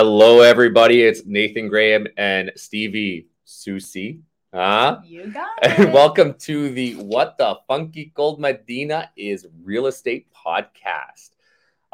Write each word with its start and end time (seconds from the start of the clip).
Hello, 0.00 0.42
everybody. 0.42 1.02
It's 1.02 1.26
Nathan 1.26 1.66
Graham 1.66 2.06
and 2.16 2.52
Steevie 2.56 3.26
Soucie. 3.44 4.20
Huh? 4.54 5.00
You 5.04 5.26
got 5.26 5.48
And 5.60 5.88
it. 5.88 5.92
welcome 5.92 6.34
to 6.34 6.70
the 6.70 6.94
What 6.94 7.36
the 7.36 7.58
Funky 7.66 8.12
Cold 8.14 8.38
Medina 8.38 9.10
is 9.16 9.44
Real 9.64 9.88
Estate 9.88 10.28
Podcast. 10.32 11.30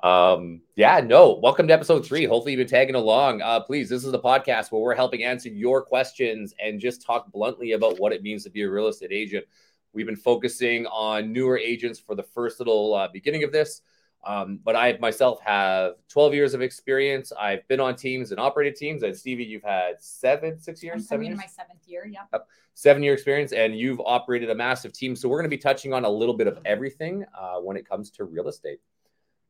Um, 0.02 0.60
yeah, 0.76 1.00
no, 1.00 1.40
welcome 1.42 1.66
to 1.66 1.72
episode 1.72 2.04
three. 2.04 2.26
Hopefully, 2.26 2.52
you've 2.52 2.58
been 2.58 2.66
tagging 2.66 2.94
along. 2.94 3.40
Uh, 3.40 3.60
please, 3.60 3.88
this 3.88 4.04
is 4.04 4.12
the 4.12 4.20
podcast 4.20 4.70
where 4.70 4.82
we're 4.82 4.94
helping 4.94 5.24
answer 5.24 5.48
your 5.48 5.80
questions 5.80 6.52
and 6.62 6.78
just 6.78 7.00
talk 7.00 7.32
bluntly 7.32 7.72
about 7.72 7.98
what 7.98 8.12
it 8.12 8.22
means 8.22 8.44
to 8.44 8.50
be 8.50 8.64
a 8.64 8.70
real 8.70 8.88
estate 8.88 9.12
agent. 9.12 9.46
We've 9.94 10.04
been 10.04 10.14
focusing 10.14 10.84
on 10.88 11.32
newer 11.32 11.56
agents 11.56 11.98
for 12.00 12.14
the 12.14 12.22
first 12.22 12.60
little 12.60 12.92
uh, 12.92 13.08
beginning 13.08 13.44
of 13.44 13.50
this. 13.50 13.80
Um, 14.26 14.60
but 14.64 14.76
I 14.76 14.96
myself 15.00 15.40
have 15.44 15.94
12 16.08 16.34
years 16.34 16.54
of 16.54 16.62
experience. 16.62 17.32
I've 17.38 17.66
been 17.68 17.80
on 17.80 17.96
teams 17.96 18.30
and 18.30 18.40
operated 18.40 18.76
teams. 18.76 19.02
And 19.02 19.14
Steevie, 19.14 19.46
you've 19.46 19.62
had 19.62 20.00
seven, 20.00 20.58
six 20.58 20.82
years, 20.82 20.94
I'm 20.94 21.02
seven 21.02 21.26
years, 21.26 21.38
my 21.38 21.46
seventh 21.46 21.86
year. 21.86 22.06
Yep. 22.06 22.46
seven 22.74 23.02
year 23.02 23.14
experience, 23.14 23.52
and 23.52 23.78
you've 23.78 24.00
operated 24.00 24.50
a 24.50 24.54
massive 24.54 24.92
team. 24.92 25.14
So 25.14 25.28
we're 25.28 25.38
going 25.38 25.50
to 25.50 25.56
be 25.56 25.60
touching 25.60 25.92
on 25.92 26.04
a 26.04 26.10
little 26.10 26.34
bit 26.34 26.46
of 26.46 26.58
everything 26.64 27.24
uh, 27.38 27.56
when 27.56 27.76
it 27.76 27.88
comes 27.88 28.10
to 28.12 28.24
real 28.24 28.48
estate. 28.48 28.80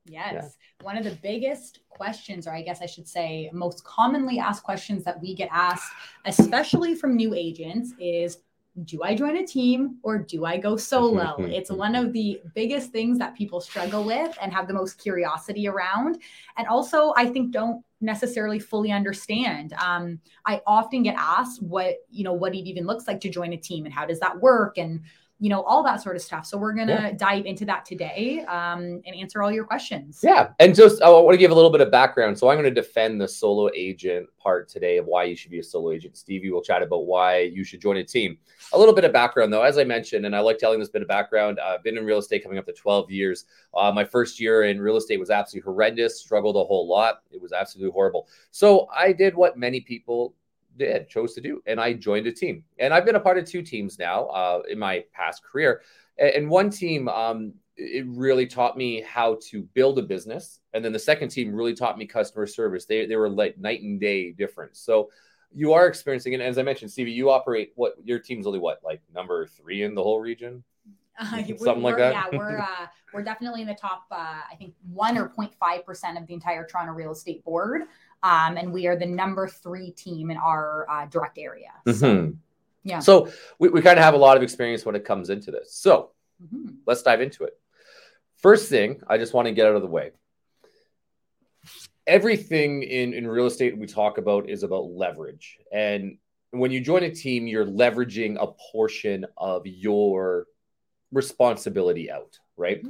Yes. 0.06 0.56
One 0.83 0.98
of 0.98 1.05
the 1.05 1.17
biggest 1.22 1.80
questions, 1.89 2.47
or 2.47 2.55
I 2.55 2.62
guess 2.62 2.83
I 2.83 2.86
should 2.86 3.08
say, 3.08 3.48
most 3.52 3.84
commonly 3.84 4.39
asked 4.39 4.62
questions 4.62 5.02
that 5.05 5.20
we 5.20 5.34
get 5.34 5.48
asked, 5.50 5.91
especially 6.27 6.95
from 6.95 7.17
new 7.17 7.34
agents, 7.34 7.95
is 7.98 8.39
do 8.83 9.03
I 9.05 9.14
join 9.14 9.36
a 9.36 9.47
team 9.47 9.98
or 10.03 10.19
do 10.19 10.44
I 10.44 10.56
go 10.56 10.77
solo? 10.77 11.36
it's 11.39 11.70
one 11.70 11.94
of 11.94 12.12
the 12.12 12.41
biggest 12.55 12.91
things 12.91 13.19
that 13.19 13.36
people 13.36 13.61
struggle 13.61 14.03
with 14.03 14.36
and 14.42 14.53
have 14.53 14.67
the 14.67 14.75
most 14.75 14.98
curiosity 14.98 15.69
around. 15.69 16.19
And 16.56 16.67
also, 16.67 17.14
I 17.17 17.27
think, 17.27 17.52
don't 17.52 17.84
necessarily 18.00 18.58
fully 18.58 18.91
understand. 18.91 19.72
Um, 19.75 20.20
I 20.45 20.61
often 20.67 21.05
get 21.05 21.14
asked 21.17 21.62
what, 21.62 21.98
you 22.11 22.25
know, 22.25 22.33
what 22.33 22.55
it 22.55 22.69
even 22.69 22.84
looks 22.84 23.06
like 23.06 23.20
to 23.20 23.30
join 23.30 23.52
a 23.52 23.56
team 23.56 23.84
and 23.84 23.95
how 23.95 24.06
does 24.06 24.20
that 24.20 24.41
work? 24.41 24.77
And 24.77 25.02
you 25.45 25.50
know 25.50 25.62
all 25.64 25.83
that 25.84 26.00
sort 26.03 26.17
of 26.17 26.23
stuff 26.23 26.47
so 26.47 26.56
we're 26.56 26.73
going 26.73 26.87
to 26.87 26.95
Yeah. 26.95 27.12
dive 27.12 27.45
into 27.45 27.67
that 27.67 27.84
today 27.84 28.42
um, 28.48 28.81
and 29.06 29.14
answer 29.14 29.42
all 29.42 29.53
your 29.53 29.64
questions 29.67 30.20
Yeah, 30.23 30.48
and 30.59 30.75
just 30.75 31.03
I 31.03 31.11
want 31.11 31.34
to 31.34 31.36
give 31.36 31.51
a 31.51 31.55
little 31.55 31.70
bit 31.70 31.83
of 31.83 31.91
background. 31.91 32.39
So 32.39 32.48
I'm 32.48 32.56
going 32.56 32.73
to 32.75 32.81
defend 32.83 33.20
the 33.20 33.28
solo 33.28 33.69
agent 33.75 34.27
part 34.39 34.70
today 34.70 34.97
of 34.97 35.05
why 35.05 35.25
you 35.25 35.36
should 35.36 35.51
be 35.51 35.59
a 35.59 35.62
solo 35.62 35.91
agent. 35.91 36.17
Stevie 36.17 36.51
will 36.51 36.62
chat 36.62 36.83
about 36.83 37.05
why 37.06 37.41
you 37.41 37.62
should 37.62 37.83
join 37.83 37.98
a 37.98 38.05
team. 38.05 38.39
A 38.73 38.78
little 38.78 38.95
bit 38.95 39.05
of 39.05 39.12
background, 39.12 39.53
though, 39.53 39.62
as 39.62 39.77
I 39.77 39.84
mentioned, 39.84 40.25
and 40.25 40.34
I 40.34 40.41
like 40.41 40.56
telling 40.56 40.81
this 40.81 40.89
bit 40.89 41.03
of 41.03 41.09
background. 41.09 41.58
Uh, 41.58 41.75
I've 41.75 41.84
been 41.84 41.98
in 41.98 42.06
real 42.06 42.19
estate 42.19 42.42
coming 42.42 42.56
up 42.58 42.64
to 42.67 42.73
12 42.73 43.11
years. 43.11 43.45
Uh, 43.75 43.92
my 43.92 44.05
first 44.05 44.41
year 44.41 44.64
in 44.64 44.81
real 44.81 44.97
estate 44.97 45.20
was 45.20 45.29
absolutely 45.31 45.67
horrendous. 45.70 46.20
Struggled 46.20 46.56
a 46.56 46.64
whole 46.64 46.89
lot. 46.89 47.23
It 47.31 47.41
was 47.42 47.53
absolutely 47.53 47.92
horrible. 47.92 48.29
So 48.51 48.89
I 48.97 49.12
did 49.12 49.34
what 49.34 49.58
many 49.58 49.81
people 49.83 50.34
did 50.77 51.08
chose 51.08 51.34
to 51.34 51.41
do 51.41 51.62
and 51.67 51.80
i 51.80 51.92
joined 51.92 52.27
a 52.27 52.33
team. 52.33 52.64
And 52.78 52.92
i've 52.92 53.05
been 53.05 53.17
a 53.17 53.20
part 53.20 53.39
of 53.39 53.44
two 53.47 53.62
teams 53.62 53.98
now 53.98 54.27
uh, 54.27 54.62
in 54.69 54.78
my 54.78 55.05
past 55.12 55.42
career. 55.44 55.83
And 56.19 56.48
one 56.48 56.70
team 56.70 57.08
um, 57.08 57.55
it 57.77 58.06
really 58.06 58.47
taught 58.47 58.77
me 58.77 59.00
how 59.00 59.39
to 59.50 59.62
build 59.75 59.98
a 59.98 60.02
business 60.02 60.61
and 60.72 60.84
then 60.84 60.92
the 60.92 60.98
second 60.98 61.29
team 61.29 61.55
really 61.55 61.74
taught 61.74 61.98
me 61.98 62.07
customer 62.07 62.46
service. 62.46 62.86
They, 62.86 63.07
they 63.07 63.17
were 63.17 63.29
like 63.29 63.58
night 63.58 63.83
and 63.83 64.01
day 64.01 64.33
difference 64.33 64.80
so 64.80 65.11
you 65.52 65.73
are 65.73 65.86
experiencing 65.86 66.35
and 66.35 66.42
as 66.42 66.58
i 66.58 66.62
mentioned 66.62 66.91
steevie 66.91 67.14
you 67.14 67.30
operate 67.30 67.70
what 67.77 67.95
your 68.02 68.18
team's 68.18 68.45
only 68.45 68.58
what 68.58 68.80
like 68.83 69.01
number 69.14 69.46
three 69.46 69.83
in 69.85 69.95
the 69.95 70.02
whole 70.02 70.20
region? 70.20 70.64
Uh, 71.17 71.42
Something 71.56 71.83
like 71.83 71.96
that? 71.96 72.12
Yeah, 72.12 72.36
we're 72.36 72.58
uh, 72.61 72.86
we're 73.12 73.23
definitely 73.23 73.62
in 73.62 73.68
the 73.68 73.74
top. 73.74 74.06
Uh, 74.11 74.17
I 74.51 74.56
think 74.58 74.74
one 74.92 75.17
or 75.17 75.29
0.5 75.29 75.85
percent 75.85 76.18
of 76.18 76.27
the 76.27 76.35
entire 76.35 76.67
Toronto 76.67 76.92
real 76.92 77.12
estate 77.12 77.45
board, 77.45 77.83
um, 78.24 78.57
and 78.57 78.73
we 78.73 78.86
are 78.86 78.96
the 78.96 79.07
number 79.07 79.46
three 79.46 79.90
team 79.90 80.30
in 80.30 80.36
our 80.39 80.86
uh, 80.90 81.07
direct 81.07 81.39
area. 81.39 81.70
So, 81.86 81.92
Mhm. 81.92 82.36
yeah. 82.83 82.98
so 82.98 83.29
we, 83.58 83.68
we 83.68 83.83
kind 83.83 83.98
of 83.98 84.05
have 84.05 84.14
a 84.14 84.18
lot 84.18 84.36
of 84.36 84.42
experience 84.42 84.85
when 84.85 84.96
it 84.96 85.05
comes 85.05 85.30
into 85.30 85.51
this 85.51 85.73
so 85.73 86.11
mhm. 86.42 86.77
let's 86.86 87.02
dive 87.02 87.20
into 87.20 87.45
it. 87.45 87.57
First 88.39 88.68
thing, 88.68 89.01
I 89.07 89.18
just 89.18 89.33
want 89.35 89.46
to 89.46 89.55
get 89.55 89.67
out 89.67 89.77
of 89.77 89.83
the 89.83 89.89
way. 89.89 90.11
Everything 92.07 92.83
in, 92.83 93.14
in 93.14 93.27
real 93.27 93.46
estate 93.46 93.79
we 93.79 93.86
talk 93.86 94.18
about 94.18 94.51
is 94.51 94.62
about 94.62 94.91
leverage. 94.91 95.58
And 95.73 96.18
when 96.51 96.70
you 96.70 96.80
join 96.80 97.02
a 97.05 97.11
team, 97.11 97.46
you're 97.46 97.64
leveraging 97.64 98.36
a 98.39 98.48
portion 98.73 99.24
of 99.39 99.67
your 99.67 100.46
responsibility 101.12 102.11
out, 102.11 102.39
right? 102.58 102.85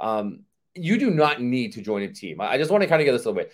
Um, 0.00 0.40
you 0.74 0.96
do 0.98 1.10
not 1.10 1.42
need 1.42 1.74
to 1.74 1.82
join 1.82 2.02
a 2.02 2.08
team. 2.08 2.40
I 2.40 2.52
I 2.52 2.58
just 2.58 2.70
want 2.70 2.82
to 2.82 2.88
kind 2.88 3.02
of 3.02 3.04
get 3.04 3.12
this 3.12 3.26
out 3.26 3.30
of 3.30 3.34
the 3.36 3.42
way. 3.42 3.50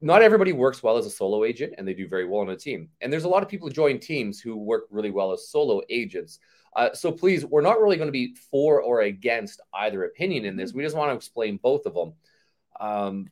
Not 0.00 0.22
everybody 0.22 0.52
works 0.52 0.82
well 0.82 0.96
as 0.96 1.06
a 1.06 1.10
solo 1.10 1.44
agent 1.44 1.74
and 1.78 1.86
they 1.86 1.94
do 1.94 2.08
very 2.08 2.26
well 2.26 2.40
on 2.40 2.50
a 2.50 2.56
team. 2.56 2.88
And 3.00 3.12
there's 3.12 3.24
a 3.24 3.28
lot 3.28 3.42
of 3.42 3.48
people 3.48 3.68
who 3.68 3.74
join 3.74 3.98
teams 3.98 4.40
who 4.40 4.56
work 4.56 4.86
really 4.90 5.10
well 5.10 5.32
as 5.32 5.48
solo 5.48 5.82
agents. 5.88 6.40
Uh, 6.74 6.92
so 6.92 7.12
please, 7.12 7.44
we're 7.44 7.62
not 7.62 7.80
really 7.80 7.96
going 7.96 8.08
to 8.08 8.12
be 8.12 8.34
for 8.50 8.82
or 8.82 9.02
against 9.02 9.60
either 9.74 10.04
opinion 10.04 10.44
in 10.44 10.56
this. 10.56 10.72
We 10.72 10.82
just 10.82 10.96
want 10.96 11.10
to 11.10 11.16
explain 11.16 11.58
both 11.62 11.86
of 11.86 11.94
them. 11.94 12.12
Um, 12.80 13.30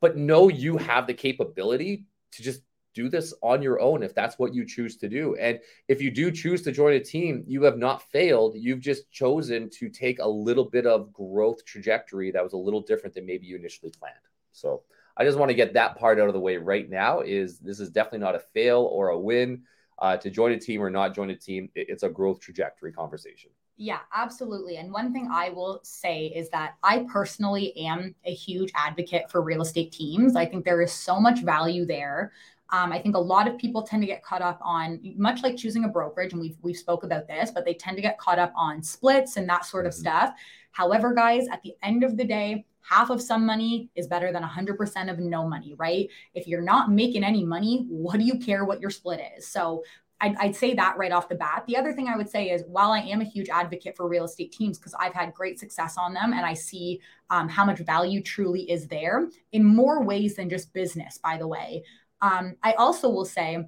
but 0.00 0.16
know 0.16 0.48
you 0.48 0.76
have 0.76 1.06
the 1.06 1.14
capability 1.14 2.06
to 2.32 2.42
just 2.42 2.62
do 2.94 3.08
this 3.08 3.32
on 3.42 3.62
your 3.62 3.80
own 3.80 4.02
if 4.02 4.14
that's 4.14 4.38
what 4.38 4.54
you 4.54 4.64
choose 4.64 4.96
to 4.96 5.08
do. 5.08 5.36
And 5.36 5.60
if 5.88 6.02
you 6.02 6.10
do 6.10 6.30
choose 6.30 6.62
to 6.62 6.72
join 6.72 6.94
a 6.94 7.00
team, 7.00 7.44
you 7.46 7.62
have 7.62 7.78
not 7.78 8.02
failed. 8.10 8.54
You've 8.56 8.80
just 8.80 9.10
chosen 9.10 9.70
to 9.70 9.88
take 9.88 10.18
a 10.18 10.28
little 10.28 10.64
bit 10.64 10.86
of 10.86 11.12
growth 11.12 11.64
trajectory 11.64 12.30
that 12.30 12.42
was 12.42 12.52
a 12.52 12.58
little 12.58 12.80
different 12.80 13.14
than 13.14 13.26
maybe 13.26 13.46
you 13.46 13.56
initially 13.56 13.92
planned. 13.96 14.16
So 14.52 14.82
I 15.20 15.24
just 15.24 15.36
want 15.36 15.50
to 15.50 15.54
get 15.54 15.74
that 15.74 15.98
part 15.98 16.18
out 16.18 16.28
of 16.28 16.32
the 16.32 16.40
way 16.40 16.56
right 16.56 16.88
now. 16.88 17.20
Is 17.20 17.58
this 17.58 17.78
is 17.78 17.90
definitely 17.90 18.20
not 18.20 18.34
a 18.34 18.38
fail 18.38 18.88
or 18.90 19.10
a 19.10 19.18
win 19.18 19.64
uh, 19.98 20.16
to 20.16 20.30
join 20.30 20.52
a 20.52 20.58
team 20.58 20.80
or 20.82 20.88
not 20.88 21.14
join 21.14 21.28
a 21.28 21.36
team. 21.36 21.68
It's 21.74 22.04
a 22.04 22.08
growth 22.08 22.40
trajectory 22.40 22.90
conversation. 22.90 23.50
Yeah, 23.76 23.98
absolutely. 24.14 24.78
And 24.78 24.90
one 24.90 25.12
thing 25.12 25.28
I 25.30 25.50
will 25.50 25.80
say 25.82 26.28
is 26.34 26.48
that 26.50 26.76
I 26.82 27.06
personally 27.12 27.76
am 27.76 28.14
a 28.24 28.32
huge 28.32 28.72
advocate 28.74 29.30
for 29.30 29.42
real 29.42 29.60
estate 29.60 29.92
teams. 29.92 30.36
I 30.36 30.46
think 30.46 30.64
there 30.64 30.80
is 30.80 30.90
so 30.92 31.20
much 31.20 31.40
value 31.42 31.84
there. 31.84 32.32
Um, 32.70 32.90
I 32.90 32.98
think 32.98 33.14
a 33.14 33.20
lot 33.20 33.46
of 33.46 33.58
people 33.58 33.82
tend 33.82 34.02
to 34.02 34.06
get 34.06 34.22
caught 34.22 34.42
up 34.42 34.58
on, 34.62 35.00
much 35.16 35.42
like 35.42 35.56
choosing 35.56 35.84
a 35.84 35.88
brokerage, 35.88 36.32
and 36.32 36.40
we've 36.40 36.56
we've 36.62 36.76
spoke 36.76 37.04
about 37.04 37.26
this, 37.28 37.50
but 37.50 37.66
they 37.66 37.74
tend 37.74 37.96
to 37.96 38.02
get 38.02 38.18
caught 38.18 38.38
up 38.38 38.52
on 38.56 38.82
splits 38.82 39.36
and 39.36 39.46
that 39.50 39.66
sort 39.66 39.84
of 39.84 39.92
Mhm. 39.92 39.96
stuff. 39.98 40.34
However, 40.72 41.12
guys, 41.12 41.46
at 41.48 41.62
the 41.62 41.74
end 41.82 42.04
of 42.04 42.16
the 42.16 42.24
day, 42.24 42.64
half 42.82 43.10
of 43.10 43.20
some 43.20 43.46
money 43.46 43.88
is 43.94 44.06
better 44.06 44.32
than 44.32 44.42
100% 44.42 45.10
of 45.10 45.18
no 45.18 45.46
money, 45.48 45.74
right? 45.78 46.08
If 46.34 46.46
you're 46.46 46.62
not 46.62 46.90
making 46.90 47.24
any 47.24 47.44
money, 47.44 47.84
what 47.88 48.18
do 48.18 48.24
you 48.24 48.38
care 48.38 48.64
what 48.64 48.80
your 48.80 48.90
split 48.90 49.20
is? 49.36 49.46
So 49.46 49.82
I'd, 50.20 50.36
I'd 50.36 50.56
say 50.56 50.74
that 50.74 50.98
right 50.98 51.12
off 51.12 51.28
the 51.28 51.34
bat. 51.34 51.64
The 51.66 51.76
other 51.76 51.92
thing 51.92 52.08
I 52.08 52.16
would 52.16 52.28
say 52.28 52.50
is 52.50 52.62
while 52.66 52.92
I 52.92 53.00
am 53.00 53.20
a 53.20 53.24
huge 53.24 53.48
advocate 53.48 53.96
for 53.96 54.08
real 54.08 54.24
estate 54.24 54.52
teams 54.52 54.78
because 54.78 54.94
I've 54.98 55.14
had 55.14 55.32
great 55.34 55.58
success 55.58 55.96
on 55.96 56.12
them 56.12 56.32
and 56.32 56.44
I 56.44 56.54
see 56.54 57.00
um, 57.30 57.48
how 57.48 57.64
much 57.64 57.78
value 57.78 58.22
truly 58.22 58.70
is 58.70 58.86
there 58.86 59.28
in 59.52 59.64
more 59.64 60.02
ways 60.02 60.36
than 60.36 60.50
just 60.50 60.72
business, 60.72 61.18
by 61.18 61.38
the 61.38 61.46
way. 61.46 61.84
Um, 62.20 62.56
I 62.62 62.72
also 62.72 63.08
will 63.08 63.24
say 63.24 63.66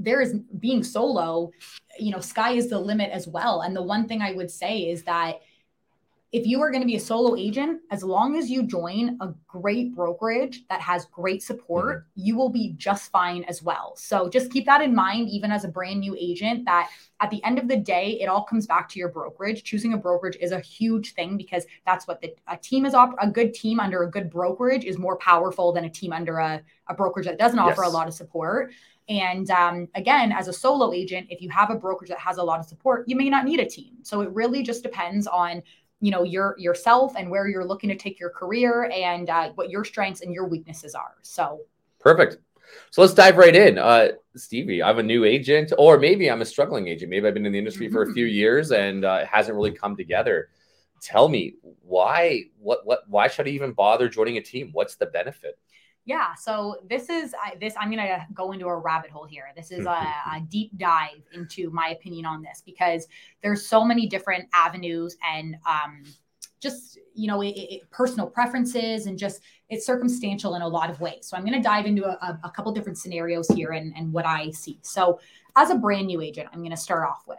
there 0.00 0.20
is 0.20 0.34
being 0.58 0.82
solo, 0.82 1.50
you 1.98 2.10
know, 2.10 2.20
sky 2.20 2.52
is 2.52 2.70
the 2.70 2.78
limit 2.78 3.10
as 3.10 3.28
well. 3.28 3.62
And 3.62 3.74
the 3.74 3.82
one 3.82 4.08
thing 4.08 4.22
I 4.22 4.32
would 4.32 4.50
say 4.50 4.80
is 4.80 5.04
that 5.04 5.40
if 6.30 6.46
you 6.46 6.60
are 6.60 6.70
going 6.70 6.82
to 6.82 6.86
be 6.86 6.96
a 6.96 7.00
solo 7.00 7.36
agent, 7.36 7.80
as 7.90 8.02
long 8.04 8.36
as 8.36 8.50
you 8.50 8.62
join 8.62 9.16
a 9.22 9.32
great 9.46 9.94
brokerage 9.94 10.66
that 10.68 10.78
has 10.78 11.06
great 11.06 11.42
support, 11.42 12.06
you 12.16 12.36
will 12.36 12.50
be 12.50 12.74
just 12.76 13.10
fine 13.10 13.44
as 13.44 13.62
well. 13.62 13.94
So 13.96 14.28
just 14.28 14.52
keep 14.52 14.66
that 14.66 14.82
in 14.82 14.94
mind, 14.94 15.30
even 15.30 15.50
as 15.50 15.64
a 15.64 15.68
brand 15.68 16.00
new 16.00 16.14
agent, 16.20 16.66
that 16.66 16.90
at 17.20 17.30
the 17.30 17.42
end 17.44 17.58
of 17.58 17.66
the 17.66 17.78
day, 17.78 18.20
it 18.20 18.26
all 18.26 18.42
comes 18.42 18.66
back 18.66 18.90
to 18.90 18.98
your 18.98 19.08
brokerage. 19.08 19.64
Choosing 19.64 19.94
a 19.94 19.96
brokerage 19.96 20.36
is 20.38 20.52
a 20.52 20.60
huge 20.60 21.14
thing 21.14 21.38
because 21.38 21.64
that's 21.86 22.06
what 22.06 22.20
the, 22.20 22.34
a 22.46 22.58
team 22.58 22.84
is. 22.84 22.92
Op- 22.92 23.16
a 23.18 23.30
good 23.30 23.54
team 23.54 23.80
under 23.80 24.02
a 24.02 24.10
good 24.10 24.28
brokerage 24.28 24.84
is 24.84 24.98
more 24.98 25.16
powerful 25.16 25.72
than 25.72 25.86
a 25.86 25.90
team 25.90 26.12
under 26.12 26.36
a, 26.36 26.60
a 26.88 26.94
brokerage 26.94 27.24
that 27.24 27.38
doesn't 27.38 27.58
offer 27.58 27.82
Yes. 27.82 27.90
a 27.90 27.94
lot 27.96 28.06
of 28.06 28.12
support. 28.12 28.70
And 29.08 29.50
um, 29.50 29.88
again, 29.94 30.32
as 30.32 30.48
a 30.48 30.52
solo 30.52 30.92
agent, 30.92 31.28
if 31.30 31.40
you 31.40 31.48
have 31.48 31.70
a 31.70 31.74
brokerage 31.74 32.10
that 32.10 32.18
has 32.18 32.36
a 32.36 32.42
lot 32.42 32.60
of 32.60 32.66
support, 32.66 33.08
you 33.08 33.16
may 33.16 33.30
not 33.30 33.46
need 33.46 33.58
a 33.58 33.64
team. 33.64 33.94
So 34.02 34.20
it 34.20 34.30
really 34.32 34.62
just 34.62 34.82
depends 34.82 35.26
on 35.26 35.62
you 36.00 36.10
know 36.10 36.22
your 36.22 36.54
yourself 36.58 37.14
and 37.16 37.30
where 37.30 37.48
you're 37.48 37.64
looking 37.64 37.88
to 37.90 37.96
take 37.96 38.20
your 38.20 38.30
career 38.30 38.90
and 38.94 39.30
uh, 39.30 39.50
what 39.54 39.70
your 39.70 39.84
strengths 39.84 40.20
and 40.20 40.32
your 40.32 40.46
weaknesses 40.46 40.94
are. 40.94 41.16
So 41.22 41.60
Perfect. 41.98 42.38
So 42.90 43.00
let's 43.00 43.14
dive 43.14 43.38
right 43.38 43.54
in. 43.54 43.78
Uh, 43.78 44.08
Steevie, 44.36 44.84
I'm 44.84 44.98
a 44.98 45.02
new 45.02 45.24
agent, 45.24 45.72
or 45.78 45.98
maybe 45.98 46.30
I'm 46.30 46.42
a 46.42 46.44
struggling 46.44 46.86
agent. 46.86 47.10
Maybe 47.10 47.26
I've 47.26 47.34
been 47.34 47.46
in 47.46 47.52
the 47.52 47.58
industry 47.58 47.90
for 47.90 48.02
a 48.02 48.12
few 48.12 48.26
years 48.42 48.72
and 48.72 49.04
uh, 49.04 49.20
it 49.22 49.26
hasn't 49.26 49.56
really 49.56 49.72
come 49.72 49.96
together. 49.96 50.50
Tell 51.00 51.28
me 51.28 51.54
why? 51.82 52.44
What? 52.58 52.84
What? 52.84 53.08
Why 53.08 53.28
should 53.28 53.46
I 53.46 53.50
even 53.50 53.72
bother 53.72 54.08
joining 54.08 54.36
a 54.36 54.40
team? 54.40 54.70
What's 54.72 54.96
the 54.96 55.06
benefit? 55.06 55.58
Yeah, 56.08 56.34
so 56.36 56.76
this 56.88 57.10
is 57.10 57.34
I, 57.34 57.56
this. 57.60 57.74
I'm 57.78 57.90
gonna 57.90 58.26
go 58.32 58.52
into 58.52 58.64
a 58.64 58.74
rabbit 58.74 59.10
hole 59.10 59.26
here. 59.26 59.44
This 59.54 59.70
is 59.70 59.80
hmm, 59.80 59.88
a, 59.88 59.94
hmm, 59.94 60.30
hmm. 60.30 60.36
a 60.36 60.40
deep 60.48 60.70
dive 60.78 61.20
into 61.34 61.68
my 61.68 61.88
opinion 61.88 62.24
on 62.24 62.40
this 62.40 62.62
because 62.64 63.06
there's 63.42 63.66
so 63.66 63.84
many 63.84 64.06
different 64.06 64.48
avenues 64.54 65.18
and 65.22 65.56
um, 65.66 66.04
just 66.60 66.98
you 67.12 67.28
know 67.28 67.42
it, 67.42 67.50
it, 67.50 67.90
personal 67.90 68.26
preferences 68.26 69.04
and 69.04 69.18
just 69.18 69.42
it's 69.68 69.84
circumstantial 69.84 70.54
in 70.54 70.62
a 70.62 70.66
lot 70.66 70.90
of 70.90 71.00
ways 71.00 71.20
so 71.20 71.36
i'm 71.36 71.44
going 71.44 71.54
to 71.54 71.62
dive 71.62 71.86
into 71.86 72.04
a, 72.04 72.40
a, 72.42 72.50
couple 72.50 72.72
different 72.72 72.98
scenarios 72.98 73.46
here 73.54 73.70
and, 73.70 73.94
and 73.96 74.12
what 74.12 74.26
i 74.26 74.50
see 74.50 74.80
so 74.82 75.20
as 75.54 75.70
a 75.70 75.76
brand 75.76 76.08
new 76.08 76.20
agent 76.20 76.48
i'm 76.52 76.58
going 76.58 76.70
to 76.70 76.76
start 76.76 77.08
off 77.08 77.22
with 77.28 77.38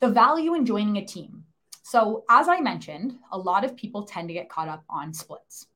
the 0.00 0.08
value 0.08 0.54
in 0.54 0.66
joining 0.66 0.96
a 0.96 1.04
team 1.04 1.44
so 1.84 2.24
as 2.28 2.48
i 2.48 2.60
mentioned 2.60 3.16
a 3.30 3.38
lot 3.38 3.64
of 3.64 3.76
people 3.76 4.02
tend 4.02 4.26
to 4.26 4.34
get 4.34 4.48
caught 4.48 4.68
up 4.68 4.82
on 4.90 5.14
splits 5.14 5.68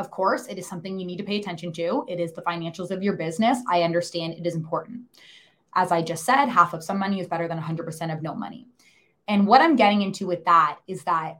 of 0.00 0.10
course 0.10 0.46
it 0.48 0.58
is 0.58 0.66
something 0.66 0.98
you 0.98 1.06
need 1.06 1.18
to 1.18 1.24
pay 1.24 1.38
attention 1.38 1.72
to 1.72 2.04
it 2.08 2.18
is 2.18 2.32
the 2.32 2.42
financials 2.42 2.90
of 2.90 3.02
your 3.02 3.14
business 3.14 3.58
i 3.68 3.82
understand 3.82 4.34
it 4.34 4.46
is 4.46 4.56
important 4.56 5.00
as 5.74 5.92
i 5.92 6.02
just 6.02 6.24
said 6.24 6.46
half 6.46 6.74
of 6.74 6.82
some 6.82 6.98
money 6.98 7.20
is 7.20 7.28
better 7.28 7.46
than 7.46 7.60
100% 7.60 8.12
of 8.12 8.22
no 8.22 8.34
money 8.34 8.66
and 9.28 9.46
what 9.46 9.60
i'm 9.60 9.76
getting 9.76 10.02
into 10.02 10.26
with 10.26 10.44
that 10.44 10.78
is 10.88 11.04
that 11.04 11.38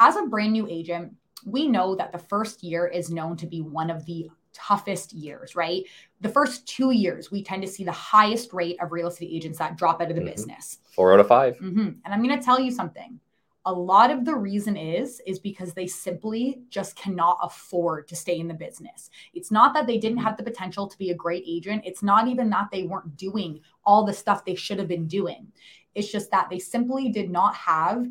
as 0.00 0.16
a 0.16 0.22
brand 0.22 0.52
new 0.52 0.66
agent, 0.68 1.14
we 1.44 1.66
know 1.66 1.94
that 1.94 2.12
the 2.12 2.18
first 2.18 2.62
year 2.62 2.86
is 2.86 3.10
known 3.10 3.36
to 3.36 3.46
be 3.46 3.62
one 3.62 3.90
of 3.90 4.04
the 4.06 4.28
toughest 4.52 5.12
years, 5.12 5.54
right? 5.54 5.84
The 6.20 6.28
first 6.28 6.66
two 6.66 6.90
years, 6.90 7.30
we 7.30 7.42
tend 7.42 7.62
to 7.62 7.68
see 7.68 7.84
the 7.84 7.92
highest 7.92 8.52
rate 8.52 8.76
of 8.80 8.92
real 8.92 9.08
estate 9.08 9.30
agents 9.32 9.58
that 9.58 9.76
drop 9.76 10.00
out 10.00 10.10
of 10.10 10.16
the 10.16 10.22
mm-hmm. 10.22 10.30
business. 10.30 10.78
Four 10.90 11.12
out 11.12 11.20
of 11.20 11.28
5 11.28 11.56
mm-hmm. 11.56 11.78
And 11.78 12.00
I'm 12.06 12.22
going 12.22 12.36
to 12.36 12.44
tell 12.44 12.58
you 12.58 12.70
something. 12.70 13.20
A 13.68 13.72
lot 13.72 14.10
of 14.10 14.24
the 14.24 14.34
reason 14.34 14.78
is 14.78 15.20
is 15.26 15.38
because 15.38 15.74
they 15.74 15.86
simply 15.86 16.62
just 16.70 16.96
cannot 16.96 17.36
afford 17.42 18.08
to 18.08 18.16
stay 18.16 18.38
in 18.38 18.48
the 18.48 18.54
business. 18.54 19.10
It's 19.34 19.50
not 19.50 19.74
that 19.74 19.86
they 19.86 19.98
didn't 19.98 20.16
mm-hmm. 20.16 20.26
have 20.26 20.38
the 20.38 20.42
potential 20.42 20.86
to 20.86 20.96
be 20.96 21.10
a 21.10 21.14
great 21.14 21.44
agent. 21.46 21.82
It's 21.84 22.02
not 22.02 22.28
even 22.28 22.48
that 22.48 22.68
they 22.72 22.84
weren't 22.84 23.18
doing 23.18 23.60
all 23.84 24.06
the 24.06 24.14
stuff 24.14 24.42
they 24.42 24.54
should 24.54 24.78
have 24.78 24.88
been 24.88 25.06
doing. 25.06 25.48
It's 25.94 26.10
just 26.10 26.30
that 26.30 26.48
they 26.48 26.58
simply 26.58 27.10
did 27.10 27.28
not 27.28 27.54
have 27.56 28.06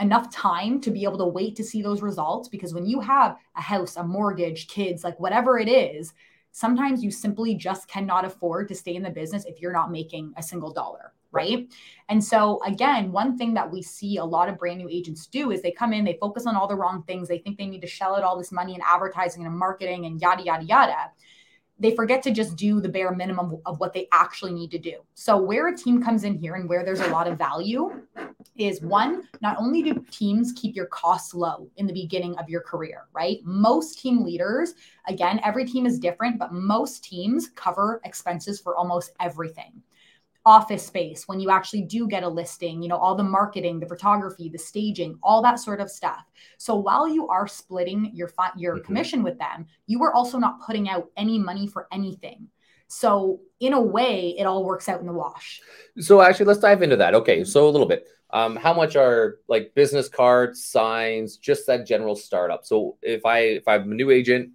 enough 0.00 0.30
time 0.30 0.82
to 0.82 0.90
be 0.90 1.04
able 1.04 1.16
to 1.16 1.26
wait 1.26 1.56
to 1.56 1.64
see 1.64 1.80
those 1.80 2.02
results 2.02 2.50
because 2.50 2.74
when 2.74 2.84
you 2.84 3.00
have 3.00 3.38
a 3.56 3.62
house, 3.62 3.96
a 3.96 4.04
mortgage, 4.04 4.68
kids, 4.68 5.02
like 5.02 5.18
whatever 5.18 5.58
it 5.58 5.68
is, 5.68 6.12
sometimes 6.50 7.02
you 7.02 7.10
simply 7.10 7.54
just 7.54 7.88
cannot 7.88 8.26
afford 8.26 8.68
to 8.68 8.74
stay 8.74 8.96
in 8.96 9.02
the 9.02 9.08
business 9.08 9.46
if 9.46 9.62
you're 9.62 9.72
not 9.72 9.90
making 9.90 10.34
a 10.36 10.42
single 10.42 10.74
dollar. 10.74 11.14
Right. 11.34 11.68
And 12.08 12.22
so, 12.22 12.62
again, 12.64 13.10
one 13.10 13.36
thing 13.36 13.54
that 13.54 13.70
we 13.70 13.82
see 13.82 14.18
a 14.18 14.24
lot 14.24 14.48
of 14.48 14.56
brand 14.56 14.78
new 14.78 14.88
agents 14.88 15.26
do 15.26 15.50
is 15.50 15.62
they 15.62 15.72
come 15.72 15.92
in, 15.92 16.04
they 16.04 16.16
focus 16.20 16.46
on 16.46 16.54
all 16.54 16.68
the 16.68 16.76
wrong 16.76 17.02
things. 17.02 17.26
They 17.26 17.38
think 17.38 17.58
they 17.58 17.66
need 17.66 17.80
to 17.80 17.88
shell 17.88 18.14
out 18.14 18.22
all 18.22 18.38
this 18.38 18.52
money 18.52 18.74
in 18.76 18.80
advertising 18.86 19.44
and 19.44 19.58
marketing 19.58 20.06
and 20.06 20.20
yada, 20.20 20.44
yada, 20.44 20.64
yada 20.64 21.10
they 21.78 21.94
forget 21.94 22.22
to 22.22 22.30
just 22.30 22.56
do 22.56 22.80
the 22.80 22.88
bare 22.88 23.12
minimum 23.12 23.60
of 23.66 23.80
what 23.80 23.92
they 23.92 24.06
actually 24.12 24.52
need 24.52 24.70
to 24.70 24.78
do. 24.78 25.00
So, 25.14 25.36
where 25.36 25.68
a 25.68 25.76
team 25.76 26.02
comes 26.02 26.24
in 26.24 26.34
here 26.34 26.54
and 26.54 26.68
where 26.68 26.84
there's 26.84 27.00
a 27.00 27.08
lot 27.08 27.26
of 27.26 27.36
value 27.36 28.02
is 28.56 28.80
one, 28.82 29.28
not 29.40 29.56
only 29.58 29.82
do 29.82 30.04
teams 30.10 30.52
keep 30.52 30.76
your 30.76 30.86
costs 30.86 31.34
low 31.34 31.68
in 31.76 31.86
the 31.86 31.92
beginning 31.92 32.36
of 32.38 32.48
your 32.48 32.60
career, 32.60 33.06
right? 33.12 33.38
Most 33.42 33.98
team 33.98 34.22
leaders, 34.22 34.74
again, 35.08 35.40
every 35.42 35.64
team 35.64 35.86
is 35.86 35.98
different, 35.98 36.38
but 36.38 36.52
most 36.52 37.02
teams 37.02 37.48
cover 37.48 38.00
expenses 38.04 38.60
for 38.60 38.76
almost 38.76 39.12
everything 39.20 39.82
office 40.46 40.86
space 40.86 41.26
when 41.26 41.40
you 41.40 41.50
actually 41.50 41.82
do 41.82 42.06
get 42.06 42.22
a 42.22 42.28
listing 42.28 42.82
you 42.82 42.88
know 42.88 42.98
all 42.98 43.14
the 43.14 43.22
marketing 43.22 43.80
the 43.80 43.86
photography 43.86 44.48
the 44.50 44.58
staging 44.58 45.18
all 45.22 45.42
that 45.42 45.58
sort 45.58 45.80
of 45.80 45.90
stuff. 45.90 46.24
So 46.58 46.74
while 46.76 47.08
you 47.08 47.28
are 47.28 47.48
splitting 47.48 48.10
your 48.12 48.28
fi- 48.28 48.52
your 48.56 48.76
mm-hmm. 48.76 48.84
commission 48.84 49.22
with 49.22 49.38
them 49.38 49.66
you 49.86 50.02
are 50.02 50.12
also 50.12 50.38
not 50.38 50.60
putting 50.60 50.88
out 50.88 51.10
any 51.16 51.38
money 51.38 51.66
for 51.66 51.88
anything. 51.90 52.48
So 52.88 53.40
in 53.60 53.72
a 53.72 53.80
way 53.80 54.34
it 54.38 54.44
all 54.44 54.64
works 54.64 54.88
out 54.88 55.00
in 55.00 55.06
the 55.06 55.12
wash. 55.12 55.62
So 55.98 56.20
actually 56.20 56.46
let's 56.46 56.60
dive 56.60 56.82
into 56.82 56.96
that. 56.96 57.14
Okay 57.14 57.44
so 57.44 57.66
a 57.66 57.70
little 57.70 57.88
bit. 57.88 58.06
Um, 58.30 58.56
how 58.56 58.74
much 58.74 58.96
are 58.96 59.38
like 59.48 59.74
business 59.74 60.08
cards 60.08 60.64
signs 60.64 61.36
just 61.38 61.66
that 61.68 61.86
general 61.86 62.16
startup? 62.16 62.66
So 62.66 62.98
if 63.00 63.24
i 63.24 63.38
if 63.38 63.66
i'm 63.66 63.92
a 63.92 63.94
new 63.94 64.10
agent 64.10 64.50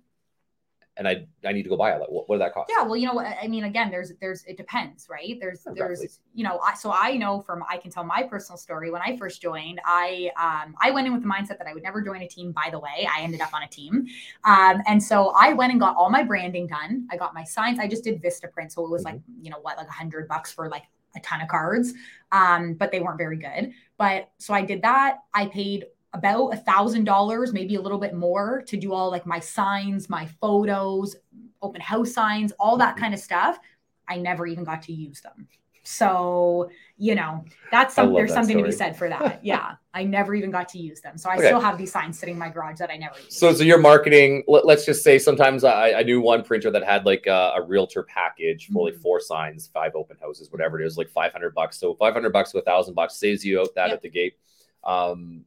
and 1.00 1.08
I 1.08 1.26
I 1.46 1.54
need 1.54 1.64
to 1.64 1.70
go 1.70 1.78
buy 1.78 1.94
it. 1.94 2.00
Like, 2.00 2.10
what, 2.10 2.28
what 2.28 2.36
did 2.36 2.42
that 2.42 2.54
cost? 2.54 2.70
Yeah, 2.78 2.84
well, 2.84 2.98
you 2.98 3.08
know, 3.08 3.20
I 3.20 3.48
mean, 3.48 3.64
again, 3.64 3.90
there's 3.90 4.12
there's 4.20 4.44
it 4.44 4.58
depends, 4.58 5.08
right? 5.10 5.38
There's 5.40 5.66
there's 5.74 6.20
you 6.36 6.44
know, 6.44 6.60
I, 6.60 6.76
so 6.76 6.92
I 6.92 7.16
know 7.16 7.42
from 7.42 7.64
I 7.68 7.78
can 7.78 7.90
tell 7.90 8.04
my 8.04 8.22
personal 8.24 8.58
story. 8.58 8.92
When 8.92 9.02
I 9.02 9.18
first 9.18 9.42
joined, 9.42 9.80
I 9.86 10.30
um 10.38 10.76
I 10.82 10.92
went 10.92 11.08
in 11.08 11.14
with 11.14 11.24
the 11.24 11.30
mindset 11.30 11.58
that 11.58 11.68
I 11.68 11.74
would 11.74 11.84
never 11.84 12.02
join 12.02 12.22
a 12.22 12.28
team. 12.28 12.52
By 12.52 12.70
the 12.70 12.80
way, 12.80 13.08
I 13.12 13.22
ended 13.22 13.42
up 13.42 13.54
on 13.54 13.64
a 13.64 13.68
team, 13.68 14.06
um, 14.44 14.82
and 14.86 15.02
so 15.02 15.34
I 15.40 15.54
went 15.54 15.72
and 15.72 15.80
got 15.80 15.96
all 15.96 16.10
my 16.10 16.22
branding 16.22 16.68
done. 16.68 17.08
I 17.10 17.18
got 17.18 17.34
my 17.34 17.46
signs. 17.46 17.80
I 17.80 17.88
just 17.88 18.04
did 18.04 18.22
Vista 18.22 18.48
Vistaprint, 18.48 18.74
so 18.74 18.86
it 18.86 18.92
was 18.92 19.06
mm-hmm. 19.06 19.16
like 19.16 19.22
you 19.42 19.50
know 19.50 19.60
what, 19.62 19.78
like 19.78 19.88
a 19.88 19.92
hundred 19.92 20.28
bucks 20.28 20.52
for 20.52 20.70
like 20.70 20.84
a 21.16 21.20
ton 21.22 21.42
of 21.42 21.48
cards, 21.48 21.94
um, 22.34 22.74
but 22.74 22.92
they 22.92 23.00
weren't 23.00 23.18
very 23.18 23.38
good. 23.38 23.72
But 23.98 24.30
so 24.38 24.54
I 24.54 24.64
did 24.64 24.82
that. 24.82 25.20
I 25.34 25.46
paid 25.48 25.86
about 26.14 26.50
a 26.50 26.58
thousand 26.58 27.04
dollars, 27.04 27.54
maybe 27.54 27.76
a 27.76 27.82
little 27.82 28.00
bit 28.00 28.14
more 28.14 28.62
to 28.64 28.78
do 28.78 28.94
all 28.94 29.12
like 29.12 29.26
my 29.26 29.40
signs, 29.40 30.10
my 30.10 30.26
photos, 30.42 31.16
open 31.62 31.82
house 31.82 32.14
signs, 32.14 32.52
all 32.60 32.78
that 32.78 32.98
kind 32.98 33.14
of 33.14 33.20
stuff. 33.20 33.60
I 34.08 34.18
never 34.18 34.48
even 34.48 34.64
got 34.64 34.82
to 34.84 34.94
use 34.94 35.22
them. 35.22 35.48
So, 35.84 36.70
you 36.98 37.16
know, 37.16 37.44
that's 37.72 37.96
some, 37.96 38.14
there's 38.14 38.30
that 38.30 38.36
something 38.36 38.58
story. 38.58 38.72
to 38.72 38.76
be 38.76 38.78
said 38.78 38.96
for 38.96 39.10
that. 39.10 39.40
Yeah. 39.44 39.76
I 39.92 40.04
never 40.04 40.36
even 40.36 40.52
got 40.52 40.70
to 40.70 40.78
use 40.78 41.02
them. 41.02 41.18
So 41.18 41.32
I 41.32 41.38
okay. 41.38 41.48
still 41.48 41.60
have 41.60 41.78
these 41.78 41.92
signs 41.92 42.20
sitting 42.20 42.36
in 42.36 42.40
my 42.40 42.50
garage 42.50 42.78
that 42.78 42.92
I 42.92 42.98
never 42.98 43.16
use. 43.20 43.36
So, 43.36 43.52
so 43.54 43.64
your 43.64 43.80
marketing, 43.80 44.44
let, 44.48 44.66
us 44.66 44.86
just 44.86 45.04
say 45.04 45.18
sometimes 45.18 45.64
I, 45.64 45.94
I 45.94 46.04
knew 46.04 46.22
one 46.22 46.44
printer 46.44 46.70
that 46.70 46.84
had 46.84 47.08
like 47.08 47.26
a, 47.26 47.54
a 47.58 47.66
realtor 47.66 48.04
package 48.04 48.68
for 48.68 48.74
mm-hmm. 48.74 48.96
like 48.96 49.02
four 49.02 49.20
signs, 49.20 49.68
five 49.74 49.96
open 49.96 50.16
houses, 50.22 50.52
whatever 50.52 50.80
it 50.80 50.86
is, 50.86 50.96
like 50.96 51.10
500 51.10 51.56
bucks. 51.56 51.80
So 51.80 51.96
500 51.96 52.32
bucks 52.32 52.52
to 52.52 52.60
a 52.60 52.62
thousand 52.62 52.94
bucks 52.94 53.16
saves 53.16 53.44
you 53.44 53.60
out 53.60 53.74
that 53.74 53.88
yep. 53.88 53.96
at 53.96 54.02
the 54.04 54.10
gate. 54.10 54.38
Um, 54.84 55.44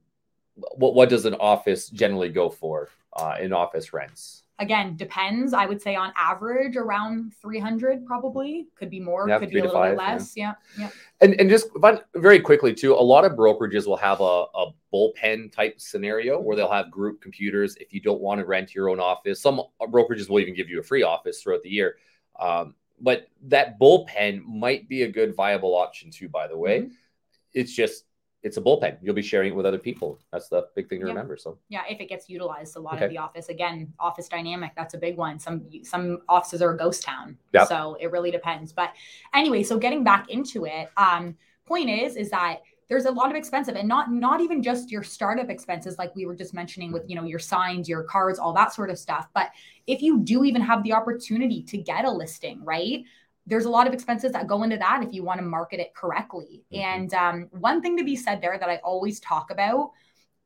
what 0.74 0.94
what 0.94 1.08
does 1.08 1.24
an 1.24 1.34
office 1.34 1.88
generally 1.88 2.28
go 2.28 2.48
for 2.48 2.88
uh, 3.14 3.36
in 3.40 3.52
office 3.52 3.92
rents? 3.92 4.42
Again, 4.58 4.96
depends. 4.96 5.54
I 5.54 5.66
would 5.66 5.82
say 5.82 5.96
on 5.96 6.12
average 6.16 6.76
around 6.76 7.32
300 7.42 8.06
probably. 8.06 8.68
Could 8.76 8.90
be 8.90 9.00
more, 9.00 9.28
yeah, 9.28 9.38
could 9.38 9.50
be 9.50 9.58
a 9.58 9.62
little 9.62 9.76
five, 9.76 9.92
bit 9.92 9.98
less. 9.98 10.36
Yeah. 10.36 10.52
yeah. 10.78 10.90
And 11.20 11.34
and 11.40 11.50
just 11.50 11.68
but 11.76 12.06
very 12.14 12.38
quickly 12.38 12.72
too, 12.72 12.94
a 12.94 13.02
lot 13.02 13.24
of 13.24 13.32
brokerages 13.32 13.86
will 13.86 13.96
have 13.96 14.20
a, 14.20 14.44
a 14.54 14.72
bullpen 14.94 15.50
type 15.50 15.80
scenario 15.80 16.38
where 16.38 16.54
they'll 16.54 16.70
have 16.70 16.90
group 16.90 17.20
computers 17.20 17.76
if 17.76 17.92
you 17.92 18.00
don't 18.00 18.20
want 18.20 18.40
to 18.40 18.44
rent 18.44 18.74
your 18.74 18.88
own 18.88 19.00
office. 19.00 19.40
Some 19.40 19.62
brokerages 19.80 20.28
will 20.28 20.38
even 20.38 20.54
give 20.54 20.68
you 20.68 20.78
a 20.78 20.82
free 20.84 21.02
office 21.02 21.42
throughout 21.42 21.62
the 21.62 21.70
year. 21.70 21.96
Um, 22.38 22.74
but 23.00 23.28
that 23.48 23.80
bullpen 23.80 24.44
might 24.44 24.88
be 24.88 25.02
a 25.02 25.10
good 25.10 25.34
viable 25.34 25.74
option 25.74 26.10
too, 26.10 26.28
by 26.28 26.46
the 26.46 26.56
way. 26.56 26.82
Mm-hmm. 26.82 26.92
It's 27.52 27.74
just 27.74 28.04
it's 28.42 28.56
a 28.56 28.60
bullpen. 28.60 28.98
You'll 29.00 29.14
be 29.14 29.22
sharing 29.22 29.52
it 29.52 29.56
with 29.56 29.66
other 29.66 29.78
people. 29.78 30.18
That's 30.32 30.48
the 30.48 30.66
big 30.74 30.88
thing 30.88 31.00
to 31.00 31.06
yeah. 31.06 31.12
remember. 31.12 31.36
So 31.36 31.58
yeah, 31.68 31.82
if 31.88 32.00
it 32.00 32.08
gets 32.08 32.28
utilized 32.28 32.76
a 32.76 32.80
lot 32.80 32.96
okay. 32.96 33.04
of 33.04 33.10
the 33.10 33.18
office 33.18 33.48
again, 33.48 33.92
office 33.98 34.28
dynamic, 34.28 34.72
that's 34.76 34.94
a 34.94 34.98
big 34.98 35.16
one. 35.16 35.38
Some 35.38 35.64
some 35.82 36.22
offices 36.28 36.60
are 36.62 36.72
a 36.72 36.76
ghost 36.76 37.02
town. 37.02 37.38
Yep. 37.52 37.68
So 37.68 37.96
it 38.00 38.10
really 38.10 38.30
depends. 38.30 38.72
But 38.72 38.92
anyway, 39.34 39.62
so 39.62 39.78
getting 39.78 40.02
back 40.02 40.30
into 40.30 40.64
it, 40.64 40.90
um, 40.96 41.36
point 41.66 41.88
is 41.88 42.16
is 42.16 42.30
that 42.30 42.62
there's 42.88 43.06
a 43.06 43.10
lot 43.10 43.30
of 43.30 43.36
expensive 43.36 43.76
and 43.76 43.88
not 43.88 44.10
not 44.12 44.40
even 44.40 44.62
just 44.62 44.90
your 44.90 45.02
startup 45.02 45.48
expenses 45.48 45.96
like 45.98 46.14
we 46.14 46.26
were 46.26 46.34
just 46.34 46.52
mentioning 46.52 46.92
with 46.92 47.02
you 47.06 47.16
know 47.16 47.24
your 47.24 47.38
signs 47.38 47.88
your 47.88 48.02
cards 48.02 48.38
all 48.38 48.52
that 48.52 48.74
sort 48.74 48.90
of 48.90 48.98
stuff 48.98 49.28
but 49.32 49.50
if 49.86 50.02
you 50.02 50.20
do 50.20 50.44
even 50.44 50.60
have 50.60 50.82
the 50.82 50.92
opportunity 50.92 51.62
to 51.62 51.78
get 51.78 52.04
a 52.04 52.10
listing 52.10 52.62
right 52.64 53.04
there's 53.46 53.64
a 53.64 53.70
lot 53.70 53.86
of 53.86 53.92
expenses 53.92 54.32
that 54.32 54.46
go 54.46 54.62
into 54.62 54.76
that 54.76 55.02
if 55.02 55.12
you 55.12 55.24
want 55.24 55.40
to 55.40 55.44
market 55.44 55.80
it 55.80 55.94
correctly. 55.94 56.64
Mm-hmm. 56.72 56.82
And 56.82 57.14
um, 57.14 57.48
one 57.50 57.82
thing 57.82 57.96
to 57.96 58.04
be 58.04 58.16
said 58.16 58.40
there 58.40 58.58
that 58.58 58.68
I 58.68 58.76
always 58.76 59.20
talk 59.20 59.50
about 59.50 59.90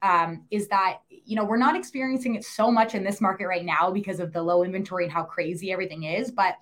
um, 0.02 0.44
is 0.50 0.68
that 0.68 0.98
you 1.08 1.36
know 1.36 1.44
we're 1.44 1.56
not 1.56 1.76
experiencing 1.76 2.34
it 2.34 2.44
so 2.44 2.70
much 2.70 2.94
in 2.94 3.02
this 3.02 3.20
market 3.20 3.46
right 3.46 3.64
now 3.64 3.90
because 3.90 4.20
of 4.20 4.32
the 4.32 4.42
low 4.42 4.62
inventory 4.62 5.04
and 5.04 5.12
how 5.12 5.24
crazy 5.24 5.72
everything 5.72 6.04
is, 6.04 6.30
but 6.30 6.56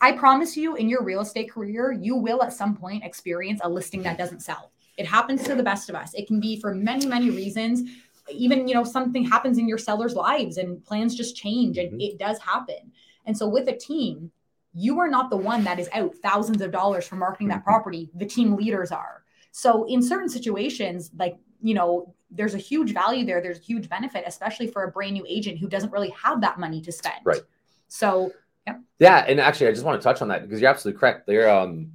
I 0.00 0.12
promise 0.12 0.56
you, 0.56 0.76
in 0.76 0.88
your 0.88 1.02
real 1.02 1.20
estate 1.20 1.50
career, 1.50 1.90
you 1.90 2.14
will 2.14 2.42
at 2.42 2.52
some 2.52 2.76
point 2.76 3.04
experience 3.04 3.60
a 3.64 3.68
listing 3.68 4.02
that 4.04 4.16
doesn't 4.16 4.42
sell. 4.42 4.70
It 4.96 5.06
happens 5.06 5.42
to 5.44 5.54
the 5.54 5.62
best 5.62 5.88
of 5.88 5.96
us. 5.96 6.14
It 6.14 6.26
can 6.26 6.40
be 6.40 6.60
for 6.60 6.74
many, 6.74 7.06
many 7.06 7.30
reasons. 7.30 7.82
Even 8.30 8.68
you 8.68 8.74
know 8.74 8.84
something 8.84 9.24
happens 9.24 9.58
in 9.58 9.68
your 9.68 9.78
sellers' 9.78 10.14
lives 10.14 10.56
and 10.58 10.84
plans 10.84 11.16
just 11.16 11.36
change, 11.36 11.78
and 11.78 11.90
mm-hmm. 11.92 12.00
it 12.00 12.18
does 12.18 12.38
happen. 12.38 12.92
And 13.26 13.36
so 13.36 13.48
with 13.48 13.68
a 13.68 13.76
team, 13.76 14.30
you 14.78 15.00
are 15.00 15.08
not 15.08 15.28
the 15.28 15.36
one 15.36 15.64
that 15.64 15.80
is 15.80 15.88
out 15.92 16.14
thousands 16.22 16.62
of 16.62 16.70
dollars 16.70 17.06
for 17.06 17.16
marketing 17.16 17.48
that 17.48 17.60
mm-hmm. 17.60 17.70
property. 17.70 18.10
The 18.14 18.26
team 18.26 18.54
leaders 18.54 18.92
are. 18.92 19.24
So 19.50 19.84
in 19.84 20.00
certain 20.02 20.28
situations, 20.28 21.10
like, 21.18 21.36
you 21.60 21.74
know, 21.74 22.14
there's 22.30 22.54
a 22.54 22.58
huge 22.58 22.92
value 22.92 23.24
there. 23.24 23.40
There's 23.40 23.58
a 23.58 23.62
huge 23.62 23.88
benefit, 23.88 24.22
especially 24.26 24.68
for 24.68 24.84
a 24.84 24.90
brand 24.92 25.14
new 25.14 25.24
agent 25.28 25.58
who 25.58 25.68
doesn't 25.68 25.90
really 25.90 26.10
have 26.10 26.40
that 26.42 26.60
money 26.60 26.80
to 26.82 26.92
spend. 26.92 27.20
Right. 27.24 27.40
So 27.88 28.32
yeah. 28.66 28.76
Yeah. 28.98 29.24
And 29.26 29.40
actually 29.40 29.68
I 29.68 29.72
just 29.72 29.84
want 29.84 30.00
to 30.00 30.04
touch 30.04 30.22
on 30.22 30.28
that 30.28 30.42
because 30.42 30.60
you're 30.60 30.70
absolutely 30.70 31.00
correct. 31.00 31.26
They're 31.26 31.50
um 31.50 31.92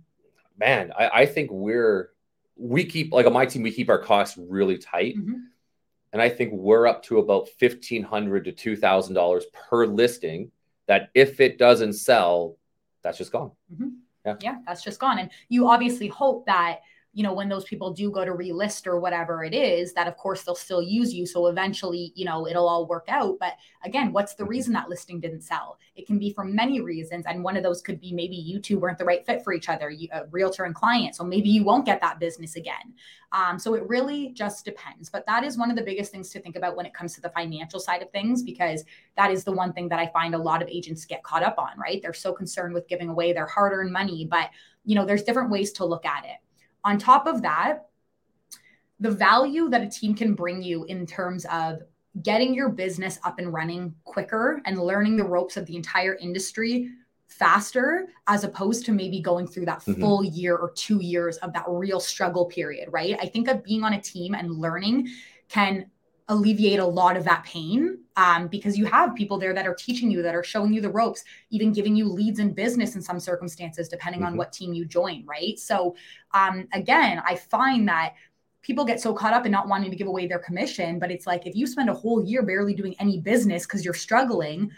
man, 0.60 0.92
I, 0.98 1.22
I 1.22 1.26
think 1.26 1.52
we're 1.52 2.10
we 2.58 2.84
keep 2.84 3.14
like 3.14 3.26
on 3.26 3.34
my 3.34 3.46
team, 3.46 3.64
we 3.64 3.72
keep 3.72 3.90
our 3.90 4.00
costs 4.00 4.38
really 4.38 4.78
tight. 4.78 5.16
Mm-hmm. 5.16 5.36
And 6.12 6.22
I 6.22 6.30
think 6.30 6.52
we're 6.54 6.86
up 6.86 7.04
to 7.04 7.20
about 7.20 7.48
fifteen 7.48 8.04
hundred 8.04 8.46
to 8.46 8.52
two 8.52 8.76
thousand 8.76 9.14
dollars 9.16 9.46
per 9.54 9.86
listing. 9.86 10.52
That 10.88 11.10
if 11.14 11.40
it 11.40 11.58
doesn't 11.58 11.94
sell, 11.94 12.58
that's 13.04 13.18
just 13.18 13.32
gone. 13.32 13.52
Mm-hmm. 13.74 13.90
Yeah. 14.26 14.36
Yeah, 14.42 14.56
that's 14.66 14.84
just 14.84 15.00
gone. 15.00 15.20
And 15.20 15.30
you 15.50 15.68
obviously 15.68 16.08
hope 16.08 16.46
that 16.46 16.80
you 17.14 17.22
know, 17.22 17.34
when 17.34 17.48
those 17.48 17.64
people 17.64 17.94
do 17.94 18.10
go 18.10 18.26
to 18.26 18.32
relist 18.32 18.88
or 18.88 19.00
whatever 19.00 19.44
it 19.44 19.54
is, 19.54 19.94
that 19.94 20.08
of 20.08 20.18
course 20.18 20.44
they'll 20.44 20.56
still 20.56 20.82
use 20.82 21.14
you. 21.14 21.28
So 21.28 21.46
eventually, 21.46 22.12
you 22.16 22.26
know, 22.26 22.48
it'll 22.48 22.68
all 22.68 22.88
work 22.88 23.06
out. 23.08 23.38
But 23.40 23.54
again, 23.86 24.12
what's 24.12 24.34
the 24.34 24.46
reason 24.46 24.74
that 24.74 24.90
listing 24.90 25.20
didn't 25.20 25.42
sell? 25.42 25.78
It 25.96 26.08
can 26.08 26.18
be 26.18 26.34
for 26.34 26.44
many 26.44 26.82
reasons. 26.82 27.26
And 27.28 27.44
one 27.44 27.56
of 27.56 27.62
those 27.62 27.84
could 27.84 28.02
be 28.02 28.12
maybe 28.12 28.36
you 28.36 28.60
two 28.60 28.80
weren't 28.80 28.98
the 28.98 29.06
right 29.06 29.24
fit 29.24 29.44
for 29.44 29.54
each 29.54 29.70
other, 29.70 29.92
you, 29.92 30.08
a 30.12 30.26
realtor 30.32 30.64
and 30.64 30.74
client. 30.74 31.14
So 31.16 31.24
maybe 31.24 31.50
you 31.50 31.64
won't 31.64 31.86
get 31.86 32.02
that 32.02 32.20
business 32.20 32.56
again. 32.56 32.94
Um, 33.32 33.60
so 33.60 33.76
it 33.76 33.88
really 33.88 34.30
just 34.30 34.66
depends. 34.66 35.10
But 35.10 35.26
that 35.28 35.44
is 35.44 35.56
one 35.56 35.70
of 35.70 35.76
the 35.76 35.84
biggest 35.84 36.12
things 36.12 36.30
to 36.32 36.40
think 36.40 36.56
about 36.56 36.76
when 36.76 36.88
it 36.88 36.96
comes 36.96 37.14
to 37.14 37.22
the 37.22 37.30
financial 37.30 37.80
side 37.80 38.02
of 38.02 38.10
things, 38.10 38.42
because 38.42 38.86
that 39.18 39.30
is 39.30 39.44
the 39.44 39.52
one 39.52 39.72
thing 39.72 39.88
that 39.90 40.00
I 40.00 40.08
find 40.08 40.34
a 40.34 40.40
lot 40.40 40.64
of 40.64 40.68
agents 40.68 41.06
get 41.06 41.24
caught 41.24 41.44
up 41.44 41.60
on, 41.60 41.78
right? 41.78 42.02
They're 42.02 42.14
so 42.14 42.34
concerned 42.34 42.74
with 42.74 42.88
giving 42.88 43.10
away 43.10 43.34
their 43.34 43.46
hard 43.46 43.72
earned 43.72 43.94
money. 43.94 44.26
But, 44.26 44.50
you 44.84 44.96
know, 44.96 45.06
there's 45.06 45.24
different 45.24 45.52
ways 45.52 45.72
to 45.74 45.86
look 45.86 46.06
at 46.06 46.26
it 46.26 46.38
on 46.84 46.98
top 46.98 47.28
of 47.28 47.42
that, 47.42 47.88
the 49.00 49.12
value 49.12 49.70
that 49.70 49.82
a 49.82 49.90
team 49.90 50.16
can 50.16 50.34
bring 50.34 50.62
you 50.62 50.86
in 50.86 51.06
terms 51.06 51.46
of 51.46 51.82
getting 52.22 52.54
your 52.54 52.70
business 52.70 53.20
up 53.24 53.40
and 53.40 53.52
running 53.52 53.94
quicker 54.04 54.62
and 54.66 54.80
learning 54.80 55.18
the 55.18 55.24
ropes 55.24 55.58
of 55.58 55.66
the 55.66 55.76
entire 55.76 56.16
industry 56.16 56.90
faster 57.28 58.08
as 58.28 58.44
opposed 58.44 58.86
to 58.86 58.92
maybe 58.92 59.20
going 59.20 59.48
through 59.48 59.66
that 59.66 59.80
mm-hmm. 59.80 60.00
full 60.00 60.24
year 60.24 60.56
or 60.56 60.72
two 60.72 61.02
years 61.02 61.38
of 61.38 61.52
that 61.54 61.66
real 61.68 62.00
struggle 62.00 62.46
period, 62.46 62.88
right? 62.92 63.18
I 63.20 63.26
think 63.26 63.48
of 63.48 63.64
being 63.64 63.84
on 63.84 63.94
a 63.94 64.02
team 64.02 64.36
and 64.36 64.52
learning 64.52 65.10
can 65.50 65.90
alleviate 66.34 66.80
a 66.80 66.86
lot 66.86 67.16
of 67.16 67.24
that 67.24 67.44
pain 67.44 68.00
um, 68.18 68.48
because 68.48 68.78
you 68.78 68.86
have 68.86 69.16
people 69.16 69.38
there 69.38 69.54
that 69.54 69.68
are 69.68 69.76
teaching 69.76 70.12
you, 70.12 70.22
that 70.22 70.36
are 70.36 70.44
showing 70.44 70.74
you 70.74 70.82
the 70.82 70.90
ropes, 70.90 71.24
even 71.50 71.72
giving 71.72 71.96
you 71.96 72.08
leads 72.08 72.40
in 72.40 72.54
business 72.54 72.96
in 72.96 73.02
some 73.02 73.20
circumstances, 73.20 73.88
depending 73.88 74.22
mm-hmm. 74.22 74.34
on 74.34 74.38
what 74.38 74.52
team 74.52 74.74
you 74.74 74.86
join, 74.86 75.26
right? 75.26 75.58
So, 75.58 75.96
um, 76.34 76.68
again, 76.74 77.22
I 77.26 77.36
find 77.36 77.88
that 77.88 78.16
people 78.62 78.86
get 78.86 79.00
so 79.00 79.14
caught 79.14 79.34
up 79.34 79.46
in 79.46 79.52
not 79.52 79.68
wanting 79.68 79.92
to 79.92 79.96
give 79.96 80.08
away 80.08 80.28
their 80.28 80.40
commission, 80.40 81.00
but 81.00 81.12
it's 81.12 81.28
like 81.28 81.46
if 81.46 81.56
you 81.56 81.68
spend 81.68 81.90
a 81.90 81.94
whole 81.94 82.24
year 82.24 82.44
barely 82.44 82.74
doing 82.74 82.96
any 83.00 83.20
business 83.20 83.66
because 83.66 83.86
you're 83.86 83.94
struggling, 83.94 84.72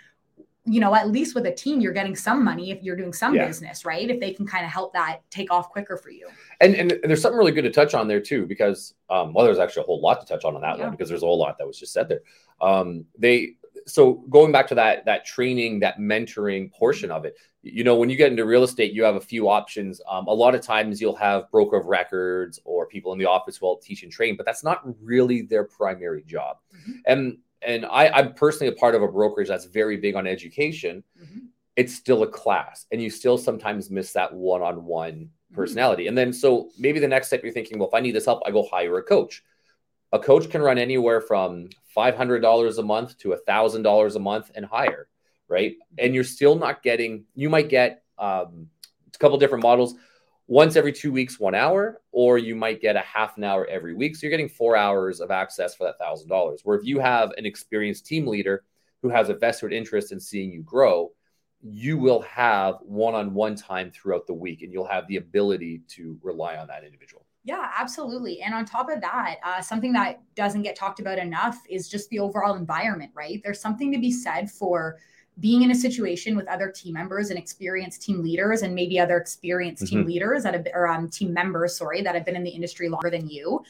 you 0.65 0.79
know, 0.79 0.95
at 0.95 1.09
least 1.09 1.35
with 1.35 1.45
a 1.45 1.51
team, 1.51 1.79
you're 1.79 1.93
getting 1.93 2.15
some 2.15 2.43
money 2.43 2.71
if 2.71 2.81
you're 2.81 2.95
doing 2.95 3.13
some 3.13 3.35
yeah. 3.35 3.45
business, 3.45 3.85
right? 3.85 4.09
If 4.09 4.19
they 4.19 4.33
can 4.33 4.47
kind 4.47 4.65
of 4.65 4.71
help 4.71 4.93
that 4.93 5.19
take 5.29 5.51
off 5.51 5.69
quicker 5.69 5.95
for 5.95 6.09
you. 6.09 6.27
And, 6.59 6.75
and 6.75 6.91
there's 7.03 7.21
something 7.21 7.37
really 7.37 7.51
good 7.51 7.63
to 7.63 7.71
touch 7.71 7.93
on 7.93 8.07
there 8.07 8.19
too, 8.19 8.47
because 8.47 8.95
um, 9.09 9.33
well, 9.33 9.45
there's 9.45 9.59
actually 9.59 9.83
a 9.83 9.85
whole 9.85 10.01
lot 10.01 10.19
to 10.21 10.27
touch 10.27 10.43
on 10.43 10.55
on 10.55 10.61
that 10.61 10.77
yeah. 10.77 10.85
one 10.85 10.91
because 10.91 11.07
there's 11.07 11.23
a 11.23 11.25
whole 11.25 11.37
lot 11.37 11.57
that 11.59 11.67
was 11.67 11.79
just 11.79 11.93
said 11.93 12.09
there. 12.09 12.21
Um, 12.61 13.05
they 13.17 13.57
so 13.85 14.13
going 14.29 14.51
back 14.51 14.67
to 14.67 14.75
that 14.75 15.05
that 15.05 15.25
training, 15.25 15.79
that 15.81 15.99
mentoring 15.99 16.71
portion 16.71 17.11
of 17.11 17.25
it, 17.25 17.35
you 17.61 17.83
know, 17.83 17.95
when 17.95 18.09
you 18.09 18.15
get 18.15 18.31
into 18.31 18.45
real 18.45 18.63
estate, 18.63 18.93
you 18.93 19.03
have 19.03 19.15
a 19.15 19.21
few 19.21 19.49
options. 19.49 20.01
Um, 20.09 20.27
a 20.27 20.33
lot 20.33 20.55
of 20.55 20.61
times 20.61 20.99
you'll 21.01 21.15
have 21.15 21.49
broker 21.51 21.77
of 21.77 21.85
records 21.85 22.59
or 22.63 22.87
people 22.87 23.13
in 23.13 23.19
the 23.19 23.25
office 23.25 23.61
will 23.61 23.77
teach 23.77 24.03
and 24.03 24.11
train, 24.11 24.35
but 24.35 24.45
that's 24.45 24.63
not 24.63 24.81
really 25.03 25.41
their 25.41 25.63
primary 25.63 26.23
job. 26.23 26.57
Mm-hmm. 26.75 26.91
And 27.05 27.37
and 27.65 27.85
I, 27.85 28.09
I'm 28.09 28.33
personally 28.33 28.73
a 28.73 28.75
part 28.75 28.95
of 28.95 29.01
a 29.01 29.07
brokerage 29.07 29.47
that's 29.47 29.65
very 29.65 29.97
big 29.97 30.15
on 30.15 30.27
education. 30.27 31.03
Mm-hmm. 31.21 31.39
It's 31.75 31.93
still 31.93 32.23
a 32.23 32.27
class, 32.27 32.85
and 32.91 33.01
you 33.01 33.09
still 33.09 33.37
sometimes 33.37 33.89
miss 33.89 34.13
that 34.13 34.33
one-on-one 34.33 35.13
mm-hmm. 35.13 35.55
personality. 35.55 36.03
Mm-hmm. 36.03 36.09
And 36.09 36.17
then, 36.17 36.33
so 36.33 36.69
maybe 36.79 36.99
the 36.99 37.07
next 37.07 37.27
step 37.27 37.43
you're 37.43 37.51
thinking, 37.51 37.79
well, 37.79 37.89
if 37.89 37.93
I 37.93 37.99
need 37.99 38.15
this 38.15 38.25
help, 38.25 38.43
I 38.45 38.51
go 38.51 38.63
hire 38.63 38.97
a 38.97 39.03
coach. 39.03 39.43
A 40.13 40.19
coach 40.19 40.49
can 40.49 40.61
run 40.61 40.77
anywhere 40.77 41.19
from 41.19 41.69
$500 41.95 42.77
a 42.77 42.83
month 42.83 43.17
to 43.19 43.35
$1,000 43.47 44.15
a 44.15 44.19
month 44.19 44.51
and 44.55 44.65
higher, 44.65 45.07
right? 45.47 45.73
Mm-hmm. 45.73 46.05
And 46.05 46.15
you're 46.15 46.23
still 46.23 46.55
not 46.55 46.83
getting, 46.83 47.25
you 47.35 47.49
might 47.49 47.69
get 47.69 48.03
um, 48.17 48.69
a 49.13 49.17
couple 49.17 49.37
different 49.37 49.63
models 49.63 49.95
once 50.47 50.75
every 50.75 50.93
two 50.93 51.11
weeks, 51.11 51.39
one 51.39 51.55
hour, 51.55 52.01
or 52.11 52.37
you 52.37 52.55
might 52.55 52.81
get 52.81 52.95
a 52.95 53.01
half 53.01 53.37
an 53.37 53.43
hour 53.43 53.65
every 53.67 53.95
week. 53.95 54.15
So 54.15 54.25
you're 54.25 54.31
getting 54.31 54.49
four 54.49 54.75
hours 54.75 55.19
of 55.19 55.31
access 55.31 55.75
for 55.75 55.85
that 55.85 55.97
thousand 55.99 56.29
dollars. 56.29 56.61
Where 56.63 56.77
if 56.77 56.85
you 56.85 56.99
have 56.99 57.31
an 57.37 57.45
experienced 57.45 58.05
team 58.05 58.27
leader 58.27 58.63
who 59.01 59.09
has 59.09 59.29
a 59.29 59.33
vested 59.33 59.73
interest 59.73 60.11
in 60.11 60.19
seeing 60.19 60.51
you 60.51 60.61
grow, 60.61 61.11
you 61.61 61.97
will 61.97 62.21
have 62.21 62.75
one 62.81 63.15
on 63.15 63.33
one 63.33 63.55
time 63.55 63.91
throughout 63.91 64.27
the 64.27 64.33
week 64.33 64.61
and 64.61 64.71
you'll 64.71 64.87
have 64.87 65.07
the 65.07 65.17
ability 65.17 65.81
to 65.87 66.17
rely 66.21 66.57
on 66.57 66.67
that 66.67 66.83
individual. 66.83 67.25
Yeah, 67.43 67.71
absolutely. 67.77 68.41
And 68.41 68.53
on 68.53 68.65
top 68.65 68.89
of 68.89 69.01
that, 69.01 69.37
uh, 69.43 69.61
something 69.61 69.93
that 69.93 70.21
doesn't 70.35 70.63
get 70.63 70.75
talked 70.75 70.99
about 70.99 71.17
enough 71.17 71.59
is 71.69 71.87
just 71.87 72.09
the 72.09 72.19
overall 72.19 72.55
environment, 72.55 73.11
right? 73.15 73.39
There's 73.43 73.59
something 73.59 73.91
to 73.91 73.99
be 73.99 74.11
said 74.11 74.49
for 74.49 74.97
being 75.39 75.63
in 75.63 75.71
a 75.71 75.75
situation 75.75 76.35
with 76.35 76.47
other 76.47 76.69
team 76.71 76.93
members 76.93 77.29
and 77.29 77.37
experienced 77.37 78.01
team 78.01 78.23
leaders 78.23 78.61
and 78.61 78.73
maybe 78.73 78.99
other 78.99 79.17
experienced 79.17 79.83
mm-hmm. 79.83 79.97
team 79.97 80.05
leaders 80.05 80.43
that 80.43 80.53
have 80.53 80.67
or 80.73 80.87
um, 80.87 81.09
team 81.09 81.33
members 81.33 81.75
sorry 81.75 82.01
that 82.01 82.15
have 82.15 82.25
been 82.25 82.35
in 82.35 82.43
the 82.43 82.49
industry 82.49 82.87
longer 82.87 83.09
than 83.09 83.27
you 83.27 83.63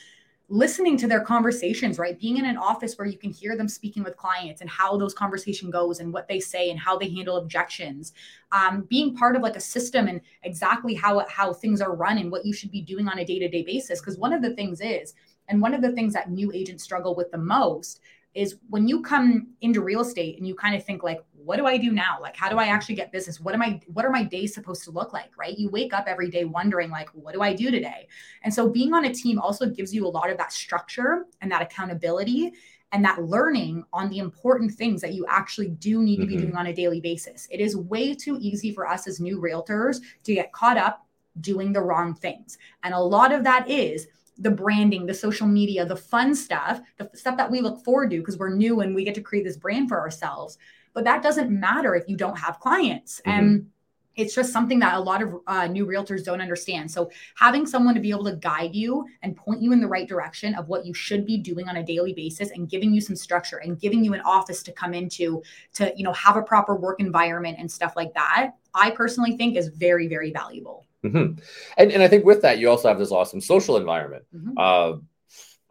listening 0.47 0.95
to 0.95 1.07
their 1.07 1.21
conversations 1.21 1.97
right? 1.97 2.19
Being 2.19 2.37
in 2.37 2.45
an 2.45 2.57
office 2.57 2.97
where 2.97 3.07
you 3.07 3.17
can 3.17 3.31
hear 3.31 3.57
them 3.57 3.67
speaking 3.67 4.03
with 4.03 4.15
clients 4.15 4.61
and 4.61 4.69
how 4.69 4.95
those 4.95 5.13
conversation 5.13 5.71
goes 5.71 5.99
and 5.99 6.13
what 6.13 6.27
they 6.27 6.39
say 6.39 6.69
and 6.69 6.79
how 6.79 6.97
they 6.97 7.09
handle 7.09 7.37
objections. 7.37 8.13
Um, 8.51 8.85
being 8.89 9.15
part 9.15 9.35
of 9.35 9.41
like 9.41 9.55
a 9.55 9.61
system 9.61 10.07
and 10.07 10.21
exactly 10.43 10.93
how 10.93 11.25
how 11.29 11.51
things 11.51 11.81
are 11.81 11.95
run 11.95 12.19
and 12.19 12.31
what 12.31 12.45
you 12.45 12.53
should 12.53 12.71
be 12.71 12.81
doing 12.81 13.07
on 13.07 13.19
a 13.19 13.25
day-to-day 13.25 13.63
basis. 13.63 13.99
Because 13.99 14.17
one 14.17 14.33
of 14.33 14.43
the 14.43 14.53
things 14.53 14.81
is 14.81 15.15
and 15.47 15.61
one 15.61 15.73
of 15.73 15.81
the 15.81 15.91
things 15.93 16.13
that 16.13 16.29
new 16.29 16.51
agents 16.53 16.83
struggle 16.83 17.15
with 17.15 17.31
the 17.31 17.37
most 17.37 18.01
is 18.35 18.57
when 18.69 18.87
you 18.87 19.01
come 19.01 19.47
into 19.61 19.81
real 19.81 20.01
estate 20.01 20.37
and 20.37 20.45
you 20.45 20.53
kind 20.53 20.75
of 20.75 20.83
think 20.83 21.01
like 21.01 21.23
what 21.33 21.57
do 21.57 21.65
i 21.65 21.77
do 21.77 21.91
now? 21.91 22.17
Like 22.19 22.35
how 22.35 22.49
do 22.49 22.57
i 22.57 22.65
actually 22.65 22.95
get 22.95 23.11
business? 23.11 23.39
What 23.39 23.55
am 23.55 23.61
i 23.61 23.79
what 23.87 24.05
are 24.05 24.11
my 24.11 24.23
days 24.23 24.53
supposed 24.53 24.83
to 24.83 24.91
look 24.91 25.13
like 25.13 25.31
right? 25.37 25.57
You 25.57 25.69
wake 25.69 25.93
up 25.93 26.05
every 26.07 26.29
day 26.29 26.43
wondering 26.43 26.89
like 26.89 27.09
what 27.13 27.33
do 27.33 27.41
i 27.41 27.53
do 27.53 27.71
today? 27.71 28.07
And 28.43 28.53
so 28.53 28.69
being 28.69 28.93
on 28.93 29.05
a 29.05 29.13
team 29.13 29.39
also 29.39 29.67
gives 29.67 29.93
you 29.93 30.05
a 30.05 30.09
lot 30.09 30.29
of 30.29 30.37
that 30.37 30.51
structure 30.51 31.25
and 31.41 31.51
that 31.51 31.61
accountability 31.61 32.53
and 32.91 33.03
that 33.03 33.23
learning 33.23 33.83
on 33.93 34.09
the 34.09 34.19
important 34.19 34.71
things 34.71 35.01
that 35.01 35.13
you 35.13 35.25
actually 35.27 35.69
do 35.69 36.01
need 36.03 36.17
to 36.17 36.25
be 36.25 36.35
mm-hmm. 36.35 36.43
doing 36.43 36.55
on 36.55 36.67
a 36.67 36.73
daily 36.73 37.01
basis. 37.01 37.47
It 37.51 37.59
is 37.59 37.75
way 37.75 38.13
too 38.13 38.37
easy 38.39 38.71
for 38.71 38.87
us 38.87 39.07
as 39.07 39.19
new 39.19 39.39
realtors 39.39 40.01
to 40.23 40.33
get 40.33 40.53
caught 40.53 40.77
up 40.77 41.05
doing 41.41 41.73
the 41.73 41.81
wrong 41.81 42.13
things. 42.13 42.57
And 42.83 42.93
a 42.93 42.99
lot 42.99 43.33
of 43.33 43.43
that 43.43 43.69
is 43.69 44.07
the 44.37 44.51
branding, 44.51 45.05
the 45.05 45.13
social 45.13 45.47
media, 45.47 45.85
the 45.85 45.95
fun 45.95 46.35
stuff, 46.35 46.81
the 46.97 47.09
stuff 47.13 47.37
that 47.37 47.49
we 47.49 47.61
look 47.61 47.83
forward 47.83 48.11
to 48.11 48.19
because 48.19 48.37
we're 48.37 48.53
new 48.53 48.81
and 48.81 48.93
we 48.93 49.03
get 49.03 49.15
to 49.15 49.21
create 49.21 49.45
this 49.45 49.57
brand 49.57 49.89
for 49.89 49.99
ourselves. 49.99 50.57
But 50.93 51.03
that 51.05 51.23
doesn't 51.23 51.51
matter 51.51 51.95
if 51.95 52.07
you 52.07 52.17
don't 52.17 52.37
have 52.37 52.59
clients. 52.59 53.21
Mm-hmm. 53.25 53.39
And 53.39 53.69
it's 54.15 54.33
just 54.33 54.53
something 54.53 54.79
that 54.79 54.95
a 54.95 54.99
lot 54.99 55.21
of 55.21 55.35
uh, 55.47 55.67
new 55.67 55.85
realtors 55.85 56.23
don't 56.23 56.41
understand. 56.41 56.89
So 56.89 57.11
having 57.35 57.65
someone 57.65 57.95
to 57.95 58.01
be 58.01 58.11
able 58.11 58.23
to 58.25 58.35
guide 58.35 58.73
you 58.73 59.05
and 59.21 59.35
point 59.35 59.61
you 59.61 59.73
in 59.73 59.81
the 59.81 59.87
right 59.87 60.07
direction 60.07 60.55
of 60.55 60.67
what 60.67 60.85
you 60.85 60.93
should 60.93 61.25
be 61.25 61.37
doing 61.37 61.67
on 61.67 61.77
a 61.77 61.83
daily 61.83 62.13
basis 62.13 62.51
and 62.51 62.69
giving 62.69 62.93
you 62.93 63.01
some 63.01 63.15
structure 63.15 63.57
and 63.57 63.79
giving 63.79 64.03
you 64.03 64.13
an 64.13 64.21
office 64.21 64.63
to 64.63 64.71
come 64.71 64.93
into 64.93 65.43
to 65.73 65.93
you 65.95 66.03
know 66.03 66.13
have 66.13 66.37
a 66.37 66.41
proper 66.41 66.75
work 66.75 66.99
environment 66.99 67.57
and 67.59 67.69
stuff 67.69 67.93
like 67.95 68.13
that, 68.13 68.51
I 68.73 68.91
personally 68.91 69.35
think 69.37 69.57
is 69.57 69.67
very 69.67 70.07
very 70.07 70.31
valuable. 70.31 70.84
Mm-hmm. 71.05 71.39
And 71.77 71.91
and 71.91 72.03
I 72.03 72.07
think 72.07 72.25
with 72.25 72.41
that, 72.41 72.59
you 72.59 72.69
also 72.69 72.87
have 72.87 72.99
this 72.99 73.11
awesome 73.11 73.41
social 73.41 73.77
environment. 73.77 74.25
Mm-hmm. 74.35 74.57
Uh, 74.57 74.97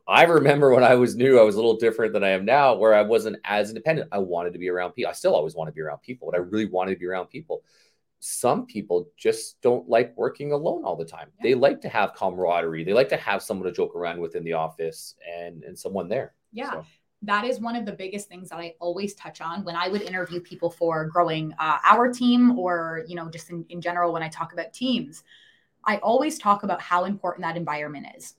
I 0.07 0.25
remember 0.25 0.75
when 0.75 0.85
I 0.85 0.97
was 0.97 1.17
new, 1.17 1.39
I 1.39 1.43
was 1.43 1.55
a 1.55 1.59
little 1.59 1.77
different 1.77 2.13
than 2.13 2.23
I 2.23 2.31
am 2.31 2.45
now, 2.45 2.75
where 2.75 2.95
I 2.95 3.03
wasn't 3.03 3.37
as 3.45 3.71
independent. 3.71 4.11
I 4.13 4.19
wanted 4.19 4.53
to 4.53 4.59
be 4.59 4.69
around 4.69 4.93
people. 4.93 5.11
I 5.11 5.15
still 5.15 5.35
always 5.35 5.55
want 5.55 5.69
to 5.69 5.73
be 5.73 5.81
around 5.81 6.03
people, 6.03 6.31
but 6.31 6.39
I 6.39 6.43
really 6.43 6.67
wanted 6.67 6.95
to 6.95 7.01
be 7.01 7.07
around 7.07 7.27
people. 7.29 7.63
Some 8.21 8.67
people 8.67 9.09
just 9.17 9.61
don't 9.63 9.89
like 9.89 10.17
working 10.17 10.53
alone 10.53 10.85
all 10.85 10.97
the 10.97 11.05
time. 11.05 11.29
Yeah. 11.39 11.43
They 11.43 11.55
like 11.55 11.81
to 11.83 11.89
have 11.89 12.15
camaraderie. 12.15 12.85
They 12.85 12.93
like 12.93 13.09
to 13.11 13.17
have 13.17 13.43
someone 13.43 13.67
to 13.67 13.73
joke 13.73 13.97
around 13.97 14.21
with 14.21 14.37
in 14.37 14.45
the 14.45 14.55
office 14.55 15.15
and 15.27 15.63
and 15.65 15.79
someone 15.79 16.09
there. 16.09 16.35
Yeah. 16.53 16.71
So 16.71 16.87
that 17.27 17.45
is 17.45 17.61
one 17.61 17.77
of 17.77 17.87
the 17.87 17.93
biggest 17.93 18.29
things 18.29 18.49
that 18.51 18.59
I 18.59 18.75
always 18.81 19.15
touch 19.15 19.41
on 19.41 19.65
when 19.65 19.77
I 19.77 19.89
would 19.89 20.03
interview 20.03 20.41
people 20.41 20.71
for 20.71 21.07
growing 21.07 21.55
uh, 21.59 21.79
our 21.85 22.13
team 22.13 22.59
or, 22.59 23.05
you 23.07 23.17
know, 23.17 23.29
just 23.29 23.51
in, 23.51 23.65
in 23.69 23.81
general 23.81 24.13
when 24.13 24.23
I 24.23 24.29
talk 24.29 24.53
about 24.53 24.73
teams. 24.73 25.25
I 25.85 25.99
always 25.99 26.39
talk 26.39 26.63
about 26.63 26.81
how 26.81 27.05
important 27.05 27.45
that 27.45 27.57
environment 27.57 28.07
is. 28.17 28.35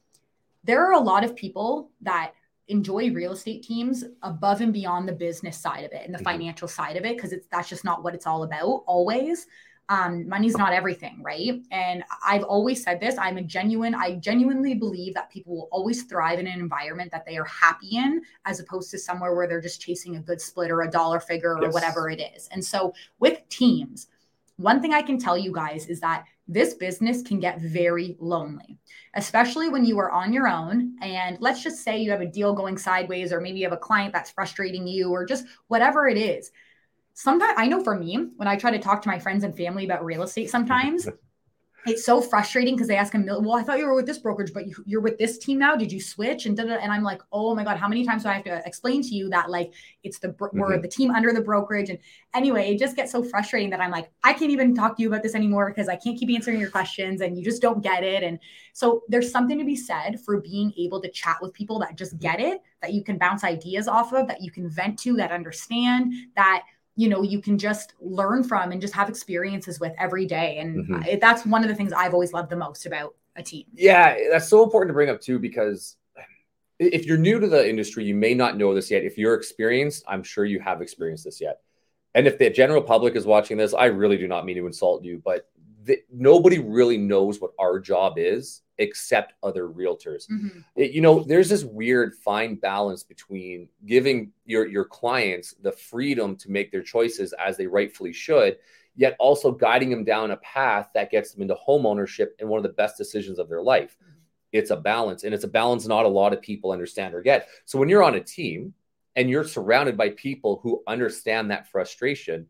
There 0.64 0.86
are 0.86 0.94
a 0.94 1.00
lot 1.00 1.24
of 1.24 1.36
people 1.36 1.92
that 2.02 2.34
enjoy 2.68 3.12
real 3.12 3.34
estate 3.34 3.64
teams 3.64 4.04
above 4.24 4.62
and 4.62 4.74
beyond 4.74 5.08
the 5.08 5.14
business 5.14 5.58
side 5.58 5.84
of 5.84 5.92
it 5.92 6.04
and 6.06 6.14
the 6.14 6.18
mm-hmm. 6.18 6.26
financial 6.26 6.68
side 6.68 6.98
of 6.98 7.06
it 7.06 7.16
because 7.16 7.32
it's 7.32 7.48
that's 7.52 7.70
just 7.70 7.84
not 7.84 8.04
what 8.04 8.16
it's 8.16 8.26
all 8.26 8.44
about 8.44 8.84
always 8.88 9.46
um, 9.90 10.28
money's 10.28 10.58
not 10.58 10.74
everything, 10.74 11.22
right? 11.22 11.62
And 11.72 12.04
I've 12.26 12.44
always 12.44 12.84
said 12.84 13.00
this. 13.00 13.16
I'm 13.20 13.38
a 13.38 13.44
genuine, 13.44 13.94
I 13.94 14.16
genuinely 14.16 14.74
believe 14.74 15.14
that 15.14 15.30
people 15.30 15.56
will 15.56 15.70
always 15.72 16.04
thrive 16.04 16.40
in 16.40 16.48
an 16.48 16.60
environment 16.60 17.12
that 17.12 17.26
they 17.26 17.38
are 17.38 17.46
happy 17.46 17.98
in, 17.98 18.22
as 18.46 18.60
opposed 18.60 18.90
to 18.92 18.98
somewhere 18.98 19.36
where 19.36 19.48
they're 19.48 19.62
just 19.62 19.82
chasing 19.82 20.16
a 20.16 20.22
good 20.22 20.42
split 20.42 20.72
or 20.72 20.82
a 20.82 20.90
dollar 20.90 21.20
figure 21.20 21.56
or 21.56 21.64
yes. 21.64 21.74
whatever 21.74 22.10
it 22.10 22.20
is. 22.20 22.48
And 22.52 22.64
so 22.64 22.94
with 23.20 23.48
teams, 23.50 24.08
one 24.58 24.82
thing 24.82 24.94
I 24.94 25.02
can 25.02 25.20
tell 25.20 25.38
you 25.38 25.52
guys 25.52 25.88
is 25.88 26.00
that 26.00 26.26
this 26.48 26.76
business 26.76 27.22
can 27.22 27.40
get 27.40 27.60
very 27.60 28.16
lonely, 28.20 28.78
especially 29.16 29.70
when 29.70 29.84
you 29.84 29.98
are 30.00 30.12
on 30.12 30.32
your 30.32 30.48
own. 30.48 30.96
And 31.02 31.38
let's 31.40 31.62
just 31.62 31.84
say 31.84 31.98
you 31.98 32.12
have 32.12 32.22
a 32.22 32.26
deal 32.26 32.54
going 32.54 32.78
sideways, 32.78 33.34
or 33.34 33.42
maybe 33.42 33.60
you 33.60 33.66
have 33.66 33.74
a 33.74 33.78
client 33.78 34.14
that's 34.14 34.32
frustrating 34.32 34.88
you, 34.88 35.12
or 35.12 35.26
just 35.26 35.46
whatever 35.68 36.08
it 36.08 36.18
is 36.18 36.52
sometimes 37.16 37.54
I 37.58 37.68
know 37.68 37.84
for 37.84 37.98
me, 37.98 38.28
when 38.36 38.48
I 38.48 38.56
try 38.58 38.72
to 38.72 38.80
talk 38.80 39.02
to 39.02 39.10
my 39.10 39.18
friends 39.18 39.44
and 39.44 39.56
family 39.56 39.86
about 39.86 40.06
real 40.06 40.22
estate, 40.22 40.50
sometimes 40.50 41.08
it's 41.88 42.04
so 42.04 42.20
frustrating 42.20 42.76
because 42.76 42.88
they 42.88 42.98
ask 42.98 43.14
him, 43.14 43.26
well, 43.26 43.54
I 43.54 43.64
thought 43.64 43.78
you 43.78 43.86
were 43.86 43.96
with 43.96 44.06
this 44.06 44.18
brokerage, 44.18 44.52
but 44.54 44.66
you, 44.86 44.98
are 44.98 45.02
with 45.02 45.18
this 45.18 45.38
team 45.38 45.60
now. 45.60 45.76
Did 45.76 45.92
you 45.92 46.02
switch? 46.02 46.46
And 46.46 46.60
and 46.60 46.92
I'm 46.92 47.04
like, 47.04 47.22
oh 47.32 47.56
my 47.56 47.64
god, 47.64 47.78
how 47.78 47.88
many 47.88 48.06
times 48.06 48.24
do 48.24 48.30
I 48.30 48.34
have 48.34 48.44
to 48.46 48.62
explain 48.66 49.02
to 49.04 49.16
you 49.16 49.30
that 49.30 49.50
like 49.50 49.74
it's 50.04 50.20
the 50.20 50.30
mm-hmm. 50.30 50.60
we're 50.60 50.82
the 50.82 50.88
team 50.88 51.12
under 51.12 51.32
the 51.32 51.42
brokerage? 51.42 51.90
And 51.90 52.00
anyway, 52.34 52.74
it 52.74 52.80
just 52.80 52.96
gets 52.96 53.12
so 53.12 53.24
frustrating 53.24 53.70
that 53.70 53.82
I'm 53.82 53.92
like, 53.92 54.10
I 54.24 54.34
can't 54.34 54.52
even 54.52 54.76
talk 54.76 54.98
to 54.98 55.04
you 55.04 55.10
about 55.10 55.24
this 55.24 55.36
anymore 55.36 55.70
because 55.70 55.88
I 55.88 55.96
can't 55.96 56.20
keep 56.20 56.30
answering 56.32 56.60
your 56.60 56.72
questions 56.72 57.22
and 57.22 57.38
you 57.38 57.46
just 57.46 57.62
don't 57.62 57.82
get 57.82 58.04
it. 58.04 58.24
And 58.24 58.40
so 58.74 59.04
there's 59.08 59.32
something 59.32 59.58
to 59.58 59.66
be 59.66 59.76
said 59.76 60.20
for 60.20 60.42
being 60.42 60.74
able 60.78 61.02
to 61.02 61.10
chat 61.10 61.38
with 61.42 61.54
people 61.54 61.80
that 61.80 61.96
just 61.96 62.18
get 62.20 62.40
it, 62.40 62.62
that 62.82 62.94
you 62.94 63.04
can 63.04 63.18
bounce 63.18 63.44
ideas 63.44 63.88
off 63.88 64.12
of, 64.12 64.28
that 64.28 64.42
you 64.42 64.52
can 64.52 64.68
vent 64.70 64.98
to, 65.00 65.16
that 65.18 65.32
understand 65.32 66.14
that 66.36 66.64
you 66.96 67.10
know 67.10 67.22
you 67.22 67.42
can 67.42 67.58
just 67.58 67.94
learn 68.00 68.44
from 68.44 68.72
and 68.72 68.82
just 68.82 68.94
have 68.94 69.10
experiences 69.10 69.80
with 69.80 69.94
every 69.98 70.26
day. 70.26 70.58
And 70.60 70.88
mm-hmm. 70.88 71.20
that's 71.20 71.46
one 71.46 71.64
of 71.64 71.70
the 71.70 71.76
things 71.76 71.92
i've 71.94 72.14
always 72.14 72.34
loved 72.34 72.50
the 72.50 72.56
most 72.56 72.86
about 72.86 73.16
a 73.36 73.44
team. 73.44 73.66
Yeah 73.74 74.18
that's 74.32 74.48
so 74.48 74.64
important 74.64 74.90
to 74.90 74.94
bring 74.94 75.10
up 75.10 75.22
too 75.22 75.40
because 75.40 75.98
if 76.78 77.06
you're 77.06 77.18
new 77.18 77.40
to 77.40 77.48
the 77.48 77.70
industry 77.70 78.04
you 78.04 78.16
may 78.16 78.34
not 78.34 78.58
know 78.58 78.74
this 78.74 78.92
yet. 78.92 79.04
If 79.04 79.18
you're 79.18 79.36
experienced 79.36 80.04
i'm 80.08 80.24
sure 80.24 80.46
you 80.46 80.60
have 80.60 80.82
experienced 80.82 81.26
this 81.26 81.42
yet. 81.42 81.62
And 82.14 82.28
if 82.28 82.38
the 82.38 82.50
general 82.50 82.82
public 82.82 83.16
is 83.16 83.26
watching 83.26 83.58
this 83.58 83.74
i 83.74 83.86
really 83.86 84.18
do 84.18 84.28
not 84.28 84.46
mean 84.46 84.58
to 84.58 84.68
insult 84.68 85.04
you 85.04 85.22
but 85.24 85.50
the, 85.84 86.00
nobody 86.12 86.60
really 86.60 86.98
knows 86.98 87.40
what 87.40 87.52
our 87.60 87.80
job 87.80 88.14
is 88.18 88.62
except 88.78 89.34
other 89.44 89.68
realtors. 89.68 90.30
Mm-hmm. 90.30 90.60
It, 90.76 90.92
you 90.92 91.02
know, 91.02 91.24
there's 91.24 91.50
this 91.50 91.64
weird 91.64 92.16
fine 92.16 92.56
balance 92.56 93.04
between 93.04 93.70
giving 93.86 94.32
your 94.46 94.68
your 94.68 94.86
clients 94.86 95.54
the 95.62 95.72
freedom 95.72 96.36
to 96.38 96.52
make 96.52 96.72
their 96.72 96.84
choices 96.84 97.34
as 97.34 97.58
they 97.58 97.68
rightfully 97.68 98.14
should, 98.14 98.58
yet 98.96 99.16
also 99.20 99.52
guiding 99.52 99.90
them 99.90 100.04
down 100.04 100.32
a 100.32 100.38
path 100.38 100.90
that 100.94 101.12
gets 101.12 101.32
them 101.32 101.42
into 101.42 101.56
home 101.56 101.86
ownership 101.86 102.36
and 102.40 102.50
one 102.50 102.58
of 102.58 102.64
the 102.64 102.70
best 102.70 102.98
decisions 102.98 103.40
of 103.40 103.50
their 103.50 103.62
life. 103.62 103.98
Mm-hmm. 104.02 104.12
It's 104.52 104.72
a 104.72 104.78
balance, 104.78 105.24
and 105.24 105.34
it's 105.34 105.44
a 105.44 105.50
balance 105.50 105.86
not 105.86 106.06
a 106.06 106.10
lot 106.10 106.34
of 106.34 106.42
people 106.42 106.72
understand 106.72 107.14
or 107.14 107.22
get. 107.22 107.48
So 107.66 107.78
when 107.78 107.90
you're 107.90 108.04
on 108.04 108.16
a 108.16 108.22
team 108.22 108.74
and 109.16 109.30
you're 109.30 109.44
surrounded 109.44 109.98
by 109.98 110.10
people 110.10 110.60
who 110.64 110.84
understand 110.88 111.52
that 111.52 111.68
frustration, 111.70 112.48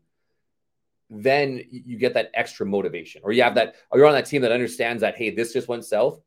then 1.08 1.62
you 1.70 1.96
get 1.98 2.14
that 2.14 2.30
extra 2.34 2.66
motivation, 2.66 3.22
or 3.24 3.32
you 3.32 3.42
have 3.42 3.54
that, 3.54 3.76
or 3.90 3.98
you're 3.98 4.08
on 4.08 4.14
that 4.14 4.26
team 4.26 4.42
that 4.42 4.52
understands 4.52 5.02
that, 5.02 5.16
hey, 5.16 5.30
this 5.30 5.52
just 5.52 5.68
went 5.68 5.84
south. 5.84 6.20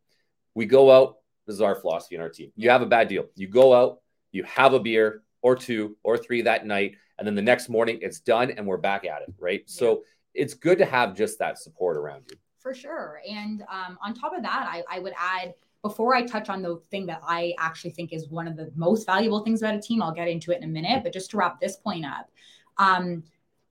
We 0.56 0.66
go 0.66 0.92
out. 0.92 1.18
This 1.46 1.56
is 1.56 1.62
our 1.62 1.76
philosophy 1.76 2.16
in 2.16 2.22
our 2.22 2.30
team. 2.30 2.52
You 2.56 2.70
have 2.70 2.82
a 2.82 2.86
bad 2.86 3.08
deal. 3.08 3.26
You 3.36 3.48
go 3.48 3.74
out, 3.74 4.02
you 4.32 4.44
have 4.44 4.74
a 4.74 4.80
beer 4.80 5.24
or 5.42 5.56
two 5.56 5.98
or 6.04 6.18
three 6.18 6.44
that 6.44 6.66
night, 6.66 6.96
and 7.18 7.28
then 7.28 7.36
the 7.36 7.42
next 7.42 7.70
morning 7.70 8.00
it's 8.02 8.20
done 8.20 8.52
and 8.52 8.68
we're 8.68 8.78
back 8.78 9.06
at 9.06 9.22
it. 9.24 9.34
Right. 9.40 9.62
Yeah. 9.62 9.66
So 9.68 10.04
it's 10.34 10.54
good 10.54 10.78
to 10.78 10.86
have 10.86 11.16
just 11.16 11.40
that 11.40 11.58
support 11.58 11.98
around 11.98 12.26
you. 12.30 12.38
For 12.60 12.74
sure. 12.74 13.22
And 13.28 13.64
um, 13.64 13.98
on 14.04 14.14
top 14.14 14.34
of 14.36 14.44
that, 14.44 14.68
I, 14.70 14.84
I 14.90 15.00
would 15.00 15.14
add, 15.18 15.54
before 15.82 16.14
I 16.14 16.26
touch 16.26 16.50
on 16.50 16.62
the 16.62 16.82
thing 16.92 17.06
that 17.08 17.22
I 17.24 17.54
actually 17.58 17.92
think 17.92 18.14
is 18.14 18.30
one 18.30 18.48
of 18.48 18.56
the 18.56 18.72
most 18.76 19.06
valuable 19.06 19.40
things 19.40 19.62
about 19.62 19.76
a 19.76 19.82
team, 19.82 20.04
I'll 20.04 20.14
get 20.14 20.28
into 20.28 20.52
it 20.52 20.58
in 20.58 20.66
a 20.66 20.68
minute. 20.68 21.04
But 21.04 21.14
just 21.14 21.32
to 21.32 21.38
wrap 21.38 21.60
this 21.60 21.78
point 21.78 22.06
up, 22.06 22.30
um, 22.78 23.24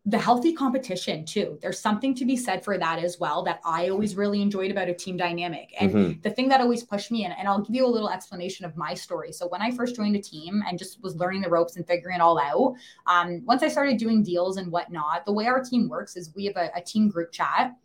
the 0.07 0.19
healthy 0.19 0.55
competition 0.55 1.25
too. 1.25 1.59
There's 1.61 1.78
something 1.78 2.14
to 2.14 2.25
be 2.25 2.37
said 2.37 2.64
for 2.64 2.78
that 2.78 2.99
as 2.99 3.19
well 3.19 3.43
that 3.43 3.61
I 3.64 3.90
always 3.90 4.17
really 4.17 4.40
enjoyed 4.40 4.71
about 4.71 4.88
a 4.88 4.95
team 4.95 5.17
dynamic. 5.17 5.75
And 5.78 5.93
mm-hmm. 5.93 6.21
the 6.23 6.31
thing 6.31 6.49
that 6.49 6.61
always 6.61 6.83
pushed 6.83 7.11
me 7.11 7.26
in, 7.26 7.33
and 7.33 7.47
I'll 7.47 7.61
give 7.61 7.76
you 7.76 7.85
a 7.85 7.88
little 7.88 8.09
explanation 8.09 8.64
of 8.64 8.76
my 8.76 8.95
story. 8.95 9.33
So 9.33 9.47
when 9.49 9.61
I 9.61 9.71
first 9.71 9.97
joined 9.97 10.17
a 10.17 10.23
team 10.23 10.62
and 10.67 10.78
just 10.78 11.02
was 11.02 11.17
learning 11.17 11.43
the 11.43 11.50
ropes 11.50 11.76
and 11.76 11.87
figuring 11.87 12.17
it 12.17 12.23
all 12.23 12.39
out, 12.39 12.75
um, 13.06 13.45
once 13.45 13.63
I 13.63 13.69
started 13.69 13.99
doing 13.99 14.23
deals 14.23 14.56
and 14.56 14.73
whatnot, 14.73 15.26
the 15.26 15.32
way 15.32 15.47
our 15.47 15.63
team 15.63 15.89
works 15.89 16.17
is 16.17 16.34
we 16.34 16.47
have 16.47 16.56
a, 16.56 16.71
a 16.75 16.80
team 16.80 17.08
group 17.08 17.30
chat 17.30 17.76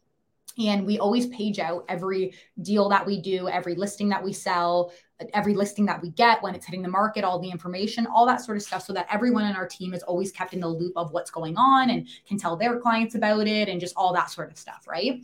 and 0.57 0.85
we 0.85 0.99
always 0.99 1.27
page 1.27 1.59
out 1.59 1.83
every 1.89 2.35
deal 2.61 2.89
that 2.89 3.05
we 3.05 3.21
do, 3.21 3.47
every 3.47 3.75
listing 3.75 4.09
that 4.09 4.23
we 4.23 4.31
sell, 4.31 4.93
every 5.33 5.53
listing 5.53 5.85
that 5.85 6.01
we 6.01 6.09
get 6.11 6.41
when 6.41 6.55
it's 6.55 6.65
hitting 6.65 6.81
the 6.81 6.89
market, 6.89 7.23
all 7.23 7.39
the 7.39 7.49
information, 7.49 8.05
all 8.07 8.25
that 8.25 8.41
sort 8.41 8.57
of 8.57 8.63
stuff, 8.63 8.83
so 8.83 8.93
that 8.93 9.07
everyone 9.11 9.45
in 9.45 9.55
our 9.55 9.67
team 9.67 9.93
is 9.93 10.03
always 10.03 10.31
kept 10.31 10.53
in 10.53 10.59
the 10.59 10.67
loop 10.67 10.93
of 10.95 11.11
what's 11.11 11.31
going 11.31 11.55
on 11.57 11.89
and 11.89 12.07
can 12.27 12.37
tell 12.37 12.55
their 12.55 12.79
clients 12.79 13.15
about 13.15 13.47
it 13.47 13.69
and 13.69 13.79
just 13.79 13.95
all 13.95 14.13
that 14.13 14.29
sort 14.29 14.51
of 14.51 14.57
stuff. 14.57 14.85
Right. 14.87 15.23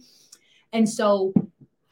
And 0.73 0.88
so 0.88 1.33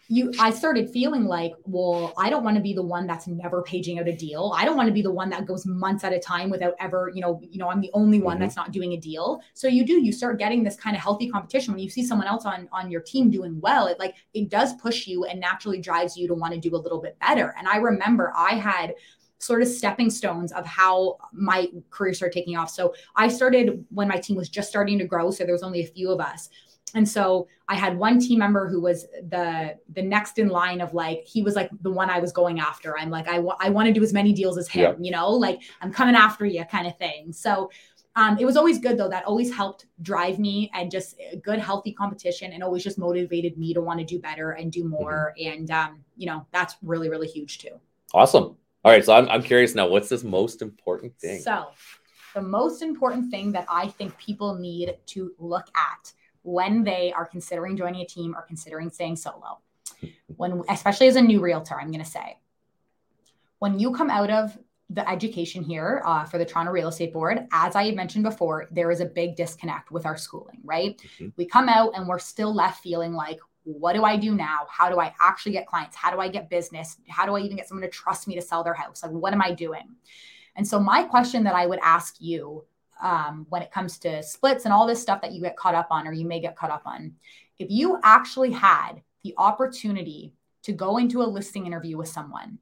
you 0.10 0.32
I 0.40 0.52
started 0.52 0.90
feeling 0.90 1.26
like, 1.26 1.54
well, 1.64 2.14
I 2.18 2.30
don't 2.30 2.44
want 2.44 2.56
to 2.56 2.62
be 2.62 2.74
the 2.74 2.84
one 2.84 3.08
that's 3.08 3.28
never 3.28 3.62
paging 3.62 4.00
out 4.00 4.08
a 4.08 4.16
deal. 4.16 4.54
I 4.56 4.64
don't 4.64 4.78
want 4.78 4.88
to 4.88 4.94
be 4.94 5.02
the 5.02 5.12
one 5.12 5.30
that 5.32 5.46
goes 5.46 5.66
months 5.66 6.04
at 6.04 6.14
a 6.14 6.20
time 6.20 6.50
without 6.50 6.76
ever, 6.80 7.12
you 7.14 7.22
know, 7.22 7.42
you 7.50 7.60
know, 7.60 7.70
I'm 7.70 7.82
the 7.82 7.92
only 7.94 8.22
one 8.22 8.36
mm-hmm. 8.36 8.44
that's 8.44 8.56
not 8.56 8.72
doing 8.72 8.94
a 8.94 8.98
deal. 8.98 9.42
So 9.54 9.68
you 9.68 9.86
do, 9.86 10.02
you 10.02 10.14
start 10.14 10.40
getting 10.40 10.64
this 10.64 10.76
kind 10.76 10.96
of 10.96 11.02
healthy 11.02 11.30
competition 11.30 11.74
when 11.74 11.84
you 11.84 11.90
see 11.90 12.06
someone 12.06 12.28
else 12.28 12.46
on 12.46 12.70
on 12.72 12.90
your 12.90 13.02
team 13.02 13.30
doing 13.30 13.60
well, 13.60 13.88
it 13.88 14.00
like 14.00 14.16
it 14.34 14.50
does 14.50 14.74
push 14.76 15.08
you 15.08 15.26
and 15.26 15.40
naturally 15.40 15.80
drives 15.80 16.16
you 16.16 16.28
to 16.28 16.34
want 16.34 16.54
to 16.54 16.60
do 16.60 16.76
a 16.76 16.78
little 16.78 17.02
bit 17.02 17.18
better. 17.20 17.54
And 17.58 17.68
I 17.68 17.78
remember 17.78 18.34
I 18.36 18.56
had 18.56 18.96
sort 19.40 19.62
of 19.62 19.68
stepping 19.68 20.10
stones 20.10 20.52
of 20.52 20.66
how 20.66 21.18
my 21.32 21.68
career 21.90 22.14
started 22.14 22.34
taking 22.34 22.58
off. 22.58 22.70
So 22.70 22.94
I 23.16 23.28
started 23.28 23.86
when 23.90 24.08
my 24.08 24.18
team 24.18 24.36
was 24.36 24.50
just 24.50 24.70
starting 24.70 24.98
to 25.00 25.06
grow. 25.06 25.30
So 25.32 25.44
there 25.44 25.54
was 25.54 25.64
only 25.64 25.82
a 25.82 25.88
few 25.88 26.12
of 26.12 26.20
us 26.20 26.50
and 26.96 27.08
so 27.08 27.48
i 27.68 27.76
had 27.76 27.98
one 27.98 28.20
team 28.20 28.40
member 28.40 28.68
who 28.68 28.82
was 28.82 29.04
the 29.30 29.78
the 29.94 30.02
next 30.02 30.40
in 30.40 30.48
line 30.50 30.82
of 30.82 30.94
like 30.94 31.24
he 31.26 31.42
was 31.42 31.56
like 31.56 31.70
the 31.82 31.92
one 31.92 32.10
i 32.10 32.20
was 32.20 32.32
going 32.32 32.60
after. 32.60 32.98
I'm 32.98 33.10
like 33.10 33.28
i, 33.28 33.36
w- 33.36 33.56
I 33.60 33.70
want 33.70 33.88
to 33.88 33.94
do 33.94 34.04
as 34.04 34.14
many 34.14 34.34
deals 34.34 34.58
as 34.58 34.68
him 34.68 34.82
yeah. 34.82 34.94
you 35.00 35.12
know? 35.12 35.30
Like 35.30 35.62
i'm 35.82 35.92
coming 35.92 36.16
after 36.16 36.46
you 36.46 36.64
kind 36.66 36.88
of 36.88 36.98
thing. 36.98 37.34
So 37.34 37.70
um, 38.16 38.36
it 38.40 38.46
was 38.46 38.58
always 38.58 38.80
good 38.80 38.98
though. 38.98 39.10
That 39.10 39.26
always 39.26 39.54
helped 39.54 39.86
drive 40.02 40.40
me 40.40 40.72
and 40.74 40.90
just 40.90 41.22
good 41.44 41.60
healthy 41.60 41.94
competition 41.94 42.52
and 42.52 42.64
always 42.64 42.84
just 42.84 42.98
motivated 42.98 43.60
me 43.60 43.76
to 43.76 43.82
want 43.82 44.00
to 44.00 44.06
do 44.06 44.18
better 44.18 44.52
and 44.54 44.72
do 44.72 44.84
more. 44.86 45.36
Mm-hmm. 45.40 45.54
and 45.54 45.72
um, 45.72 46.00
you 46.16 46.26
know 46.26 46.46
that's 46.52 46.76
really 46.82 47.10
really 47.10 47.28
huge 47.28 47.60
too. 47.60 47.80
Awesome. 48.14 48.56
All 48.84 48.92
right. 48.92 49.06
So 49.06 49.14
I'm, 49.14 49.30
I'm 49.30 49.44
curious 49.44 49.76
now 49.76 49.88
what's 49.88 50.10
this 50.10 50.24
most 50.24 50.62
important 50.62 51.16
thing? 51.20 51.42
So 51.42 51.68
the 52.38 52.42
most 52.44 52.84
important 52.84 53.32
thing 53.32 53.52
that 53.52 53.66
i 53.68 53.88
think 53.88 54.16
people 54.18 54.54
need 54.54 54.96
to 55.08 55.32
look 55.40 55.68
at 55.76 56.14
when 56.48 56.82
they 56.82 57.12
are 57.12 57.26
considering 57.26 57.76
joining 57.76 58.00
a 58.00 58.06
team 58.06 58.34
or 58.34 58.42
considering 58.42 58.90
staying 58.90 59.18
solo. 59.18 59.60
When, 60.38 60.64
especially 60.70 61.08
as 61.08 61.18
a 61.18 61.22
new 61.22 61.42
realtor, 61.42 61.78
I'm 61.78 61.92
going 61.92 62.04
to 62.04 62.10
say, 62.10 62.38
when 63.60 63.78
you 63.78 63.92
come 63.92 64.10
out 64.10 64.30
of 64.30 64.58
the 64.90 65.08
education 65.10 65.62
here 65.62 66.02
uh, 66.06 66.24
for 66.24 66.38
the 66.38 66.46
Toronto 66.46 66.72
Real 66.72 66.88
Estate 66.88 67.12
Board, 67.12 67.46
as 67.52 67.76
I 67.76 67.84
had 67.84 67.96
mentioned 67.98 68.24
before, 68.24 68.70
there 68.72 68.92
is 68.92 69.02
a 69.02 69.06
big 69.06 69.36
disconnect 69.36 69.92
with 69.92 70.06
our 70.06 70.16
schooling, 70.16 70.62
right? 70.64 70.98
Mm-hmm. 70.98 71.30
We 71.36 71.46
come 71.46 71.68
out 71.68 71.92
and 71.96 72.08
we're 72.08 72.20
still 72.20 72.56
left 72.56 72.82
feeling 72.82 73.12
like, 73.12 73.40
what 73.64 73.94
do 73.94 74.06
I 74.06 74.16
do 74.16 74.34
now? 74.34 74.60
How 74.70 74.90
do 74.90 75.02
I 75.02 75.14
actually 75.20 75.52
get 75.52 75.68
clients? 75.68 75.98
How 75.98 76.12
do 76.12 76.22
I 76.22 76.30
get 76.30 76.50
business? 76.50 76.96
How 77.10 77.26
do 77.26 77.36
I 77.36 77.42
even 77.42 77.58
get 77.58 77.68
someone 77.68 77.84
to 77.84 77.90
trust 77.90 78.26
me 78.26 78.36
to 78.36 78.42
sell 78.42 78.64
their 78.64 78.74
house? 78.74 79.04
Like, 79.04 79.12
what 79.12 79.34
am 79.34 79.42
I 79.42 79.52
doing? 79.52 79.96
And 80.56 80.66
so, 80.66 80.80
my 80.80 81.04
question 81.04 81.44
that 81.44 81.56
I 81.56 81.66
would 81.66 81.80
ask 81.84 82.16
you 82.20 82.64
um, 83.02 83.46
when 83.50 83.62
it 83.62 83.72
comes 83.72 83.98
to 84.00 84.22
splits 84.24 84.66
and 84.66 84.74
all 84.74 84.88
this 84.88 85.02
stuff 85.02 85.22
that 85.22 85.32
you 85.32 85.42
get 85.42 85.58
caught 85.58 85.76
up 85.76 85.88
on 85.92 86.08
or 86.08 86.14
you 86.14 86.26
may 86.26 86.40
get 86.40 86.56
caught 86.56 86.72
up 86.72 86.84
on. 86.86 87.14
If 87.60 87.70
you 87.70 88.00
actually 88.04 88.52
had 88.52 89.02
the 89.24 89.34
opportunity 89.38 90.34
to 90.64 90.74
go 90.74 90.98
into 90.98 91.22
a 91.22 91.24
listing 91.24 91.66
interview 91.66 91.98
with 91.98 92.08
someone, 92.08 92.60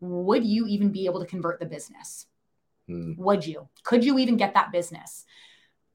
would 0.00 0.44
you 0.44 0.66
even 0.66 0.90
be 0.90 1.06
able 1.06 1.20
to 1.20 1.26
convert 1.26 1.60
the 1.60 1.66
business? 1.66 2.26
Hmm. 2.88 3.12
Would 3.16 3.46
you? 3.46 3.68
Could 3.84 4.04
you 4.04 4.18
even 4.18 4.36
get 4.36 4.54
that 4.54 4.72
business? 4.72 5.24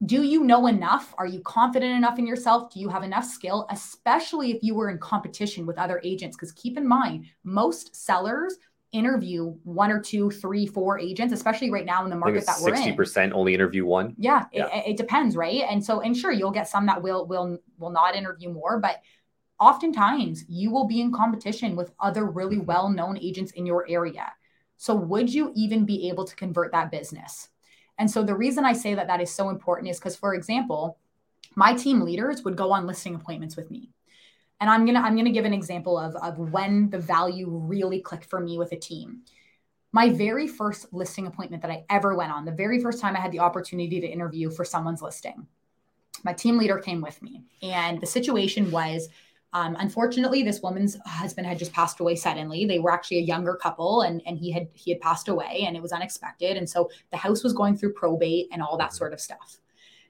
Do 0.04 0.22
you 0.22 0.44
know 0.44 0.68
enough? 0.68 1.12
Are 1.18 1.26
you 1.26 1.40
confident 1.40 1.96
enough 1.96 2.18
in 2.18 2.26
yourself? 2.26 2.72
Do 2.72 2.78
you 2.80 2.88
have 2.88 3.02
enough 3.02 3.24
skill, 3.24 3.66
especially 3.70 4.52
if 4.52 4.62
you 4.62 4.74
were 4.74 4.90
in 4.90 4.98
competition 4.98 5.66
with 5.66 5.76
other 5.76 6.00
agents? 6.04 6.36
Because 6.36 6.52
keep 6.52 6.78
in 6.78 6.86
mind, 6.86 7.26
most 7.42 7.96
sellers 7.96 8.56
interview 8.92 9.54
one 9.64 9.90
or 9.90 10.00
two, 10.00 10.30
three, 10.30 10.66
four 10.66 10.98
agents, 10.98 11.34
especially 11.34 11.70
right 11.70 11.84
now 11.84 12.04
in 12.04 12.10
the 12.10 12.16
market 12.16 12.46
that 12.46 12.56
we're 12.62 12.72
60% 12.72 12.86
in. 12.86 12.96
60% 12.96 13.32
only 13.32 13.54
interview 13.54 13.84
one. 13.84 14.14
Yeah, 14.18 14.46
yeah. 14.52 14.66
It, 14.74 14.90
it, 14.90 14.96
depends, 14.96 15.36
right? 15.36 15.64
And 15.68 15.84
so, 15.84 16.00
and 16.00 16.16
sure, 16.16 16.32
you'll 16.32 16.50
get 16.50 16.68
some 16.68 16.86
that 16.86 17.02
will 17.02 17.26
will 17.26 17.58
will 17.78 17.90
not 17.90 18.16
interview 18.16 18.50
more, 18.50 18.78
but 18.78 19.02
oftentimes 19.60 20.44
you 20.48 20.70
will 20.70 20.86
be 20.86 21.00
in 21.00 21.12
competition 21.12 21.76
with 21.76 21.92
other 22.00 22.24
really 22.24 22.56
mm-hmm. 22.56 22.66
well-known 22.66 23.18
agents 23.18 23.52
in 23.52 23.66
your 23.66 23.86
area. 23.88 24.32
So, 24.76 24.94
would 24.94 25.32
you 25.32 25.52
even 25.54 25.84
be 25.84 26.08
able 26.08 26.24
to 26.24 26.36
convert 26.36 26.72
that 26.72 26.90
business? 26.90 27.48
And 27.98 28.10
so, 28.10 28.22
the 28.22 28.36
reason 28.36 28.64
I 28.64 28.72
say 28.72 28.94
that 28.94 29.08
that 29.08 29.20
is 29.20 29.30
so 29.30 29.50
important 29.50 29.90
is 29.90 29.98
because, 29.98 30.16
for 30.16 30.34
example, 30.34 30.98
my 31.56 31.74
team 31.74 32.00
leaders 32.00 32.42
would 32.44 32.56
go 32.56 32.72
on 32.72 32.86
listing 32.86 33.14
appointments 33.14 33.56
with 33.56 33.70
me 33.70 33.90
and 34.60 34.70
i'm 34.70 34.86
gonna 34.86 35.00
i'm 35.00 35.16
gonna 35.16 35.30
give 35.30 35.44
an 35.44 35.54
example 35.54 35.98
of 35.98 36.14
of 36.16 36.38
when 36.38 36.90
the 36.90 36.98
value 36.98 37.48
really 37.48 38.00
clicked 38.00 38.26
for 38.26 38.40
me 38.40 38.58
with 38.58 38.72
a 38.72 38.76
team. 38.76 39.22
My 39.90 40.10
very 40.10 40.46
first 40.46 40.92
listing 40.92 41.26
appointment 41.26 41.62
that 41.62 41.70
i 41.70 41.84
ever 41.90 42.14
went 42.14 42.32
on 42.32 42.44
the 42.44 42.52
very 42.52 42.80
first 42.80 43.00
time 43.00 43.16
i 43.16 43.20
had 43.20 43.32
the 43.32 43.40
opportunity 43.40 44.00
to 44.00 44.06
interview 44.06 44.50
for 44.50 44.64
someone's 44.64 45.02
listing 45.02 45.46
my 46.24 46.32
team 46.32 46.58
leader 46.58 46.78
came 46.78 47.00
with 47.00 47.20
me. 47.22 47.42
And 47.62 48.00
the 48.00 48.06
situation 48.06 48.70
was 48.70 49.08
um, 49.54 49.76
unfortunately 49.78 50.42
this 50.42 50.60
woman's 50.60 50.98
husband 51.06 51.46
had 51.46 51.58
just 51.58 51.72
passed 51.72 52.00
away 52.00 52.16
suddenly. 52.16 52.66
They 52.66 52.78
were 52.78 52.92
actually 52.92 53.18
a 53.18 53.22
younger 53.22 53.54
couple 53.54 54.02
and, 54.02 54.22
and 54.26 54.38
he 54.38 54.50
had 54.50 54.68
he 54.74 54.90
had 54.90 55.00
passed 55.00 55.28
away 55.28 55.64
and 55.66 55.76
it 55.76 55.82
was 55.82 55.92
unexpected. 55.92 56.56
And 56.56 56.68
so 56.68 56.90
the 57.10 57.16
house 57.16 57.42
was 57.42 57.52
going 57.54 57.76
through 57.76 57.94
probate 57.94 58.48
and 58.52 58.62
all 58.62 58.76
that 58.76 58.94
sort 58.94 59.12
of 59.12 59.20
stuff 59.20 59.58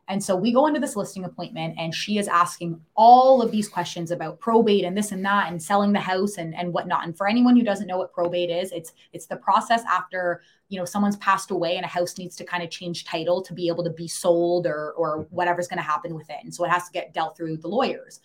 And 0.09 0.25
so 0.25 0.35
we 0.35 0.53
go 0.53 0.66
into 0.66 0.81
this 0.81 0.97
listing 0.97 1.25
appointment 1.25 1.75
and 1.79 1.94
she 1.94 2.16
is 2.16 2.29
asking 2.29 2.81
all 2.94 3.42
of 3.42 3.51
these 3.51 3.68
questions 3.68 4.11
about 4.11 4.40
probate 4.40 4.85
and 4.85 4.97
this 4.97 5.12
and 5.12 5.25
that 5.27 5.51
and 5.51 5.62
selling 5.62 5.92
the 5.92 6.01
house 6.01 6.38
and, 6.38 6.55
and 6.55 6.73
whatnot. 6.73 7.05
And 7.05 7.16
for 7.16 7.29
anyone 7.29 7.57
who 7.57 7.62
doesn't 7.62 7.87
know 7.87 7.99
what 7.99 8.12
probate 8.12 8.49
is, 8.49 8.73
it's 8.73 8.94
it's 9.12 9.27
the 9.27 9.37
process 9.37 9.83
after 9.88 10.42
you 10.71 10.79
know 10.79 10.87
someone's 10.87 11.16
passed 11.18 11.51
away 11.51 11.77
and 11.77 11.85
a 11.85 11.88
house 11.88 12.16
needs 12.16 12.37
to 12.37 12.44
kind 12.44 12.62
of 12.62 12.71
change 12.71 13.05
title 13.05 13.42
to 13.42 13.53
be 13.53 13.68
able 13.68 13.85
to 13.85 13.90
be 13.90 14.09
sold 14.09 14.66
or 14.66 14.92
or 14.92 15.18
mm-hmm. 15.18 15.35
whatever's 15.35 15.68
going 15.68 15.79
to 15.79 15.83
happen 15.83 16.14
with 16.14 16.31
it. 16.31 16.38
And 16.42 16.55
so 16.55 16.64
it 16.64 16.71
has 16.71 16.87
to 16.87 16.92
get 16.92 17.12
dealt 17.12 17.37
through 17.37 17.59
the 17.59 17.68
lawyers. 17.68 18.21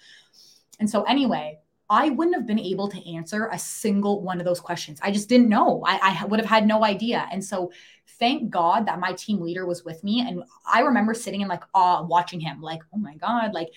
And 0.80 0.90
so 0.90 1.04
anyway, 1.04 1.60
I 1.94 2.10
wouldn't 2.10 2.36
have 2.36 2.48
been 2.48 2.60
able 2.60 2.88
to 2.88 3.14
answer 3.14 3.50
a 3.52 3.60
single 3.60 4.24
one 4.24 4.40
of 4.40 4.46
those 4.46 4.60
questions. 4.60 5.00
I 5.04 5.12
just 5.12 5.30
didn't 5.30 5.48
know. 5.48 5.84
I, 5.86 6.18
I 6.22 6.26
would 6.26 6.40
have 6.40 6.50
had 6.50 6.66
no 6.66 6.84
idea. 6.84 7.28
And 7.32 7.46
so 7.46 7.72
thank 8.18 8.50
God 8.50 8.88
that 8.88 9.00
my 9.00 9.14
team 9.14 9.40
leader 9.40 9.68
was 9.68 9.86
with 9.86 10.04
me. 10.04 10.22
And 10.22 10.44
I 10.66 10.80
remember 10.80 11.14
sitting 11.14 11.42
in 11.42 11.48
like 11.48 11.62
awe 11.76 12.02
watching 12.02 12.40
him, 12.40 12.62
like, 12.62 12.82
oh 12.96 12.98
my 12.98 13.14
God, 13.18 13.54
like 13.54 13.70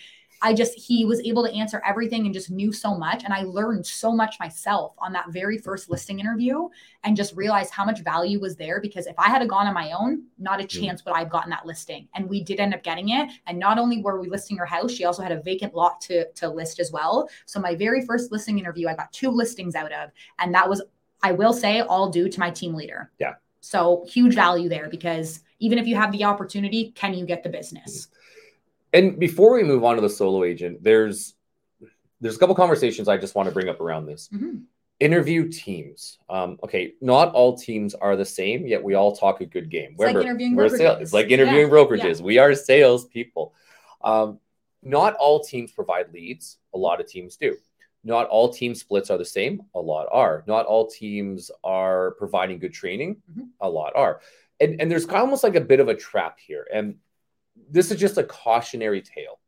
I 0.43 0.53
just, 0.53 0.79
he 0.79 1.05
was 1.05 1.21
able 1.21 1.45
to 1.45 1.53
answer 1.53 1.83
everything 1.87 2.27
and 2.27 2.35
just 2.35 2.51
knew 2.51 2.73
so 2.73 2.97
much. 2.97 3.25
And 3.25 3.33
I 3.33 3.43
learned 3.43 3.87
so 3.87 4.13
much 4.13 4.37
myself 4.39 4.95
on 4.99 5.13
that 5.13 5.31
very 5.31 5.59
first 5.59 5.91
listing 5.91 6.21
interview 6.21 6.69
and 7.05 7.17
just 7.17 7.35
realized 7.35 7.73
how 7.73 7.85
much 7.85 8.01
value 8.01 8.41
was 8.41 8.57
there. 8.57 8.81
Because 8.81 9.07
if 9.07 9.19
I 9.19 9.29
had 9.29 9.47
gone 9.49 9.67
on 9.67 9.75
my 9.75 9.93
own, 9.93 10.25
not 10.39 10.61
a 10.61 10.67
chance 10.67 11.05
would 11.05 11.15
I 11.15 11.21
have 11.21 11.31
gotten 11.31 11.51
that 11.51 11.67
listing. 11.67 12.09
And 12.15 12.29
we 12.29 12.43
did 12.43 12.61
end 12.61 12.75
up 12.75 12.83
getting 12.83 13.11
it. 13.11 13.31
And 13.47 13.59
not 13.59 13.79
only 13.79 14.03
were 14.03 14.21
we 14.21 14.29
listing 14.29 14.57
her 14.59 14.67
house, 14.67 14.93
she 14.93 15.05
also 15.05 15.23
had 15.23 15.33
a 15.33 15.41
vacant 15.43 15.75
lot 15.75 16.01
to, 16.03 16.31
to 16.33 16.49
list 16.49 16.81
as 16.81 16.93
well. 16.93 17.29
So 17.47 17.61
my 17.61 17.75
very 17.75 18.05
first 18.05 18.31
listing 18.31 18.59
interview, 18.59 18.89
I 18.89 18.95
got 18.95 19.13
two 19.13 19.31
listings 19.31 19.75
out 19.75 19.93
of. 19.93 20.11
And 20.39 20.55
that 20.55 20.69
was, 20.69 20.83
I 21.23 21.33
will 21.33 21.53
say, 21.53 21.81
all 21.81 22.11
due 22.11 22.29
to 22.29 22.41
my 22.41 22.51
team 22.51 22.75
leader. 22.75 23.11
Yeah. 23.19 23.35
So 23.61 24.07
huge 24.09 24.35
value 24.35 24.69
there 24.69 24.89
because 24.89 25.41
even 25.59 25.79
if 25.79 25.87
you 25.87 25.97
have 25.97 26.13
the 26.13 26.25
opportunity, 26.25 26.93
can 26.95 27.15
you 27.15 27.27
get 27.27 27.43
the 27.43 27.49
business? 27.49 28.09
And 28.97 29.19
before 29.19 29.53
we 29.53 29.63
move 29.63 29.85
on 29.85 29.97
to 29.97 30.01
the 30.01 30.09
solo 30.09 30.43
agent, 30.43 30.83
there's 30.83 31.35
there's 32.21 32.37
a 32.37 32.39
couple 32.39 32.55
conversations 32.55 33.09
I 33.09 33.19
just 33.19 33.35
want 33.35 33.47
to 33.47 33.53
bring 33.53 33.69
up 33.69 33.79
around 33.79 34.07
this. 34.07 34.31
Mm-hmm. 34.33 34.61
Interview 35.01 35.51
teams. 35.51 36.19
Um, 36.31 36.59
okay, 36.65 36.95
not 37.03 37.31
all 37.33 37.59
teams 37.59 37.95
are 37.95 38.17
the 38.17 38.25
same, 38.25 38.67
yet 38.67 38.83
we 38.83 38.95
all 38.95 39.15
talk 39.15 39.43
a 39.43 39.45
good 39.45 39.69
game. 39.69 39.91
It's 39.93 40.01
Remember, 40.01 40.21
like 40.21 40.29
interviewing 40.29 40.57
we're 40.57 40.69
brokerages. 40.69 40.79
Sales, 40.79 40.99
it's 41.03 41.13
like 41.13 41.31
interviewing 41.31 41.69
yeah. 41.69 41.75
brokerages. 41.75 42.19
Yeah. 42.21 42.25
We 42.25 42.39
are 42.39 42.55
salespeople. 42.55 43.53
Um, 44.03 44.41
not 44.83 45.15
all 45.17 45.41
teams 45.41 45.73
provide 45.73 46.15
leads. 46.15 46.57
A 46.75 46.79
lot 46.79 46.99
of 46.99 47.07
teams 47.07 47.37
do. 47.37 47.55
Not 48.03 48.29
all 48.29 48.49
team 48.51 48.75
splits 48.75 49.11
are 49.11 49.19
the 49.19 49.25
same. 49.27 49.61
A 49.75 49.81
lot 49.81 50.07
are. 50.11 50.43
Not 50.47 50.65
all 50.65 50.87
teams 50.87 51.51
are 51.63 52.13
providing 52.13 52.61
good 52.61 52.73
training. 52.73 53.17
Mm-hmm. 53.31 53.49
A 53.61 53.69
lot 53.69 53.93
are. 53.95 54.21
And, 54.59 54.81
and 54.81 54.91
there's 54.91 55.07
almost 55.07 55.45
like 55.45 55.57
a 55.57 55.61
bit 55.61 55.81
of 55.81 55.89
a 55.89 55.95
trap 55.95 56.39
here. 56.39 56.67
And 56.73 56.95
this 57.71 57.91
is 57.91 57.99
just 57.99 58.19
a 58.19 58.25
cautionary 58.25 59.03
tale. 59.03 59.41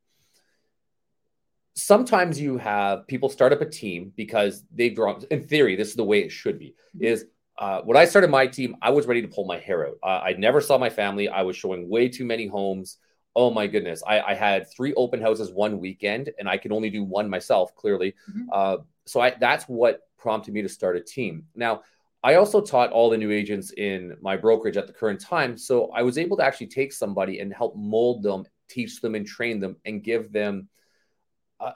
Sometimes 1.75 2.41
you 2.41 2.59
have 2.59 3.07
people 3.07 3.29
start 3.29 3.53
up 3.53 3.61
a 3.61 3.67
team 3.67 4.13
because 4.17 4.65
they've 4.75 4.95
drawn, 4.95 5.23
in 5.31 5.45
theory, 5.45 5.77
this 5.77 5.89
is 5.89 5.95
the 5.95 6.05
way 6.05 6.21
it 6.21 6.33
should 6.33 6.59
be. 6.59 6.75
Is 6.99 7.27
uh, 7.57 7.83
when 7.83 7.97
I 7.97 8.05
started 8.05 8.31
my 8.31 8.47
team, 8.47 8.77
I 8.83 8.91
was 8.91 9.07
ready 9.07 9.23
to 9.23 9.29
pull 9.29 9.45
my 9.45 9.59
hair 9.59 9.87
out. 9.87 9.99
Uh, 10.03 10.21
I 10.25 10.33
never 10.39 10.61
saw 10.61 10.79
my 10.79 10.91
family. 10.91 11.29
I 11.29 11.43
was 11.43 11.57
showing 11.57 11.89
way 11.89 12.09
too 12.09 12.25
many 12.25 12.47
homes. 12.47 12.99
Oh 13.37 13.51
my 13.51 13.67
goodness. 13.67 14.03
I, 14.07 14.21
I 14.21 14.35
had 14.35 14.71
three 14.71 14.93
open 14.95 15.21
houses 15.21 15.53
one 15.53 15.79
weekend 15.79 16.31
and 16.39 16.49
I 16.49 16.57
could 16.57 16.73
only 16.73 16.91
do 16.91 17.05
one 17.05 17.31
myself, 17.31 17.75
clearly. 17.77 18.15
Mm-hmm. 18.31 18.43
Uh, 18.53 18.77
so 19.07 19.21
I, 19.21 19.35
that's 19.39 19.65
what 19.65 20.01
prompted 20.19 20.55
me 20.55 20.63
to 20.63 20.69
start 20.69 20.97
a 20.97 21.01
team. 21.01 21.45
Now, 21.55 21.83
I 22.23 22.35
also 22.35 22.61
taught 22.61 22.91
all 22.91 23.11
the 23.11 23.17
new 23.17 23.31
agents 23.31 23.73
in 23.73 24.17
my 24.21 24.37
brokerage 24.37 24.77
at 24.77 24.87
the 24.87 24.93
current 24.93 25.21
time. 25.21 25.57
So 25.57 25.91
I 25.95 26.03
was 26.03 26.19
able 26.19 26.37
to 26.39 26.45
actually 26.45 26.67
take 26.67 26.93
somebody 26.93 27.39
and 27.39 27.53
help 27.53 27.77
mold 27.77 28.23
them, 28.23 28.45
teach 28.69 29.01
them, 29.01 29.15
and 29.15 29.27
train 29.27 29.61
them, 29.61 29.77
and 29.85 30.03
give 30.03 30.33
them 30.33 30.69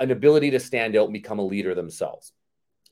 an 0.01 0.11
ability 0.11 0.51
to 0.51 0.61
stand 0.61 0.97
out 0.97 1.05
and 1.05 1.13
become 1.13 1.39
a 1.39 1.47
leader 1.47 1.75
themselves. 1.75 2.33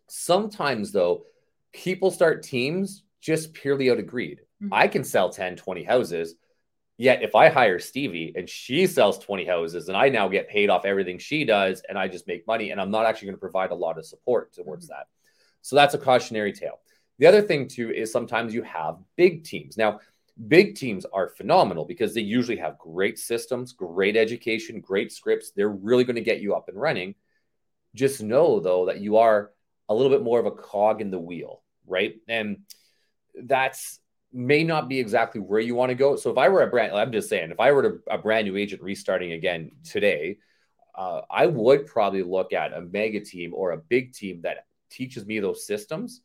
Sometimes, 0.09 0.93
though, 0.93 1.25
people 1.73 2.11
start 2.11 2.43
teams 2.43 3.03
just 3.21 3.53
purely 3.53 3.91
out 3.91 3.99
of 3.99 4.07
greed. 4.07 4.41
Mm-hmm. 4.63 4.75
I 4.75 4.89
can 4.89 5.05
sell 5.05 5.31
10, 5.31 5.57
20 5.57 5.85
houses. 5.85 6.35
Yet 6.97 7.23
if 7.23 7.35
I 7.35 7.49
hire 7.49 7.79
Steevie 7.79 8.37
and 8.37 8.47
she 8.49 8.87
sells 8.87 9.19
20 9.21 9.47
houses 9.47 9.89
and 9.89 9.97
I 9.97 10.11
now 10.11 10.29
get 10.29 10.51
paid 10.51 10.69
off 10.69 10.85
everything 10.85 11.19
she 11.19 11.47
does 11.47 11.83
and 11.89 11.99
I 11.99 12.09
just 12.09 12.27
make 12.27 12.47
money 12.47 12.73
and 12.73 12.81
I'm 12.81 12.91
not 12.91 13.07
actually 13.07 13.27
going 13.27 13.37
to 13.37 13.41
provide 13.41 13.71
a 13.71 13.75
lot 13.75 13.97
of 13.97 14.05
support 14.05 14.53
towards 14.53 14.87
mm-hmm. 14.87 14.99
that. 14.99 15.07
So 15.63 15.77
that's 15.77 15.95
a 15.95 15.99
cautionary 15.99 16.53
tale. 16.53 16.79
The 17.21 17.27
other 17.27 17.43
thing 17.43 17.69
too 17.69 17.93
is 17.93 18.11
sometimes 18.11 18.55
you 18.55 18.63
have 18.63 18.97
big 19.15 19.45
teams. 19.45 19.77
Now, 19.77 20.01
big 20.49 20.75
teams 20.75 21.05
are 21.05 21.29
phenomenal 21.29 21.85
because 21.85 22.15
they 22.15 22.23
usually 22.23 22.57
have 22.57 22.79
great 22.79 23.19
systems, 23.19 23.75
great 23.75 24.17
education, 24.17 24.81
great 24.81 25.13
scripts. 25.13 25.51
They're 25.51 25.69
really 25.69 26.05
going 26.05 26.17
to 26.17 26.23
get 26.23 26.41
you 26.41 26.55
up 26.55 26.71
and 26.71 26.81
running. 26.81 27.15
Just 27.95 28.23
know 28.23 28.59
though 28.59 28.87
that 28.87 29.01
you 29.01 29.19
are 29.19 29.51
a 29.91 29.95
little 29.95 30.11
bit 30.11 30.23
more 30.23 30.41
of 30.41 30.47
a 30.47 30.51
cog 30.51 31.03
in 31.03 31.11
the 31.11 31.19
wheel, 31.19 31.63
right? 31.87 32.17
And 32.27 32.61
that's 33.35 34.01
may 34.33 34.65
not 34.65 34.89
be 34.89 34.99
exactly 34.99 35.43
where 35.43 35.61
you 35.61 35.75
want 35.75 35.91
to 35.91 35.97
go. 35.97 36.17
So 36.17 36.31
if 36.31 36.39
I 36.39 36.49
were 36.49 36.63
a 36.63 36.69
brand, 36.69 36.95
I'm 36.95 37.13
just 37.13 37.29
saying, 37.29 37.51
if 37.51 37.61
I 37.61 37.73
were 37.73 37.83
to, 37.83 38.01
a 38.09 38.17
brand 38.17 38.47
new 38.47 38.57
agent 38.57 38.81
restarting 38.81 39.33
again 39.33 39.73
today, 39.85 40.39
uh, 40.95 41.21
I 41.29 41.45
would 41.45 41.87
probably 41.87 42.23
look 42.23 42.55
at 42.55 42.73
a 42.73 42.81
mega 42.81 43.21
team 43.21 43.53
or 43.53 43.73
a 43.73 43.77
big 43.77 44.15
team 44.15 44.41
that 44.43 44.65
teaches 44.89 45.27
me 45.27 45.39
those 45.39 45.67
systems 45.67 46.23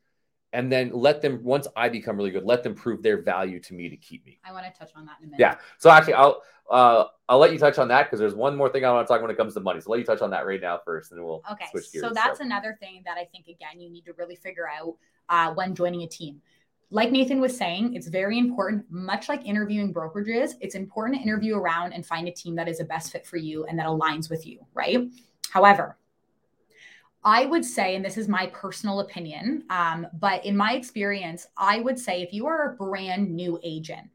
and 0.55 0.71
then 0.71 0.89
let 0.93 1.21
them 1.21 1.43
once 1.43 1.67
I 1.75 1.89
become 1.89 2.15
really 2.17 2.31
good, 2.31 2.45
let 2.45 2.63
them 2.63 2.73
prove 2.73 3.03
their 3.03 3.21
value 3.21 3.59
to 3.59 3.73
me 3.73 3.89
to 3.89 3.97
keep 3.97 4.25
me. 4.25 4.39
I 4.45 4.53
want 4.53 4.65
to 4.65 4.79
touch 4.79 4.91
on 4.95 5.05
that 5.05 5.17
in 5.19 5.27
a 5.27 5.31
minute. 5.31 5.39
Yeah. 5.39 5.55
So 5.77 5.89
actually, 5.89 6.13
I'll 6.13 6.41
uh, 6.71 7.05
I'll 7.27 7.37
let 7.37 7.51
you 7.51 7.59
touch 7.59 7.77
on 7.77 7.89
that 7.89 8.03
because 8.03 8.19
there's 8.19 8.33
one 8.33 8.55
more 8.55 8.69
thing 8.69 8.85
I 8.85 8.91
want 8.91 9.05
to 9.05 9.13
talk 9.13 9.21
when 9.21 9.29
it 9.29 9.37
comes 9.37 9.53
to 9.55 9.59
money. 9.59 9.81
So 9.81 9.91
let 9.91 9.99
you 9.99 10.05
touch 10.05 10.21
on 10.21 10.31
that 10.31 10.47
right 10.47 10.61
now 10.61 10.79
first, 10.83 11.11
and 11.11 11.19
then 11.19 11.25
we'll 11.25 11.43
okay. 11.51 11.65
Switch 11.71 11.91
gears, 11.91 12.05
so 12.05 12.11
that's 12.13 12.39
so. 12.39 12.45
another 12.45 12.77
thing 12.79 13.03
that 13.05 13.17
I 13.17 13.25
think 13.25 13.47
again 13.47 13.79
you 13.79 13.89
need 13.89 14.05
to 14.05 14.13
really 14.13 14.35
figure 14.35 14.67
out 14.67 14.95
uh, 15.29 15.53
when 15.53 15.75
joining 15.75 16.03
a 16.03 16.07
team. 16.07 16.41
Like 16.91 17.11
Nathan 17.11 17.41
was 17.41 17.57
saying, 17.57 17.95
it's 17.95 18.07
very 18.07 18.37
important, 18.37 18.85
much 18.89 19.27
like 19.27 19.43
interviewing 19.43 19.91
brokerages, 19.91 20.53
it's 20.61 20.75
important 20.75 21.17
to 21.17 21.23
interview 21.23 21.55
around 21.55 21.93
and 21.93 22.05
find 22.05 22.27
a 22.27 22.31
team 22.31 22.55
that 22.55 22.69
is 22.69 22.79
a 22.79 22.85
best 22.85 23.11
fit 23.11 23.25
for 23.25 23.37
you 23.37 23.65
and 23.65 23.77
that 23.79 23.87
aligns 23.87 24.29
with 24.29 24.45
you, 24.45 24.59
right? 24.75 24.99
However, 25.49 25.97
I 27.25 27.47
would 27.47 27.65
say, 27.65 27.95
and 27.95 28.05
this 28.05 28.17
is 28.17 28.27
my 28.27 28.45
personal 28.47 28.99
opinion, 28.99 29.63
um, 29.71 30.05
but 30.13 30.45
in 30.45 30.55
my 30.55 30.73
experience, 30.73 31.47
I 31.57 31.79
would 31.79 31.97
say 31.97 32.21
if 32.21 32.31
you 32.31 32.45
are 32.45 32.71
a 32.71 32.75
brand 32.75 33.33
new 33.33 33.59
agent, 33.63 34.09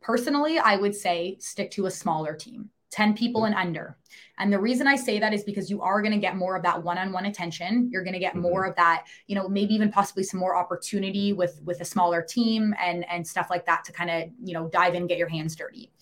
personally, 0.00 0.60
I 0.60 0.76
would 0.76 0.94
say 0.94 1.36
stick 1.40 1.72
to 1.72 1.86
a 1.86 1.90
smaller 1.90 2.34
team. 2.34 2.70
10 2.90 3.14
people 3.14 3.44
and 3.44 3.54
under. 3.54 3.98
And 4.38 4.50
the 4.50 4.58
reason 4.58 4.86
I 4.86 4.96
say 4.96 5.18
that 5.18 5.34
is 5.34 5.44
because 5.44 5.68
you 5.68 5.82
are 5.82 6.00
going 6.00 6.14
to 6.14 6.18
get 6.18 6.36
more 6.36 6.56
of 6.56 6.62
that 6.62 6.82
one-on-one 6.82 7.26
attention. 7.26 7.90
You're 7.92 8.02
going 8.02 8.14
to 8.14 8.18
get 8.18 8.32
mm-hmm. 8.32 8.40
more 8.40 8.64
of 8.64 8.74
that, 8.76 9.04
you 9.26 9.34
know, 9.34 9.46
maybe 9.46 9.74
even 9.74 9.92
possibly 9.92 10.22
some 10.22 10.40
more 10.40 10.56
opportunity 10.56 11.34
with 11.34 11.60
with 11.62 11.82
a 11.82 11.84
smaller 11.84 12.22
team 12.22 12.74
and 12.80 13.06
and 13.10 13.26
stuff 13.26 13.48
like 13.50 13.66
that 13.66 13.84
to 13.84 13.92
kind 13.92 14.08
of, 14.08 14.30
you 14.42 14.54
know, 14.54 14.68
dive 14.68 14.94
in, 14.94 15.06
get 15.06 15.18
your 15.18 15.28
hands 15.28 15.54
dirty 15.54 15.92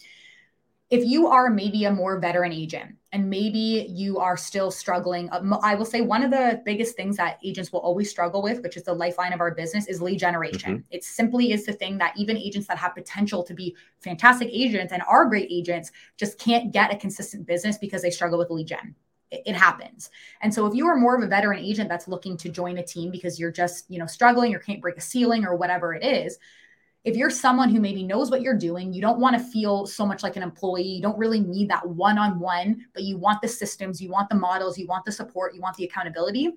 if 0.90 1.04
you 1.04 1.26
are 1.26 1.50
maybe 1.50 1.84
a 1.84 1.90
more 1.90 2.18
veteran 2.20 2.52
agent 2.52 2.94
and 3.16 3.30
maybe 3.30 3.86
you 3.88 4.18
are 4.18 4.36
still 4.36 4.70
struggling, 4.70 5.30
uh, 5.30 5.58
I 5.62 5.74
will 5.74 5.86
say 5.86 6.02
one 6.02 6.22
of 6.22 6.30
the 6.30 6.60
biggest 6.66 6.96
things 6.96 7.16
that 7.16 7.38
agents 7.42 7.72
will 7.72 7.80
always 7.80 8.10
struggle 8.10 8.42
with, 8.42 8.62
which 8.62 8.76
is 8.76 8.82
the 8.82 8.92
lifeline 8.92 9.32
of 9.32 9.40
our 9.40 9.54
business, 9.54 9.86
is 9.86 10.02
lead 10.02 10.18
generation. 10.18 10.80
Mm-hmm. 10.80 10.88
It 10.90 11.02
simply 11.02 11.52
is 11.52 11.64
the 11.64 11.72
thing 11.72 11.96
that 11.96 12.12
even 12.18 12.36
agents 12.36 12.68
that 12.68 12.76
have 12.76 12.94
potential 12.94 13.42
to 13.44 13.54
be 13.54 13.74
fantastic 14.00 14.50
agents 14.52 14.92
and 14.92 15.02
are 15.08 15.24
great 15.24 15.48
agents 15.50 15.92
just 16.18 16.38
can't 16.38 16.72
get 16.72 16.92
a 16.92 16.96
consistent 16.98 17.46
business 17.46 17.78
because 17.78 18.02
they 18.02 18.10
struggle 18.10 18.38
with 18.38 18.50
lead 18.50 18.66
gen 18.66 18.94
it 19.32 19.56
happens. 19.56 20.08
And 20.40 20.54
so 20.54 20.66
if 20.66 20.74
you 20.74 20.86
are 20.86 20.96
more 20.96 21.16
of 21.16 21.22
a 21.24 21.26
veteran 21.26 21.58
agent 21.58 21.88
that's 21.88 22.06
looking 22.06 22.36
to 22.36 22.48
join 22.48 22.78
a 22.78 22.82
team 22.84 23.10
because 23.10 23.40
you're 23.40 23.50
just, 23.50 23.90
you 23.90 23.98
know, 23.98 24.06
struggling 24.06 24.54
or 24.54 24.60
can't 24.60 24.80
break 24.80 24.96
a 24.96 25.00
ceiling 25.00 25.44
or 25.44 25.56
whatever 25.56 25.94
it 25.94 26.04
is, 26.04 26.38
if 27.06 27.16
you're 27.16 27.30
someone 27.30 27.70
who 27.70 27.80
maybe 27.80 28.02
knows 28.02 28.32
what 28.32 28.42
you're 28.42 28.58
doing, 28.58 28.92
you 28.92 29.00
don't 29.00 29.20
want 29.20 29.38
to 29.38 29.42
feel 29.42 29.86
so 29.86 30.04
much 30.04 30.24
like 30.24 30.34
an 30.34 30.42
employee, 30.42 30.82
you 30.82 31.00
don't 31.00 31.16
really 31.16 31.38
need 31.38 31.70
that 31.70 31.88
one 31.88 32.18
on 32.18 32.40
one, 32.40 32.84
but 32.94 33.04
you 33.04 33.16
want 33.16 33.40
the 33.40 33.46
systems, 33.46 34.02
you 34.02 34.10
want 34.10 34.28
the 34.28 34.34
models, 34.34 34.76
you 34.76 34.88
want 34.88 35.04
the 35.04 35.12
support, 35.12 35.54
you 35.54 35.60
want 35.60 35.76
the 35.76 35.84
accountability. 35.84 36.50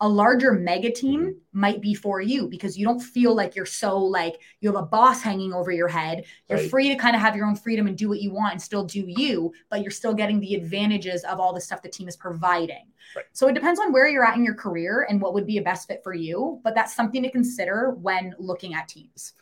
A 0.00 0.08
larger 0.08 0.52
mega 0.52 0.92
team 0.92 1.20
mm-hmm. 1.22 1.60
might 1.60 1.80
be 1.80 1.92
for 1.92 2.20
you 2.20 2.46
because 2.46 2.78
you 2.78 2.86
don't 2.86 3.00
feel 3.00 3.34
like 3.34 3.56
you're 3.56 3.66
so 3.66 3.98
like 3.98 4.36
you 4.60 4.68
have 4.68 4.80
a 4.80 4.86
boss 4.86 5.22
hanging 5.22 5.52
over 5.52 5.72
your 5.72 5.88
head. 5.88 6.24
You're 6.48 6.60
right. 6.60 6.70
free 6.70 6.88
to 6.90 6.94
kind 6.94 7.16
of 7.16 7.22
have 7.22 7.34
your 7.34 7.46
own 7.46 7.56
freedom 7.56 7.88
and 7.88 7.98
do 7.98 8.08
what 8.08 8.20
you 8.20 8.32
want 8.32 8.52
and 8.52 8.62
still 8.62 8.84
do 8.84 9.04
you, 9.08 9.52
but 9.70 9.82
you're 9.82 9.90
still 9.90 10.14
getting 10.14 10.38
the 10.38 10.54
advantages 10.54 11.24
of 11.24 11.40
all 11.40 11.52
the 11.52 11.60
stuff 11.60 11.82
the 11.82 11.88
team 11.88 12.06
is 12.06 12.16
providing. 12.16 12.86
Right. 13.16 13.24
So 13.32 13.48
it 13.48 13.54
depends 13.54 13.80
on 13.80 13.92
where 13.92 14.06
you're 14.06 14.24
at 14.24 14.36
in 14.36 14.44
your 14.44 14.54
career 14.54 15.08
and 15.10 15.20
what 15.20 15.34
would 15.34 15.46
be 15.46 15.58
a 15.58 15.62
best 15.62 15.88
fit 15.88 16.04
for 16.04 16.14
you, 16.14 16.60
but 16.62 16.76
that's 16.76 16.94
something 16.94 17.24
to 17.24 17.30
consider 17.30 17.90
when 17.90 18.36
looking 18.38 18.74
at 18.74 18.86
teams. 18.86 19.32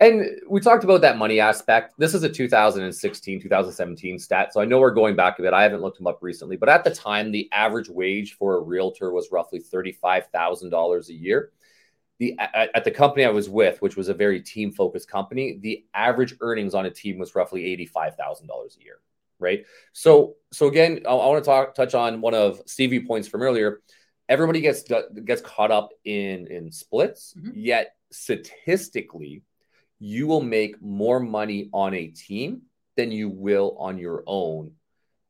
And 0.00 0.24
we 0.48 0.60
talked 0.60 0.82
about 0.82 1.02
that 1.02 1.18
money 1.18 1.40
aspect. 1.40 1.92
This 1.98 2.14
is 2.14 2.22
a 2.22 2.28
2016, 2.28 3.40
2017 3.42 4.18
stat. 4.18 4.52
So 4.52 4.60
I 4.60 4.64
know 4.64 4.80
we're 4.80 4.92
going 4.92 5.14
back 5.14 5.38
a 5.38 5.42
bit. 5.42 5.52
I 5.52 5.62
haven't 5.62 5.82
looked 5.82 5.98
them 5.98 6.06
up 6.06 6.18
recently, 6.22 6.56
but 6.56 6.70
at 6.70 6.84
the 6.84 6.90
time, 6.90 7.30
the 7.30 7.50
average 7.52 7.90
wage 7.90 8.32
for 8.34 8.56
a 8.56 8.60
realtor 8.62 9.12
was 9.12 9.28
roughly 9.30 9.60
$35,000 9.60 11.08
a 11.08 11.12
year. 11.12 11.50
The, 12.18 12.34
at 12.38 12.84
the 12.84 12.90
company 12.90 13.24
I 13.24 13.30
was 13.30 13.48
with, 13.48 13.80
which 13.82 13.96
was 13.96 14.08
a 14.08 14.14
very 14.14 14.40
team 14.42 14.72
focused 14.72 15.08
company, 15.08 15.58
the 15.60 15.84
average 15.94 16.34
earnings 16.40 16.74
on 16.74 16.86
a 16.86 16.90
team 16.90 17.18
was 17.18 17.34
roughly 17.34 17.62
$85,000 17.94 18.42
a 18.78 18.82
year. 18.82 19.00
right? 19.38 19.64
So, 19.92 20.36
so 20.52 20.66
again, 20.66 21.00
I, 21.06 21.12
I 21.12 21.26
want 21.26 21.42
to 21.44 21.48
talk 21.48 21.74
touch 21.74 21.94
on 21.94 22.20
one 22.20 22.34
of 22.34 22.60
Stevie 22.66 23.00
points 23.00 23.26
from 23.28 23.42
earlier. 23.42 23.80
Everybody 24.28 24.60
gets 24.60 24.84
gets 25.24 25.40
caught 25.40 25.70
up 25.70 25.90
in 26.04 26.46
in 26.48 26.70
splits, 26.72 27.34
Mhm. 27.38 27.52
yet 27.54 27.94
statistically, 28.12 29.42
you 30.00 30.26
will 30.26 30.40
make 30.42 30.80
more 30.82 31.20
money 31.20 31.68
on 31.72 31.94
a 31.94 32.08
team 32.08 32.62
than 32.96 33.12
you 33.12 33.28
will 33.28 33.76
on 33.78 33.98
your 33.98 34.24
own, 34.26 34.72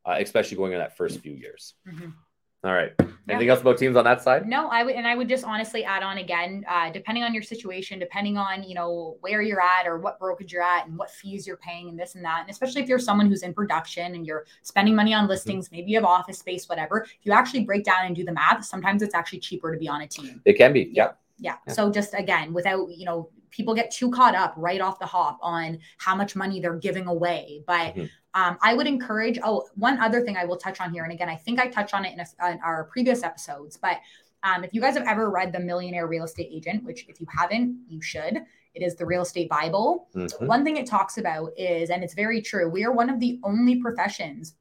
uh, 0.07 0.17
especially 0.19 0.57
going 0.57 0.73
in 0.73 0.79
that 0.79 0.97
first 0.97 1.21
few 1.21 1.33
years. 1.33 1.75
Mhm. 1.87 2.15
All 2.63 2.75
right. 2.75 2.93
Anything 3.29 3.49
else 3.49 3.63
about 3.63 3.79
teams 3.79 3.97
on 3.97 4.05
that 4.05 4.21
side? 4.21 4.47
No, 4.47 4.69
I 4.69 4.83
would, 4.83 4.95
and 4.95 5.07
I 5.07 5.15
would 5.15 5.29
just 5.31 5.45
honestly 5.45 5.83
add 5.83 6.03
on 6.03 6.19
again, 6.19 6.65
uh, 6.69 6.91
depending 6.91 7.25
on 7.25 7.33
your 7.33 7.43
situation, 7.43 7.99
depending 7.99 8.37
on 8.37 8.63
you 8.65 8.75
know 8.75 9.17
where 9.21 9.41
you're 9.41 9.63
at 9.63 9.87
or 9.87 9.99
what 9.99 10.19
brokerage 10.19 10.53
you're 10.53 10.63
at 10.63 10.87
and 10.87 10.99
what 10.99 11.11
fees 11.11 11.47
you're 11.47 11.57
paying 11.57 11.89
and 11.89 11.99
this 11.99 12.17
and 12.17 12.25
that, 12.25 12.43
and 12.43 12.51
especially 12.51 12.83
if 12.83 12.89
you're 12.89 12.99
someone 12.99 13.27
who's 13.27 13.43
in 13.43 13.55
production 13.55 14.15
and 14.15 14.27
you're 14.27 14.45
spending 14.63 14.95
money 14.95 15.15
on 15.15 15.27
listings, 15.27 15.73
maybe 15.73 15.91
you 15.91 15.97
have 15.97 16.05
office 16.05 16.39
space, 16.39 16.69
whatever. 16.69 17.03
If 17.03 17.19
you 17.23 17.33
actually 17.33 17.65
break 17.65 17.85
down 17.85 18.05
and 18.05 18.15
do 18.15 18.25
the 18.25 18.33
math, 18.33 18.65
sometimes 18.67 19.01
it's 19.01 19.15
actually 19.15 19.41
cheaper 19.41 19.73
to 19.73 19.79
be 19.79 19.89
on 19.89 20.03
a 20.03 20.07
team. 20.07 20.43
It 20.45 20.55
can 20.55 20.73
be. 20.75 20.91
Yeah. 20.93 21.13
Yeah. 21.39 21.57
Yeah. 21.67 21.73
So 21.73 21.91
just 21.91 22.13
again, 22.15 22.53
without 22.53 22.91
you 22.91 23.07
know, 23.07 23.31
people 23.51 23.75
get 23.75 23.91
too 23.91 24.11
caught 24.11 24.35
up 24.35 24.55
right 24.57 24.81
off 24.81 24.99
the 24.99 25.07
hop 25.07 25.39
on 25.43 25.79
how 25.99 26.15
much 26.15 26.37
money 26.37 26.61
they're 26.61 26.77
giving 26.77 27.07
away, 27.07 27.63
but. 27.67 27.95
Mhm. 27.95 28.11
Um, 28.33 28.57
I 28.63 28.75
would 28.75 28.87
encourage. 28.87 29.41
Oh, 29.43 29.67
one 29.75 29.99
other 29.99 30.21
thing 30.21 30.37
I 30.37 30.45
will 30.45 30.57
touch 30.57 30.81
on 30.81 30.93
here, 30.93 31.03
and 31.03 31.13
again, 31.13 31.29
I 31.29 31.35
think 31.35 31.59
I 31.59 31.67
touched 31.67 31.95
on 31.95 32.05
it 32.05 32.13
in, 32.13 32.21
a, 32.21 32.53
in 32.53 32.61
our 32.63 32.85
previous 32.85 33.25
episodes, 33.25 33.77
but 33.77 33.99
um, 34.45 34.63
if 34.63 34.73
you 34.73 34.81
guys 34.81 34.97
have 34.97 35.07
ever 35.09 35.31
read 35.31 35.53
The 35.53 35.59
Millionaire 35.59 36.07
Real 36.07 36.23
Estate 36.23 36.49
Agent, 36.53 36.85
which 36.85 37.07
if 37.09 37.21
you 37.21 37.27
haven't, 37.29 37.77
you 37.89 38.01
should, 38.01 38.37
it 38.75 38.83
is 38.83 38.95
the 38.95 39.05
real 39.05 39.23
estate 39.23 39.49
Bible. 39.49 40.09
Mhm. 40.15 40.47
One 40.47 40.63
thing 40.63 40.77
it 40.77 40.87
talks 40.87 41.19
about 41.19 41.51
is, 41.59 41.91
and 41.91 42.05
it's 42.05 42.15
very 42.15 42.41
true, 42.41 42.69
we 42.69 42.85
are 42.85 42.93
one 42.93 43.11
of 43.11 43.19
the 43.19 43.41
only 43.43 43.81
professions 43.81 44.55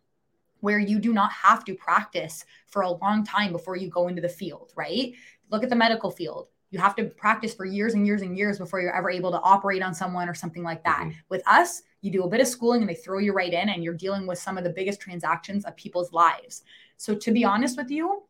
where 0.61 0.79
you 0.79 0.97
do 0.97 1.13
not 1.13 1.31
have 1.31 1.63
to 1.65 1.75
practice 1.75 2.45
for 2.65 2.81
a 2.81 2.89
long 2.89 3.23
time 3.23 3.51
before 3.51 3.75
you 3.77 3.87
go 3.87 4.07
into 4.07 4.21
the 4.21 4.29
field, 4.29 4.73
right? 4.75 5.13
Look 5.51 5.63
at 5.63 5.69
the 5.69 5.75
medical 5.75 6.09
field. 6.09 6.47
You 6.71 6.79
have 6.79 6.95
to 6.97 7.05
practice 7.05 7.53
for 7.53 7.65
years 7.65 7.93
and 7.95 8.05
years 8.05 8.21
and 8.21 8.37
years 8.37 8.59
before 8.59 8.79
you're 8.79 8.95
ever 8.95 9.09
able 9.09 9.31
to 9.31 9.39
operate 9.41 9.81
on 9.81 9.93
someone 9.93 10.29
or 10.29 10.33
something 10.35 10.63
like 10.63 10.83
that. 10.83 11.01
Mhm. 11.05 11.15
With 11.29 11.47
us, 11.47 11.81
you 12.01 12.11
do 12.11 12.23
a 12.23 12.29
bit 12.29 12.41
of 12.41 12.47
schooling 12.47 12.81
and 12.81 12.89
they 12.89 12.95
throw 12.95 13.17
you 13.17 13.33
right 13.33 13.51
in, 13.51 13.69
and 13.69 13.83
you're 13.83 13.95
dealing 13.95 14.27
with 14.27 14.37
some 14.37 14.57
of 14.57 14.63
the 14.63 14.69
biggest 14.69 14.99
transactions 15.01 15.65
of 15.65 15.75
people's 15.75 16.13
lives. 16.13 16.63
So, 16.97 17.15
to 17.15 17.31
be 17.31 17.43
honest 17.43 17.75
with 17.77 17.89
you, 17.89 18.23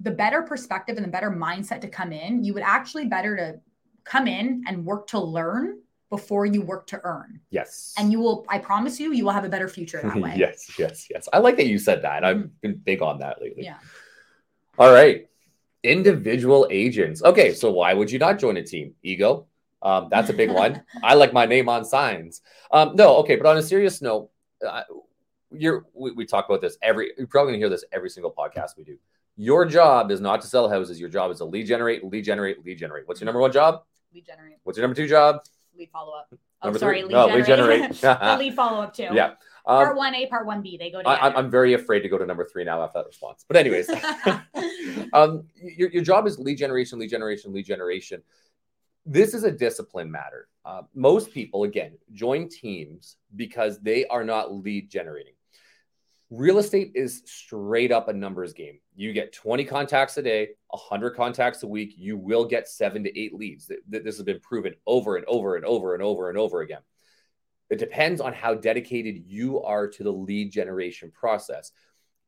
the 0.00 0.10
better 0.10 0.42
perspective 0.42 0.96
and 0.96 1.04
the 1.04 1.10
better 1.10 1.30
mindset 1.30 1.80
to 1.82 1.88
come 1.88 2.12
in, 2.12 2.42
you 2.44 2.54
would 2.54 2.62
actually 2.62 3.06
better 3.06 3.36
to 3.36 3.60
come 4.04 4.26
in 4.26 4.64
and 4.66 4.84
work 4.86 5.06
to 5.08 5.20
learn 5.20 5.80
before 6.08 6.46
you 6.46 6.62
work 6.62 6.86
to 6.86 7.00
earn. 7.04 7.38
Yes. 7.50 7.94
And 7.98 8.10
you 8.10 8.18
will, 8.18 8.46
I 8.48 8.58
promise 8.58 8.98
you, 8.98 9.12
you 9.12 9.24
will 9.24 9.32
have 9.32 9.44
a 9.44 9.48
better 9.48 9.68
future 9.68 10.00
that 10.02 10.16
way. 10.20 10.34
yes, 10.36 10.78
yes, 10.78 11.06
yes. 11.10 11.28
I 11.32 11.38
like 11.38 11.56
that 11.58 11.66
you 11.66 11.78
said 11.78 12.00
that. 12.02 12.24
I've 12.24 12.60
been 12.62 12.76
big 12.76 13.02
on 13.02 13.18
that 13.18 13.42
lately. 13.42 13.64
Yeah. 13.64 13.76
All 14.78 14.90
right. 14.90 15.27
Individual 15.82 16.66
agents. 16.70 17.22
Okay, 17.22 17.54
so 17.54 17.70
why 17.70 17.94
would 17.94 18.10
you 18.10 18.18
not 18.18 18.38
join 18.38 18.56
a 18.56 18.62
team? 18.62 18.94
Ego. 19.02 19.46
Um, 19.80 20.08
that's 20.10 20.28
a 20.28 20.32
big 20.32 20.50
one. 20.50 20.82
I 21.04 21.14
like 21.14 21.32
my 21.32 21.46
name 21.46 21.68
on 21.68 21.84
signs. 21.84 22.40
Um, 22.72 22.96
no, 22.96 23.16
okay, 23.18 23.36
but 23.36 23.46
on 23.46 23.56
a 23.56 23.62
serious 23.62 24.02
note, 24.02 24.30
uh, 24.66 24.82
you're 25.50 25.86
we, 25.94 26.10
we 26.12 26.26
talk 26.26 26.46
about 26.48 26.60
this 26.60 26.76
every. 26.82 27.12
You're 27.16 27.26
probably 27.28 27.52
gonna 27.52 27.58
hear 27.58 27.68
this 27.68 27.84
every 27.92 28.10
single 28.10 28.32
podcast 28.36 28.76
we 28.76 28.84
do. 28.84 28.98
Your 29.36 29.64
job 29.64 30.10
is 30.10 30.20
not 30.20 30.40
to 30.40 30.48
sell 30.48 30.68
houses. 30.68 30.98
Your 30.98 31.08
job 31.08 31.30
is 31.30 31.38
to 31.38 31.44
lead 31.44 31.66
generate, 31.66 32.02
lead 32.04 32.24
generate, 32.24 32.64
lead 32.64 32.76
generate. 32.76 33.06
What's 33.06 33.20
your 33.20 33.26
number 33.26 33.40
one 33.40 33.52
job? 33.52 33.82
Lead 34.12 34.26
generate, 34.26 34.56
What's 34.64 34.76
your 34.78 34.82
number 34.86 34.96
two 34.96 35.06
job? 35.06 35.42
lead 35.78 35.90
follow 35.90 36.12
up. 36.12 36.26
Oh, 36.32 36.36
Number 36.64 36.78
sorry, 36.80 37.02
three? 37.02 37.08
lead 37.08 37.12
No, 37.14 37.42
generate. 37.44 37.82
lead 37.82 37.94
generate. 37.94 38.38
lead 38.40 38.54
follow 38.54 38.82
up 38.82 38.94
too. 38.94 39.02
yeah. 39.12 39.34
Um, 39.68 39.84
part 39.84 39.96
one 39.96 40.14
A, 40.14 40.26
part 40.26 40.46
one 40.46 40.62
B. 40.62 40.76
They 40.78 40.90
go 40.90 40.98
together. 40.98 41.16
I, 41.20 41.26
I'm- 41.28 41.36
I'm 41.36 41.50
very 41.50 41.74
afraid 41.74 42.00
to 42.00 42.08
go 42.08 42.18
to 42.18 42.24
number 42.26 42.44
three 42.44 42.64
now 42.64 42.82
after 42.82 42.98
that 43.00 43.06
response. 43.06 43.44
But 43.46 43.56
anyways, 43.58 43.88
um, 45.12 45.44
your, 45.54 45.90
your 45.90 46.02
job 46.02 46.26
is 46.26 46.38
lead 46.38 46.56
generation, 46.58 46.98
lead 46.98 47.10
generation, 47.10 47.52
lead 47.52 47.66
generation. 47.66 48.22
This 49.06 49.34
is 49.34 49.44
a 49.44 49.50
discipline 49.52 50.10
matter. 50.10 50.48
Uh, 50.64 50.82
most 50.94 51.32
people, 51.32 51.64
again, 51.64 51.92
join 52.12 52.48
teams 52.48 53.16
because 53.36 53.78
they 53.80 54.06
are 54.06 54.24
not 54.24 54.52
lead 54.52 54.90
generating. 54.90 55.32
Real 56.30 56.58
estate 56.58 56.92
is 56.94 57.22
straight 57.24 57.90
up 57.90 58.08
a 58.08 58.12
numbers 58.12 58.52
game. 58.52 58.80
You 58.94 59.14
get 59.14 59.32
20 59.32 59.64
contacts 59.64 60.18
a 60.18 60.22
day, 60.22 60.48
100 60.68 61.10
contacts 61.16 61.62
a 61.62 61.66
week. 61.66 61.94
You 61.96 62.18
will 62.18 62.44
get 62.44 62.68
seven 62.68 63.02
to 63.04 63.18
eight 63.18 63.32
leads. 63.32 63.66
Th- 63.66 63.80
th- 63.90 64.02
This 64.04 64.16
has 64.16 64.24
been 64.24 64.40
proven 64.40 64.74
over 64.86 65.16
and 65.16 65.24
over 65.26 65.56
and 65.56 65.64
over 65.64 65.94
and 65.94 66.02
over 66.02 66.28
and 66.28 66.36
over 66.36 66.60
again. 66.60 66.80
It 67.70 67.78
depends 67.78 68.20
on 68.20 68.32
how 68.32 68.54
dedicated 68.54 69.24
you 69.26 69.62
are 69.62 69.86
to 69.88 70.02
the 70.02 70.12
lead 70.12 70.50
generation 70.50 71.10
process. 71.10 71.72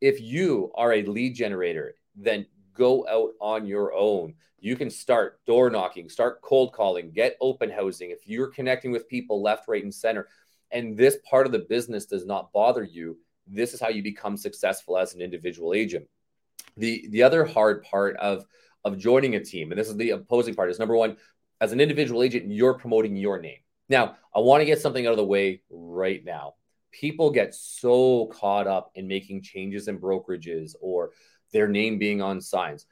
If 0.01 0.21
you 0.21 0.71
are 0.75 0.93
a 0.93 1.05
lead 1.05 1.35
generator, 1.35 1.95
then 2.15 2.47
go 2.75 3.07
out 3.09 3.33
on 3.41 3.67
your 3.67 3.95
own. 3.95 4.35
You 4.59 4.77
can 4.77 4.91
start 4.91 5.41
door 5.47 5.71
knocking, 5.71 6.09
start 6.09 6.43
cold 6.43 6.73
calling, 6.73 7.11
get 7.13 7.37
open 7.41 7.71
housing. 7.71 8.11
If 8.11 8.27
you're 8.27 8.49
connecting 8.49 8.93
with 8.93 9.09
people 9.09 9.43
left, 9.43 9.69
right, 9.69 9.83
and 9.83 9.95
center, 9.95 10.29
and 10.71 10.97
this 10.97 11.17
part 11.29 11.47
of 11.47 11.53
the 11.53 11.61
business 11.61 12.07
does 12.07 12.27
not 12.27 12.53
bother 12.53 12.85
you, 12.85 13.19
this 13.47 13.75
is 13.75 13.81
how 13.81 13.89
you 13.89 14.03
become 14.03 14.37
successful 14.37 14.99
as 14.99 15.15
an 15.15 15.21
individual 15.21 15.75
agent. 15.75 16.07
The 16.77 17.07
the 17.11 17.23
other 17.23 17.45
hard 17.45 17.83
part 17.83 18.17
of 18.19 18.45
of 18.85 18.99
joining 18.99 19.35
a 19.35 19.45
team, 19.45 19.73
and 19.73 19.81
this 19.81 19.89
is 19.89 19.97
the 19.97 20.11
opposing 20.11 20.55
part, 20.55 20.71
is 20.71 20.79
number 20.79 20.97
one, 20.97 21.17
as 21.61 21.73
an 21.73 21.81
individual 21.81 22.23
agent, 22.23 22.51
you're 22.51 22.75
promoting 22.75 23.17
your 23.17 23.41
name. 23.41 23.59
Now, 23.91 24.17
I 24.35 24.39
want 24.39 24.61
to 24.63 24.65
get 24.65 24.81
something 24.81 25.07
out 25.07 25.11
of 25.11 25.17
the 25.19 25.25
way 25.25 25.63
right 25.69 26.25
now. 26.25 26.55
People 26.93 27.31
get 27.31 27.55
so 27.55 28.27
caught 28.27 28.67
up 28.67 28.93
in 28.95 29.07
making 29.07 29.43
changes 29.43 29.89
in 29.89 29.99
brokerages 29.99 30.75
or 30.81 31.11
their 31.53 31.69
name 31.69 31.99
being 31.99 32.23
on 32.23 32.41
signs. 32.41 32.87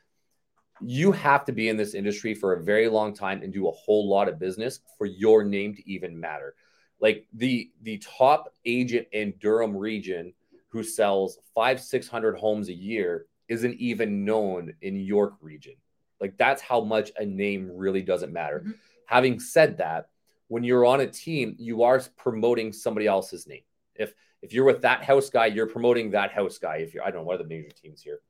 You 0.81 1.13
have 1.13 1.45
to 1.47 1.53
be 1.53 1.69
in 1.69 1.77
this 1.77 1.95
industry 1.95 2.35
for 2.35 2.53
a 2.53 2.63
very 2.63 2.89
long 2.89 3.15
time 3.15 3.43
and 3.43 3.53
do 3.53 3.69
a 3.69 3.73
whole 3.73 4.09
lot 4.09 4.29
of 4.29 4.39
business 4.39 4.81
for 4.97 5.07
your 5.07 5.45
name 5.45 5.75
to 5.75 5.91
even 5.91 6.19
matter. 6.19 6.55
Like 7.01 7.27
the 7.33 7.71
the 7.83 7.99
top 7.99 8.53
agent 8.65 9.07
in 9.13 9.35
Durham 9.41 9.77
region 9.77 10.35
who 10.69 10.83
sells 10.83 11.39
five, 11.55 11.81
six 11.81 12.09
hundred 12.09 12.37
homes 12.37 12.69
a 12.69 12.75
year 12.75 13.27
isn't 13.49 13.75
even 13.75 14.25
known 14.25 14.75
in 14.83 14.97
York 14.97 15.35
region. 15.41 15.75
Like 16.21 16.37
that's 16.37 16.61
how 16.61 16.81
much 16.81 17.13
a 17.17 17.25
name 17.25 17.71
really 17.73 18.03
doesn't 18.03 18.33
matter. 18.33 18.65
Mhm. 18.67 18.75
Having 19.07 19.41
said 19.41 19.79
that, 19.79 20.11
when 20.49 20.65
you're 20.65 20.85
on 20.85 21.01
a 21.01 21.07
team, 21.07 21.55
you 21.59 21.83
are 21.83 22.01
promoting 22.17 22.73
somebody 22.73 23.07
else's 23.07 23.47
name. 23.47 23.63
If 23.95 24.15
if 24.43 24.53
you're 24.53 24.65
with 24.65 24.83
that 24.83 25.05
house 25.05 25.31
guy, 25.31 25.47
you're 25.47 25.67
promoting 25.67 26.11
that 26.13 26.33
house 26.33 26.59
guy. 26.59 26.77
If 26.77 26.95
you're, 26.95 27.05
I 27.05 27.11
don't 27.11 27.21
know, 27.21 27.25
what 27.25 27.35
are 27.41 27.43
the 27.43 27.49
major 27.49 27.71
teams 27.71 28.01
here? 28.01 28.21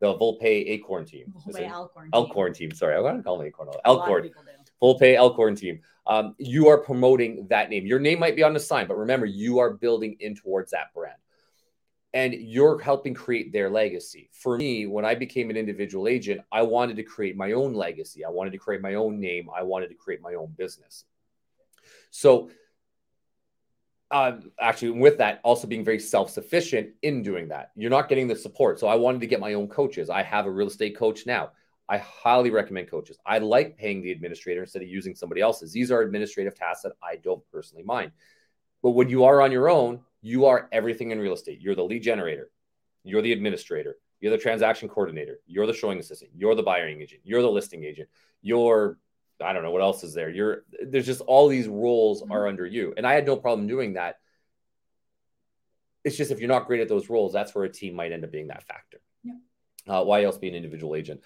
The 0.00 0.14
Volpe 0.14 0.44
Acorn 0.44 1.04
team. 1.04 1.34
Way 1.46 1.64
it? 1.64 1.72
Alcorn. 1.72 2.10
Elkhorn 2.12 2.54
team. 2.54 2.72
Sorry, 2.72 2.94
I 2.94 3.16
to 3.16 3.22
call 3.22 3.38
them 3.38 3.46
Acorn. 3.46 3.68
A 3.68 3.72
lot 3.72 3.80
of 3.84 4.00
Elkhorn. 4.00 4.22
people 4.22 4.42
do. 4.42 4.50
Volpe 4.80 5.18
Alcorn 5.18 5.56
team. 5.56 5.80
Um, 6.06 6.34
you 6.38 6.68
are 6.68 6.78
promoting 6.78 7.46
that 7.50 7.68
name. 7.68 7.84
Your 7.84 7.98
name 7.98 8.18
might 8.18 8.36
be 8.36 8.42
on 8.42 8.54
the 8.54 8.60
sign, 8.60 8.86
but 8.86 8.96
remember, 8.96 9.26
you 9.26 9.58
are 9.58 9.74
building 9.74 10.16
in 10.20 10.34
towards 10.34 10.70
that 10.70 10.94
brand. 10.94 11.16
And 12.14 12.32
you're 12.32 12.80
helping 12.80 13.12
create 13.12 13.52
their 13.52 13.68
legacy. 13.68 14.30
For 14.32 14.56
me, 14.56 14.86
when 14.86 15.04
I 15.04 15.14
became 15.14 15.50
an 15.50 15.58
individual 15.58 16.08
agent, 16.08 16.40
I 16.50 16.62
wanted 16.62 16.96
to 16.96 17.02
create 17.02 17.36
my 17.36 17.52
own 17.52 17.74
legacy. 17.74 18.24
I 18.24 18.30
wanted 18.30 18.52
to 18.52 18.58
create 18.58 18.80
my 18.80 18.94
own 18.94 19.20
name. 19.20 19.48
I 19.54 19.62
wanted 19.62 19.88
to 19.88 19.94
create 19.94 20.22
my 20.22 20.34
own 20.34 20.54
business. 20.56 21.04
So, 22.10 22.50
um, 24.10 24.50
actually, 24.58 24.92
with 24.92 25.18
that, 25.18 25.40
also 25.44 25.66
being 25.66 25.84
very 25.84 25.98
self 25.98 26.30
sufficient 26.30 26.90
in 27.02 27.22
doing 27.22 27.48
that. 27.48 27.72
You're 27.76 27.90
not 27.90 28.08
getting 28.08 28.26
the 28.26 28.36
support. 28.36 28.78
So, 28.80 28.86
I 28.86 28.94
wanted 28.94 29.20
to 29.20 29.26
get 29.26 29.40
my 29.40 29.54
own 29.54 29.68
coaches. 29.68 30.10
I 30.10 30.22
have 30.22 30.46
a 30.46 30.50
real 30.50 30.68
estate 30.68 30.96
coach 30.96 31.26
now. 31.26 31.50
I 31.88 31.98
highly 31.98 32.50
recommend 32.50 32.90
coaches. 32.90 33.18
I 33.24 33.38
like 33.38 33.78
paying 33.78 34.02
the 34.02 34.12
administrator 34.12 34.62
instead 34.62 34.82
of 34.82 34.88
using 34.88 35.14
somebody 35.14 35.40
else's. 35.40 35.72
These 35.72 35.90
are 35.90 36.02
administrative 36.02 36.54
tasks 36.54 36.82
that 36.82 36.92
I 37.02 37.16
don't 37.16 37.42
personally 37.50 37.84
mind. 37.84 38.12
But 38.82 38.90
when 38.90 39.08
you 39.08 39.24
are 39.24 39.40
on 39.40 39.52
your 39.52 39.70
own, 39.70 40.00
you 40.20 40.46
are 40.46 40.68
everything 40.70 41.10
in 41.10 41.18
real 41.18 41.32
estate. 41.32 41.60
You're 41.60 41.74
the 41.74 41.84
lead 41.84 42.02
generator, 42.02 42.50
you're 43.04 43.22
the 43.22 43.32
administrator, 43.32 43.96
you're 44.20 44.32
the 44.32 44.38
transaction 44.38 44.88
coordinator, 44.88 45.40
you're 45.46 45.66
the 45.66 45.72
showing 45.72 45.98
assistant, 45.98 46.30
you're 46.34 46.54
the 46.54 46.62
buying 46.62 47.00
agent, 47.00 47.22
you're 47.24 47.42
the 47.42 47.50
listing 47.50 47.84
agent, 47.84 48.08
you're 48.42 48.98
I 49.40 49.52
don't 49.52 49.62
know 49.62 49.70
what 49.70 49.82
else 49.82 50.02
is 50.04 50.14
there. 50.14 50.30
You're 50.30 50.64
there's 50.82 51.06
just 51.06 51.20
all 51.22 51.48
these 51.48 51.68
roles 51.68 52.22
Mhm. 52.22 52.30
are 52.30 52.48
under 52.48 52.66
you. 52.66 52.92
And 52.96 53.06
I 53.06 53.12
had 53.14 53.26
no 53.26 53.36
problem 53.36 53.66
doing 53.66 53.94
that. 53.94 54.16
It's 56.04 56.16
just 56.16 56.30
if 56.30 56.40
you're 56.40 56.48
not 56.48 56.66
great 56.66 56.80
at 56.80 56.88
those 56.88 57.08
roles, 57.10 57.32
that's 57.32 57.54
where 57.54 57.64
a 57.64 57.68
team 57.72 57.94
might 57.94 58.12
end 58.12 58.24
up 58.24 58.30
being 58.32 58.48
that 58.48 58.64
factor. 58.64 59.00
Yeah. 59.22 59.34
Uh, 59.86 60.04
why 60.04 60.22
else 60.22 60.38
be 60.38 60.48
an 60.48 60.54
individual 60.54 60.94
agent? 60.96 61.22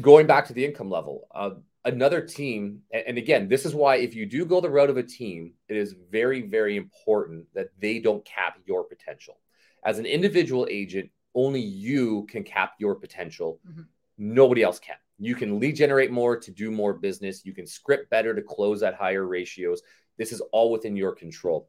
Going 0.00 0.26
back 0.26 0.46
to 0.46 0.52
the 0.52 0.64
income 0.64 0.90
level, 0.90 1.26
uh, 1.34 1.52
another 1.84 2.20
team, 2.20 2.82
and, 2.92 3.04
and 3.08 3.18
again, 3.18 3.48
this 3.48 3.64
is 3.64 3.74
why 3.74 3.96
if 3.96 4.14
you 4.14 4.26
do 4.26 4.44
go 4.44 4.60
the 4.60 4.68
route 4.70 4.90
of 4.90 4.96
a 4.96 5.02
team, 5.02 5.54
it 5.68 5.76
is 5.76 5.94
very, 6.10 6.42
very 6.42 6.76
important 6.76 7.46
that 7.54 7.68
they 7.78 7.98
don't 7.98 8.24
cap 8.24 8.58
your 8.66 8.84
potential. 8.84 9.38
As 9.84 9.98
an 9.98 10.06
individual 10.06 10.66
agent, 10.70 11.10
only 11.34 11.60
you 11.60 12.26
can 12.26 12.42
cap 12.44 12.74
your 12.78 12.94
potential. 12.96 13.60
Mhm. 13.66 13.86
Nobody 14.18 14.62
else 14.62 14.78
can. 14.78 14.96
You 15.20 15.34
can 15.34 15.60
lead 15.60 15.76
generate 15.76 16.10
more 16.10 16.36
to 16.38 16.50
do 16.50 16.70
more 16.70 16.94
business. 16.94 17.44
You 17.44 17.52
can 17.52 17.66
script 17.66 18.10
better 18.10 18.34
to 18.34 18.42
close 18.42 18.82
at 18.82 18.94
higher 18.94 19.26
ratios. 19.26 19.82
This 20.16 20.32
is 20.32 20.40
all 20.52 20.72
within 20.72 20.96
your 20.96 21.14
control. 21.14 21.68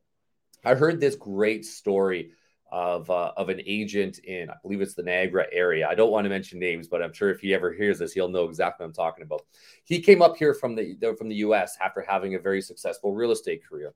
I 0.63 0.73
heard 0.75 0.99
this 0.99 1.15
great 1.15 1.65
story 1.65 2.31
of 2.71 3.09
uh, 3.09 3.33
of 3.35 3.49
an 3.49 3.61
agent 3.65 4.19
in 4.19 4.49
I 4.49 4.53
believe 4.63 4.79
it's 4.79 4.93
the 4.93 5.03
Niagara 5.03 5.45
area. 5.51 5.87
I 5.87 5.95
don't 5.95 6.11
want 6.11 6.23
to 6.25 6.29
mention 6.29 6.59
names, 6.59 6.87
but 6.87 7.01
I'm 7.01 7.11
sure 7.11 7.29
if 7.29 7.41
he 7.41 7.53
ever 7.53 7.73
hears 7.73 7.99
this, 7.99 8.13
he'll 8.13 8.29
know 8.29 8.45
exactly 8.45 8.83
what 8.83 8.89
I'm 8.89 8.93
talking 8.93 9.23
about. 9.23 9.41
He 9.83 9.99
came 9.99 10.21
up 10.21 10.37
here 10.37 10.53
from 10.53 10.75
the 10.75 10.95
from 11.17 11.27
the 11.27 11.35
U.S. 11.35 11.77
after 11.81 12.05
having 12.07 12.35
a 12.35 12.39
very 12.39 12.61
successful 12.61 13.13
real 13.13 13.31
estate 13.31 13.67
career, 13.67 13.93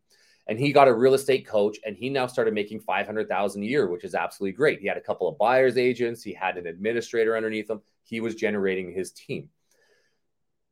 and 0.47 0.59
he 0.59 0.71
got 0.71 0.87
a 0.87 0.93
real 0.93 1.13
estate 1.13 1.47
coach, 1.47 1.77
and 1.85 1.95
he 1.95 2.09
now 2.09 2.27
started 2.27 2.53
making 2.53 2.81
five 2.81 3.05
hundred 3.05 3.27
thousand 3.27 3.63
a 3.63 3.67
year, 3.67 3.87
which 3.87 4.03
is 4.03 4.15
absolutely 4.15 4.55
great. 4.55 4.79
He 4.79 4.87
had 4.87 4.97
a 4.97 5.01
couple 5.01 5.27
of 5.27 5.37
buyers 5.37 5.77
agents, 5.77 6.23
he 6.23 6.33
had 6.33 6.57
an 6.57 6.67
administrator 6.67 7.35
underneath 7.35 7.69
him. 7.69 7.81
He 8.03 8.21
was 8.21 8.35
generating 8.35 8.93
his 8.93 9.11
team. 9.11 9.49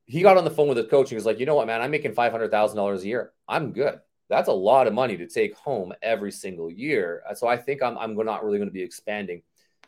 He 0.06 0.22
got 0.22 0.38
on 0.38 0.44
the 0.44 0.52
phone 0.52 0.68
with 0.68 0.78
his 0.78 0.88
coach 0.88 1.12
and 1.12 1.18
was 1.18 1.26
like, 1.26 1.40
"You 1.40 1.46
know 1.46 1.56
what, 1.56 1.68
man? 1.68 1.82
I'm 1.82 1.92
making 1.92 2.14
five 2.14 2.32
hundred 2.32 2.52
thousand 2.52 2.78
dollars 2.78 3.04
a 3.04 3.08
year. 3.08 3.32
I'm 3.48 3.72
good." 3.74 4.00
that's 4.30 4.48
a 4.48 4.54
lot 4.54 4.88
of 4.88 4.94
money 4.94 5.18
to 5.18 5.28
take 5.28 5.56
home 5.56 5.94
every 6.02 6.32
single 6.32 6.72
year. 6.72 7.22
So 7.36 7.48
I 7.48 7.58
think 7.58 7.84
I'm, 7.84 7.98
I'm 7.98 8.16
not 8.16 8.44
really 8.44 8.58
going 8.58 8.70
to 8.70 8.74
be 8.74 8.82
expanding. 8.82 9.44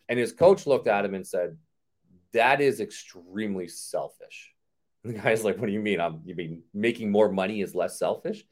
And 0.07 0.19
his 0.19 0.33
coach 0.33 0.67
looked 0.67 0.87
at 0.87 1.03
him 1.03 1.15
and 1.15 1.25
said, 1.25 1.57
that 2.33 2.61
is 2.61 2.79
extremely 2.79 3.67
selfish. 3.67 4.53
And 5.03 5.15
the 5.15 5.19
guy's 5.19 5.43
like, 5.43 5.57
what 5.57 5.67
do 5.67 5.73
you 5.73 5.79
mean? 5.79 5.99
I'm, 5.99 6.21
you 6.25 6.35
mean 6.35 6.63
making 6.73 7.11
more 7.11 7.31
money 7.31 7.61
is 7.61 7.73
less 7.73 7.97
selfish? 7.97 8.45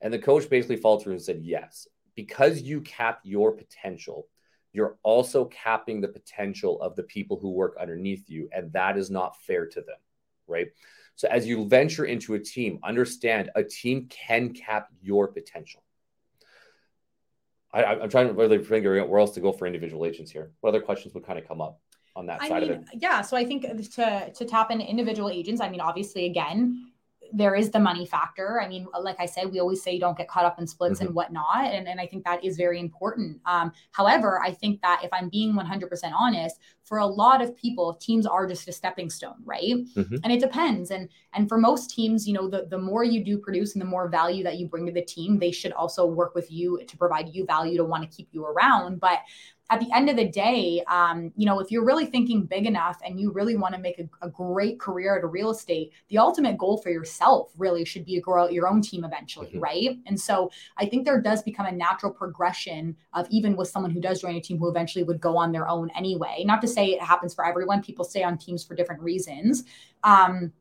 And 0.00 0.12
the 0.12 0.18
coach 0.18 0.48
basically 0.48 0.76
faltered 0.76 1.12
and 1.12 1.22
said, 1.22 1.40
yes, 1.42 1.86
because 2.14 2.62
you 2.62 2.80
cap 2.80 3.20
your 3.22 3.52
potential, 3.52 4.28
you're 4.72 4.96
also 5.02 5.46
capping 5.46 6.00
the 6.00 6.08
potential 6.08 6.80
of 6.80 6.96
the 6.96 7.02
people 7.02 7.38
who 7.38 7.50
work 7.50 7.76
underneath 7.80 8.28
you. 8.28 8.48
And 8.52 8.72
that 8.72 8.96
is 8.96 9.10
not 9.10 9.36
fair 9.42 9.66
to 9.66 9.80
them. 9.80 9.98
Right. 10.46 10.68
So 11.16 11.28
as 11.28 11.46
you 11.46 11.68
venture 11.68 12.04
into 12.04 12.34
a 12.34 12.38
team, 12.38 12.78
understand 12.82 13.50
a 13.54 13.62
team 13.62 14.06
can 14.08 14.54
cap 14.54 14.88
your 15.02 15.28
potential. 15.28 15.82
I, 17.72 17.94
am 17.94 18.08
trying 18.08 18.28
to 18.28 18.32
really 18.32 18.58
figure 18.58 18.98
out 19.00 19.08
where 19.08 19.20
else 19.20 19.32
to 19.32 19.40
go 19.40 19.52
for 19.52 19.66
individual 19.66 20.04
agents 20.04 20.30
here. 20.30 20.50
What 20.60 20.70
other 20.70 20.80
questions 20.80 21.14
would 21.14 21.24
kind 21.24 21.38
of 21.38 21.46
come 21.46 21.60
up 21.60 21.80
on 22.16 22.26
that 22.26 22.42
I 22.42 22.48
side 22.48 22.62
mean, 22.62 22.72
of 22.72 22.78
it? 22.78 22.88
Yeah, 22.94 23.22
so 23.22 23.36
I 23.36 23.44
think 23.44 23.62
to 23.94 24.32
to 24.32 24.44
tap 24.44 24.70
into 24.70 24.84
individual 24.84 25.30
agents, 25.30 25.60
I 25.60 25.68
mean, 25.68 25.80
obviously, 25.80 26.24
again, 26.26 26.89
there 27.32 27.54
is 27.54 27.70
the 27.70 27.78
money 27.78 28.06
factor. 28.06 28.60
I 28.60 28.68
mean, 28.68 28.86
like 29.00 29.16
I 29.18 29.26
said, 29.26 29.50
we 29.50 29.60
always 29.60 29.82
say 29.82 29.98
don't 29.98 30.16
get 30.16 30.28
caught 30.28 30.44
up 30.44 30.58
in 30.58 30.66
splits 30.66 30.98
mm-hmm. 30.98 31.06
and 31.06 31.14
whatnot. 31.14 31.64
And, 31.64 31.88
and 31.88 32.00
I 32.00 32.06
think 32.06 32.24
that 32.24 32.44
is 32.44 32.56
very 32.56 32.80
important. 32.80 33.40
Um, 33.46 33.72
however, 33.92 34.40
I 34.42 34.52
think 34.52 34.80
that 34.82 35.02
if 35.04 35.12
I'm 35.12 35.28
being 35.28 35.54
100% 35.54 36.12
honest, 36.18 36.58
for 36.84 36.98
a 36.98 37.06
lot 37.06 37.40
of 37.40 37.56
people, 37.56 37.94
teams 37.94 38.26
are 38.26 38.48
just 38.48 38.66
a 38.68 38.72
stepping 38.72 39.10
stone, 39.10 39.36
right? 39.44 39.76
Mm-hmm. 39.94 40.16
And 40.24 40.32
it 40.32 40.40
depends. 40.40 40.90
And 40.90 41.08
and 41.32 41.48
for 41.48 41.56
most 41.56 41.90
teams, 41.90 42.26
you 42.26 42.34
know, 42.34 42.48
the, 42.48 42.66
the 42.68 42.78
more 42.78 43.04
you 43.04 43.24
do 43.24 43.38
produce 43.38 43.74
and 43.74 43.80
the 43.80 43.86
more 43.86 44.08
value 44.08 44.42
that 44.42 44.58
you 44.58 44.66
bring 44.66 44.86
to 44.86 44.92
the 44.92 45.02
team, 45.02 45.38
they 45.38 45.52
should 45.52 45.72
also 45.72 46.04
work 46.04 46.34
with 46.34 46.50
you 46.50 46.80
to 46.84 46.96
provide 46.96 47.28
you 47.28 47.46
value 47.46 47.76
to 47.76 47.84
want 47.84 48.02
to 48.02 48.16
keep 48.16 48.28
you 48.32 48.44
around. 48.44 48.98
But 48.98 49.20
at 49.70 49.78
the 49.78 49.88
end 49.94 50.10
of 50.10 50.16
the 50.16 50.28
day, 50.28 50.82
um, 50.88 51.32
you 51.36 51.46
know, 51.46 51.60
if 51.60 51.70
you're 51.70 51.84
really 51.84 52.06
thinking 52.06 52.42
big 52.42 52.66
enough 52.66 52.98
and 53.04 53.20
you 53.20 53.30
really 53.30 53.56
want 53.56 53.72
to 53.72 53.80
make 53.80 54.00
a, 54.00 54.26
a, 54.26 54.28
great 54.28 54.80
career 54.80 55.16
out 55.16 55.24
of 55.24 55.32
real 55.32 55.50
estate, 55.50 55.92
the 56.08 56.18
ultimate 56.18 56.58
goal 56.58 56.78
for 56.78 56.90
yourself 56.90 57.52
really 57.56 57.84
should 57.84 58.04
be 58.04 58.16
to 58.16 58.20
grow 58.20 58.42
out 58.42 58.52
your 58.52 58.66
own 58.66 58.82
team 58.82 59.04
eventually, 59.04 59.46
mm-hmm. 59.48 59.60
right? 59.60 59.98
And 60.06 60.20
so 60.20 60.50
I 60.76 60.86
think 60.86 61.04
there 61.04 61.20
does 61.20 61.42
become 61.42 61.66
a 61.66 61.72
natural 61.72 62.12
progression 62.12 62.96
of 63.12 63.28
even 63.30 63.56
with 63.56 63.68
someone 63.68 63.92
who 63.92 64.00
does 64.00 64.20
join 64.20 64.34
a 64.34 64.40
team 64.40 64.58
who 64.58 64.68
eventually 64.68 65.04
would 65.04 65.20
go 65.20 65.36
on 65.36 65.52
their 65.52 65.68
own 65.68 65.88
anyway. 65.90 66.42
Not 66.44 66.60
to 66.62 66.68
say 66.68 66.86
it 66.88 67.02
happens 67.02 67.32
for 67.32 67.46
everyone, 67.46 67.80
people 67.80 68.04
stay 68.04 68.24
on 68.24 68.38
teams 68.38 68.64
for 68.64 68.74
different 68.74 69.00
reasons. 69.02 69.64
Um, 70.02 70.52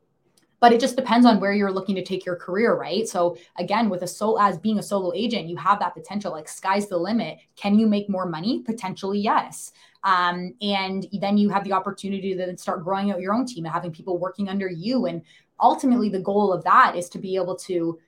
but 0.59 0.73
it 0.73 0.79
just 0.79 0.95
depends 0.95 1.25
on 1.25 1.39
where 1.39 1.53
you're 1.53 1.71
looking 1.71 1.95
to 1.95 2.03
take 2.03 2.25
your 2.25 2.35
career 2.35 2.75
right? 2.75 3.07
So 3.07 3.37
again 3.57 3.89
with 3.89 4.03
a 4.03 4.07
soul 4.07 4.39
as 4.39 4.57
being 4.57 4.79
a 4.79 4.83
solo 4.83 5.13
agent 5.13 5.47
you 5.47 5.57
have 5.57 5.79
that 5.79 5.93
potential 5.93 6.31
like 6.31 6.47
sky's 6.47 6.87
the 6.87 6.97
limit. 6.97 7.39
Can 7.55 7.77
you 7.77 7.87
make 7.87 8.09
more 8.09 8.25
money? 8.25 8.61
Potentially 8.63 9.19
yes. 9.19 9.71
Um, 10.03 10.53
and 10.61 11.07
then 11.19 11.37
you 11.37 11.49
have 11.49 11.63
the 11.63 11.73
opportunity 11.73 12.31
to 12.31 12.37
then 12.37 12.57
start 12.57 12.83
growing 12.83 13.11
out 13.11 13.19
your 13.19 13.33
own 13.33 13.45
team 13.45 13.65
and 13.65 13.73
having 13.73 13.91
people 13.91 14.17
working 14.17 14.47
under 14.47 14.69
you. 14.69 15.07
And 15.07 15.21
ultimately 15.61 16.09
the 16.09 16.19
goal 16.19 16.53
of 16.53 16.63
that 16.63 16.95
is 16.95 17.09
to 17.09 17.19
be 17.19 17.35
able 17.35 17.55
to 17.55 17.99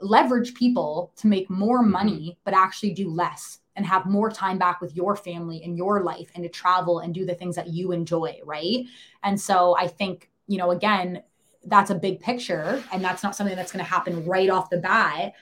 leverage 0.00 0.54
people 0.54 1.12
to 1.16 1.26
make 1.26 1.50
more 1.50 1.82
mm-hmm. 1.82 1.92
money 1.92 2.38
but 2.44 2.54
actually 2.54 2.92
do 2.92 3.10
less 3.10 3.58
and 3.76 3.86
have 3.86 4.06
more 4.06 4.30
time 4.30 4.58
back 4.58 4.80
with 4.80 4.94
your 4.96 5.14
family 5.14 5.62
and 5.62 5.76
your 5.76 6.02
life 6.02 6.30
and 6.34 6.42
to 6.42 6.48
travel 6.48 7.00
and 7.00 7.14
do 7.14 7.24
the 7.24 7.34
things 7.34 7.56
that 7.56 7.68
you 7.68 7.92
enjoy 7.92 8.38
right? 8.44 8.86
And 9.22 9.38
so 9.40 9.76
i 9.76 9.86
think 9.86 10.30
you 10.46 10.58
know 10.58 10.70
again 10.70 11.22
that's 11.64 11.90
a 11.90 11.94
big 11.94 12.20
picture 12.20 12.82
and 12.92 13.04
that's 13.04 13.22
not 13.22 13.36
something 13.36 13.56
that's 13.56 13.72
going 13.72 13.84
to 13.84 13.90
happen 13.90 14.24
right 14.24 14.50
off 14.50 14.70
the 14.70 14.78
bat. 14.78 15.34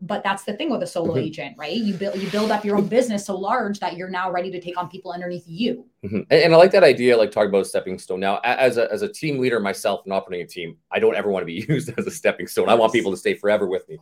But 0.00 0.22
that's 0.22 0.44
the 0.44 0.52
thing 0.54 0.70
with 0.70 0.82
a 0.82 0.86
solo 0.86 1.14
mm-hmm. 1.14 1.24
agent 1.24 1.56
right? 1.56 1.76
You 1.76 1.94
build 1.94 2.16
you 2.16 2.28
build 2.28 2.50
up 2.50 2.64
your 2.64 2.76
own 2.76 2.88
business 2.88 3.24
so 3.24 3.36
large 3.36 3.78
that 3.80 3.96
you're 3.96 4.10
now 4.10 4.30
ready 4.30 4.50
to 4.50 4.60
take 4.60 4.76
on 4.76 4.90
people 4.90 5.12
underneath 5.12 5.44
you. 5.46 5.86
Mm-hmm. 6.04 6.16
and, 6.16 6.42
and, 6.42 6.54
i 6.54 6.56
like 6.58 6.72
that 6.72 6.84
idea 6.84 7.16
like 7.16 7.30
talking 7.30 7.48
about 7.48 7.62
a 7.62 7.64
stepping 7.64 7.98
stone. 7.98 8.20
Now 8.20 8.40
as 8.44 8.76
a, 8.76 8.92
as 8.92 9.02
a 9.02 9.08
team 9.08 9.38
leader 9.38 9.60
myself 9.60 10.02
and 10.04 10.12
operating 10.12 10.44
a 10.44 10.48
team 10.48 10.76
i 10.90 10.98
don't 10.98 11.14
ever 11.14 11.30
want 11.30 11.42
to 11.42 11.46
be 11.46 11.64
used 11.72 11.90
as 11.96 12.06
a 12.06 12.10
stepping 12.10 12.46
stone. 12.46 12.68
I 12.68 12.74
want 12.74 12.92
people 12.92 13.12
to 13.12 13.16
stay 13.16 13.34
forever 13.34 13.66
with 13.66 13.88
me. 13.88 13.98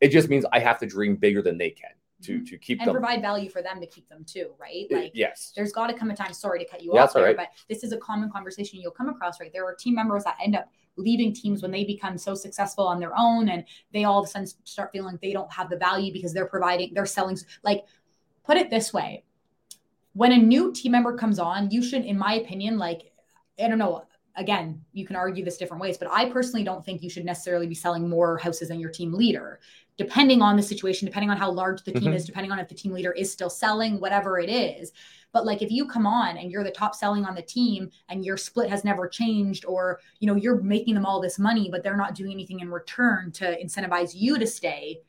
It 0.00 0.08
just 0.08 0.28
means 0.28 0.44
i 0.52 0.58
have 0.58 0.78
to 0.80 0.86
dream 0.86 1.16
bigger 1.16 1.40
than 1.40 1.56
they 1.56 1.70
can 1.70 1.92
to 2.22 2.32
mm-hmm. 2.32 2.44
to 2.44 2.58
keep 2.58 2.78
and 2.80 2.88
them. 2.88 2.94
provide 2.94 3.20
value 3.20 3.50
for 3.50 3.62
them 3.62 3.80
to 3.80 3.86
keep 3.86 4.08
them 4.08 4.24
too, 4.24 4.52
right? 4.58 4.86
Like 4.90 5.12
yes, 5.14 5.52
there's 5.54 5.72
got 5.72 5.88
to 5.88 5.94
come 5.94 6.10
a 6.10 6.16
time. 6.16 6.32
Sorry 6.32 6.58
to 6.58 6.64
cut 6.64 6.82
you 6.82 6.92
yeah, 6.94 7.04
off 7.04 7.12
there, 7.12 7.24
right. 7.24 7.36
but 7.36 7.48
this 7.68 7.84
is 7.84 7.92
a 7.92 7.98
common 7.98 8.30
conversation 8.30 8.80
you'll 8.80 8.90
come 8.90 9.08
across, 9.08 9.40
right? 9.40 9.52
There 9.52 9.66
are 9.66 9.74
team 9.74 9.94
members 9.94 10.24
that 10.24 10.36
end 10.42 10.56
up 10.56 10.68
leaving 10.96 11.34
teams 11.34 11.60
when 11.60 11.70
they 11.70 11.84
become 11.84 12.16
so 12.16 12.34
successful 12.34 12.86
on 12.86 12.98
their 12.98 13.12
own, 13.16 13.48
and 13.50 13.64
they 13.92 14.04
all 14.04 14.20
of 14.20 14.26
a 14.26 14.30
sudden 14.30 14.48
start 14.64 14.92
feeling 14.92 15.12
like 15.12 15.20
they 15.20 15.32
don't 15.32 15.52
have 15.52 15.68
the 15.68 15.76
value 15.76 16.12
because 16.12 16.32
they're 16.32 16.46
providing, 16.46 16.94
they're 16.94 17.06
selling. 17.06 17.38
Like, 17.62 17.84
put 18.44 18.56
it 18.56 18.70
this 18.70 18.92
way: 18.92 19.24
when 20.14 20.32
a 20.32 20.38
new 20.38 20.72
team 20.72 20.92
member 20.92 21.16
comes 21.16 21.38
on, 21.38 21.70
you 21.70 21.82
should, 21.82 22.04
in 22.04 22.18
my 22.18 22.34
opinion, 22.34 22.78
like 22.78 23.12
I 23.62 23.68
don't 23.68 23.78
know 23.78 24.06
again, 24.36 24.84
you 24.92 25.06
can 25.06 25.16
argue 25.16 25.44
this 25.44 25.56
different 25.56 25.80
ways, 25.80 25.96
but 25.98 26.08
I 26.10 26.30
personally 26.30 26.62
don't 26.62 26.84
think 26.84 27.02
you 27.02 27.10
should 27.10 27.24
necessarily 27.24 27.66
be 27.66 27.74
selling 27.74 28.08
more 28.08 28.36
houses 28.36 28.68
than 28.68 28.78
your 28.78 28.90
team 28.90 29.12
leader 29.12 29.60
depending 29.96 30.42
on 30.42 30.56
the 30.56 30.62
situation, 30.62 31.06
depending 31.06 31.30
on 31.30 31.36
how 31.36 31.50
large 31.50 31.82
the 31.82 31.92
team 31.92 32.04
mm-hmm. 32.04 32.12
is, 32.12 32.26
depending 32.26 32.52
on 32.52 32.58
if 32.58 32.68
the 32.68 32.74
team 32.74 32.92
leader 32.92 33.12
is 33.12 33.32
still 33.32 33.50
selling, 33.50 33.98
whatever 34.00 34.38
it 34.38 34.50
is. 34.50 34.92
But 35.32 35.44
like 35.44 35.62
if 35.62 35.70
you 35.70 35.86
come 35.86 36.06
on 36.06 36.38
and 36.38 36.50
you're 36.50 36.64
the 36.64 36.70
top 36.70 36.94
selling 36.94 37.24
on 37.24 37.34
the 37.34 37.42
team 37.42 37.90
and 38.08 38.24
your 38.24 38.36
split 38.36 38.70
has 38.70 38.84
never 38.84 39.08
changed, 39.08 39.64
or 39.66 40.00
you 40.18 40.26
know, 40.26 40.34
you're 40.34 40.60
making 40.62 40.94
them 40.94 41.06
all 41.06 41.20
this 41.20 41.38
money, 41.38 41.68
but 41.70 41.82
they're 41.82 41.96
not 41.96 42.14
doing 42.14 42.32
anything 42.32 42.60
in 42.60 42.70
return 42.70 43.32
to 43.32 43.62
incentivize 43.62 44.14
you 44.14 44.38
to 44.38 44.46
stay, 44.46 45.00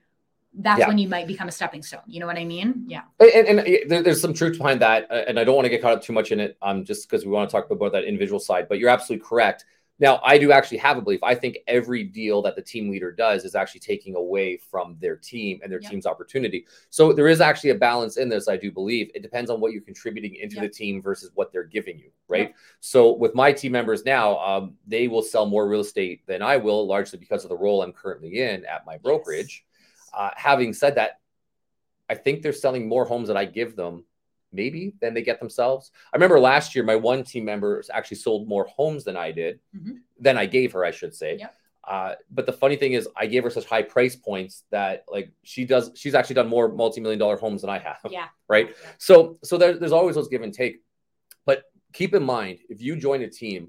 that's 0.60 0.80
yeah. 0.80 0.88
when 0.88 0.97
you 0.97 1.08
might 1.08 1.28
become 1.28 1.47
a 1.47 1.52
stepping 1.52 1.84
stone. 1.84 2.02
You 2.08 2.19
know 2.19 2.26
what 2.26 2.38
I 2.38 2.45
mean? 2.45 2.86
Yeah. 2.88 3.04
And, 3.19 3.60
and, 3.60 4.06
there's 4.06 4.19
some 4.19 4.34
truth 4.34 4.58
behind 4.58 4.82
that. 4.82 5.08
And 5.12 5.39
I 5.39 5.43
don't 5.43 5.56
want 5.56 5.65
to 5.65 5.69
get 5.69 5.82
caught 5.82 5.93
up 5.93 6.02
too 6.02 6.13
much 6.13 6.32
in 6.32 6.39
it, 6.39 6.58
um, 6.62 6.84
just 6.84 7.08
because 7.08 7.26
we 7.26 7.32
want 7.32 7.50
to 7.50 7.56
talk 7.56 7.69
about 7.69 7.91
that 7.91 8.06
individual 8.06 8.39
side. 8.39 8.67
But 8.67 8.80
you're 8.80 8.89
absolutely 8.89 9.26
correct. 9.26 9.65
Now, 9.99 10.19
I 10.23 10.38
do 10.38 10.51
actually 10.51 10.77
have 10.77 10.97
a 10.97 11.01
belief. 11.01 11.23
I 11.23 11.33
think 11.33 11.57
every 11.67 12.03
deal 12.03 12.41
that 12.43 12.55
the 12.55 12.62
team 12.62 12.89
leader 12.89 13.12
does 13.12 13.45
is 13.45 13.55
actually 13.55 13.79
taking 13.79 14.15
away 14.15 14.57
from 14.57 14.95
their 14.99 15.15
team 15.15 15.60
and 15.63 15.71
their 15.71 15.81
yep. 15.81 15.89
team's 15.89 16.05
opportunity. 16.05 16.67
So 16.89 17.12
there 17.13 17.27
is 17.27 17.41
actually 17.41 17.71
a 17.71 17.75
balance 17.75 18.17
in 18.17 18.29
this, 18.29 18.47
I 18.47 18.57
do 18.57 18.71
believe. 18.71 19.10
It 19.15 19.23
depends 19.23 19.49
on 19.49 19.60
what 19.60 19.71
you're 19.71 19.81
contributing 19.81 20.36
into 20.36 20.57
yep. 20.57 20.65
the 20.65 20.69
team 20.69 21.01
versus 21.01 21.31
what 21.33 21.51
they're 21.51 21.63
giving 21.63 21.97
you, 21.97 22.12
right? 22.27 22.49
Yep. 22.49 22.55
So 22.79 23.13
with 23.13 23.33
my 23.33 23.51
team 23.51 23.71
members 23.71 24.05
now, 24.05 24.38
um, 24.38 24.75
they 24.86 25.07
will 25.07 25.23
sell 25.23 25.47
more 25.47 25.67
real 25.67 25.81
estate 25.81 26.25
than 26.27 26.41
I 26.41 26.57
will, 26.57 26.86
largely 26.86 27.17
because 27.17 27.43
of 27.43 27.49
the 27.49 27.57
role 27.57 27.81
I'm 27.81 27.93
currently 27.93 28.41
in 28.41 28.65
at 28.65 28.86
my 28.86 28.97
brokerage. 28.97 29.65
Yes. 29.67 30.12
Uh, 30.13 30.29
having 30.36 30.73
said 30.73 30.95
that, 30.95 31.19
I 32.10 32.15
think 32.15 32.41
they're 32.41 32.53
selling 32.53 32.88
more 32.88 33.05
homes 33.05 33.27
that 33.27 33.38
I 33.38 33.45
give 33.45 33.75
them 33.75 34.05
maybe 34.51 34.93
than 35.01 35.13
they 35.13 35.21
get 35.21 35.39
themselves. 35.39 35.91
I 36.13 36.17
remember 36.17 36.39
last 36.39 36.75
year, 36.75 36.83
my 36.83 36.95
one 36.95 37.23
team 37.23 37.45
member 37.45 37.83
actually 37.91 38.17
sold 38.17 38.48
more 38.48 38.65
homes 38.65 39.04
than 39.04 39.17
I 39.17 39.31
did, 39.31 39.60
mm-hmm. 39.75 39.98
than 40.19 40.37
I 40.37 40.45
gave 40.45 40.73
her, 40.73 40.85
I 40.85 40.91
should 40.91 41.13
say. 41.13 41.37
Yep. 41.39 41.56
Uh, 41.87 42.15
but 42.29 42.45
the 42.45 42.54
funny 42.54 42.75
thing 42.75 42.93
is, 42.93 43.08
I 43.15 43.27
gave 43.27 43.43
her 43.43 43.50
such 43.50 43.65
high 43.65 43.81
price 43.81 44.15
points 44.15 44.63
that 44.71 45.06
like 45.10 45.31
she 45.43 45.63
does, 45.65 45.91
she's 45.95 46.15
actually 46.15 46.35
done 46.35 46.48
more 46.48 46.67
multi-million 46.67 47.19
dollar 47.19 47.37
homes 47.37 47.62
than 47.62 47.69
I 47.69 47.79
have. 47.79 48.00
Yeah. 48.10 48.27
Right. 48.50 48.69
Yeah. 48.69 48.89
So, 48.98 49.39
so 49.43 49.58
there, 49.58 49.77
there's 49.77 49.91
always 49.91 50.15
those 50.15 50.29
give 50.29 50.41
and 50.41 50.54
take. 50.54 50.81
But 51.45 51.63
keep 51.91 52.13
in 52.13 52.23
mind, 52.23 52.60
if 52.69 52.81
you 52.81 52.95
join 52.95 53.21
a 53.21 53.29
team, 53.29 53.67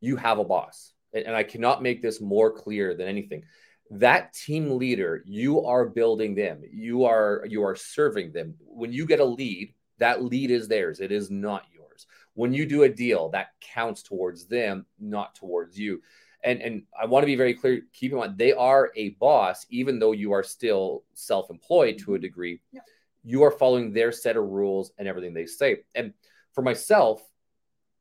you 0.00 0.14
have 0.14 0.38
a 0.38 0.44
boss, 0.44 0.92
and, 1.12 1.26
and 1.26 1.34
I 1.34 1.42
cannot 1.42 1.82
make 1.82 2.00
this 2.00 2.20
more 2.20 2.52
clear 2.52 2.94
than 2.94 3.08
anything 3.08 3.42
that 3.90 4.32
team 4.32 4.78
leader 4.78 5.22
you 5.26 5.64
are 5.64 5.86
building 5.86 6.34
them 6.34 6.62
you 6.72 7.04
are 7.04 7.44
you 7.48 7.62
are 7.62 7.76
serving 7.76 8.32
them 8.32 8.54
when 8.60 8.92
you 8.92 9.06
get 9.06 9.20
a 9.20 9.24
lead 9.24 9.74
that 9.98 10.24
lead 10.24 10.50
is 10.50 10.68
theirs, 10.68 11.00
it 11.00 11.12
is 11.12 11.30
not 11.30 11.64
yours. 11.72 12.06
When 12.34 12.52
you 12.52 12.66
do 12.66 12.82
a 12.82 12.88
deal, 12.88 13.28
that 13.30 13.48
counts 13.60 14.02
towards 14.02 14.46
them, 14.46 14.86
not 14.98 15.34
towards 15.34 15.78
you. 15.78 16.02
And, 16.42 16.60
and 16.60 16.82
I 17.00 17.06
want 17.06 17.22
to 17.22 17.26
be 17.26 17.36
very 17.36 17.54
clear, 17.54 17.82
keep 17.92 18.12
in 18.12 18.18
mind, 18.18 18.36
they 18.36 18.52
are 18.52 18.90
a 18.96 19.10
boss, 19.10 19.64
even 19.70 19.98
though 19.98 20.12
you 20.12 20.32
are 20.32 20.42
still 20.42 21.04
self 21.14 21.50
employed 21.50 21.98
to 22.00 22.14
a 22.14 22.18
degree. 22.18 22.60
Yeah. 22.72 22.80
You 23.22 23.44
are 23.44 23.50
following 23.50 23.92
their 23.92 24.12
set 24.12 24.36
of 24.36 24.44
rules 24.44 24.92
and 24.98 25.08
everything 25.08 25.32
they 25.32 25.46
say. 25.46 25.78
And 25.94 26.12
for 26.52 26.60
myself, 26.60 27.22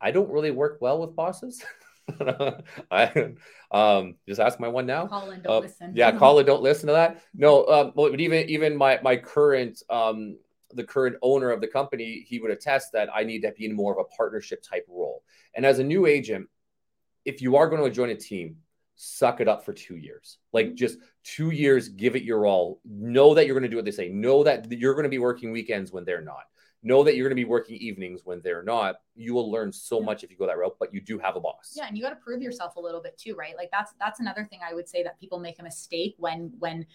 I 0.01 0.11
don't 0.11 0.29
really 0.29 0.51
work 0.51 0.79
well 0.81 0.99
with 0.99 1.15
bosses. 1.15 1.63
I 2.91 3.33
um, 3.71 4.15
just 4.27 4.41
ask 4.41 4.59
my 4.59 4.67
one 4.67 4.85
now. 4.85 5.07
Call 5.07 5.29
and 5.29 5.43
don't 5.43 5.53
uh, 5.53 5.59
listen. 5.59 5.93
Yeah, 5.95 6.11
call 6.11 6.39
and 6.39 6.47
don't 6.47 6.61
listen 6.61 6.87
to 6.87 6.93
that. 6.93 7.21
No, 7.33 7.65
um, 7.67 7.93
but 7.95 8.19
even 8.19 8.49
even 8.49 8.75
my 8.75 8.99
my 9.01 9.15
current 9.15 9.81
um, 9.89 10.37
the 10.75 10.83
current 10.83 11.15
owner 11.21 11.51
of 11.51 11.61
the 11.61 11.67
company, 11.67 12.25
he 12.27 12.39
would 12.39 12.51
attest 12.51 12.91
that 12.93 13.09
I 13.13 13.23
need 13.23 13.41
to 13.41 13.51
be 13.51 13.65
in 13.65 13.75
more 13.75 13.91
of 13.93 13.99
a 13.99 14.15
partnership 14.15 14.63
type 14.63 14.85
role. 14.87 15.23
And 15.55 15.65
as 15.65 15.79
a 15.79 15.83
new 15.83 16.05
agent, 16.05 16.47
if 17.25 17.41
you 17.41 17.55
are 17.55 17.69
going 17.69 17.83
to 17.83 17.89
join 17.89 18.09
a 18.09 18.15
team, 18.15 18.57
suck 18.95 19.41
it 19.41 19.47
up 19.47 19.65
for 19.65 19.73
two 19.73 19.97
years. 19.97 20.37
Like 20.51 20.67
mm-hmm. 20.67 20.75
just 20.75 20.97
two 21.23 21.51
years, 21.51 21.89
give 21.89 22.15
it 22.15 22.23
your 22.23 22.45
all. 22.45 22.79
Know 22.85 23.33
that 23.33 23.45
you're 23.45 23.55
going 23.55 23.63
to 23.63 23.69
do 23.69 23.75
what 23.75 23.85
they 23.85 23.91
say. 23.91 24.09
Know 24.09 24.43
that 24.43 24.71
you're 24.71 24.93
going 24.93 25.03
to 25.03 25.09
be 25.09 25.19
working 25.19 25.51
weekends 25.51 25.91
when 25.91 26.05
they're 26.05 26.21
not. 26.21 26.43
Know 26.85 27.01
that 27.03 27.15
you're 27.15 27.29
going 27.29 27.37
to 27.37 27.41
be 27.41 27.45
working 27.45 27.77
evenings 27.77 28.21
when 28.25 28.41
they're 28.41 28.61
not. 28.61 28.95
You 29.15 29.33
will 29.33 29.49
learn 29.49 29.71
so 29.71 30.01
much 30.01 30.25
if 30.25 30.29
you 30.29 30.35
go 30.35 30.45
that 30.47 30.57
route, 30.57 30.75
but 30.79 30.93
you 30.93 30.99
do 30.99 31.17
have 31.17 31.37
a 31.37 31.39
boss. 31.39 31.73
Yeah, 31.77 31.87
and 31.87 31.97
you 31.97 32.03
got 32.03 32.09
to 32.09 32.17
prove 32.17 32.41
yourself 32.41 32.75
a 32.75 32.79
little 32.79 33.01
bit 33.01 33.17
too, 33.17 33.35
right? 33.35 33.55
Like 33.55 33.71
that's 33.71 33.93
that's 34.01 34.19
another 34.19 34.45
thing 34.49 34.59
I 34.69 34.73
would 34.73 34.89
say 34.89 35.01
that 35.03 35.17
people 35.17 35.39
make 35.39 35.59
a 35.59 35.63
mistake 35.63 36.15
when 36.17 36.51
when 36.59 36.85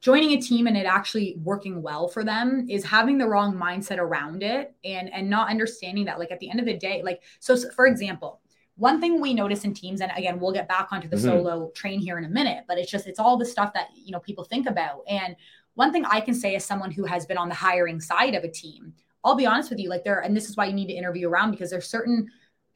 joining 0.00 0.32
a 0.32 0.40
team 0.40 0.66
and 0.66 0.76
it 0.76 0.86
actually 0.86 1.36
working 1.42 1.82
well 1.82 2.06
for 2.08 2.24
them 2.24 2.66
is 2.68 2.84
having 2.84 3.18
the 3.18 3.26
wrong 3.26 3.54
mindset 3.54 3.98
around 3.98 4.42
it 4.42 4.74
and 4.84 5.12
and 5.12 5.28
not 5.28 5.50
understanding 5.50 6.04
that 6.04 6.18
like 6.18 6.30
at 6.30 6.38
the 6.40 6.50
end 6.50 6.60
of 6.60 6.66
the 6.66 6.76
day 6.76 7.02
like 7.02 7.22
so, 7.40 7.56
so 7.56 7.70
for 7.70 7.86
example 7.86 8.40
one 8.76 9.00
thing 9.00 9.20
we 9.20 9.34
notice 9.34 9.64
in 9.64 9.74
teams 9.74 10.00
and 10.00 10.12
again 10.16 10.38
we'll 10.38 10.52
get 10.52 10.68
back 10.68 10.88
onto 10.92 11.08
the 11.08 11.16
mm-hmm. 11.16 11.26
solo 11.26 11.70
train 11.74 12.00
here 12.00 12.18
in 12.18 12.24
a 12.24 12.28
minute 12.28 12.64
but 12.68 12.78
it's 12.78 12.90
just 12.90 13.06
it's 13.06 13.18
all 13.18 13.36
the 13.36 13.44
stuff 13.44 13.72
that 13.74 13.88
you 13.94 14.12
know 14.12 14.20
people 14.20 14.44
think 14.44 14.68
about 14.68 15.02
and 15.08 15.34
one 15.74 15.92
thing 15.92 16.04
i 16.06 16.20
can 16.20 16.34
say 16.34 16.54
as 16.54 16.64
someone 16.64 16.90
who 16.90 17.04
has 17.04 17.26
been 17.26 17.38
on 17.38 17.48
the 17.48 17.54
hiring 17.54 18.00
side 18.00 18.34
of 18.34 18.44
a 18.44 18.50
team 18.50 18.92
i'll 19.24 19.34
be 19.34 19.46
honest 19.46 19.70
with 19.70 19.80
you 19.80 19.88
like 19.88 20.04
there 20.04 20.20
and 20.20 20.36
this 20.36 20.48
is 20.48 20.56
why 20.56 20.66
you 20.66 20.72
need 20.72 20.86
to 20.86 20.94
interview 20.94 21.28
around 21.28 21.50
because 21.50 21.70
there's 21.70 21.88
certain 21.88 22.28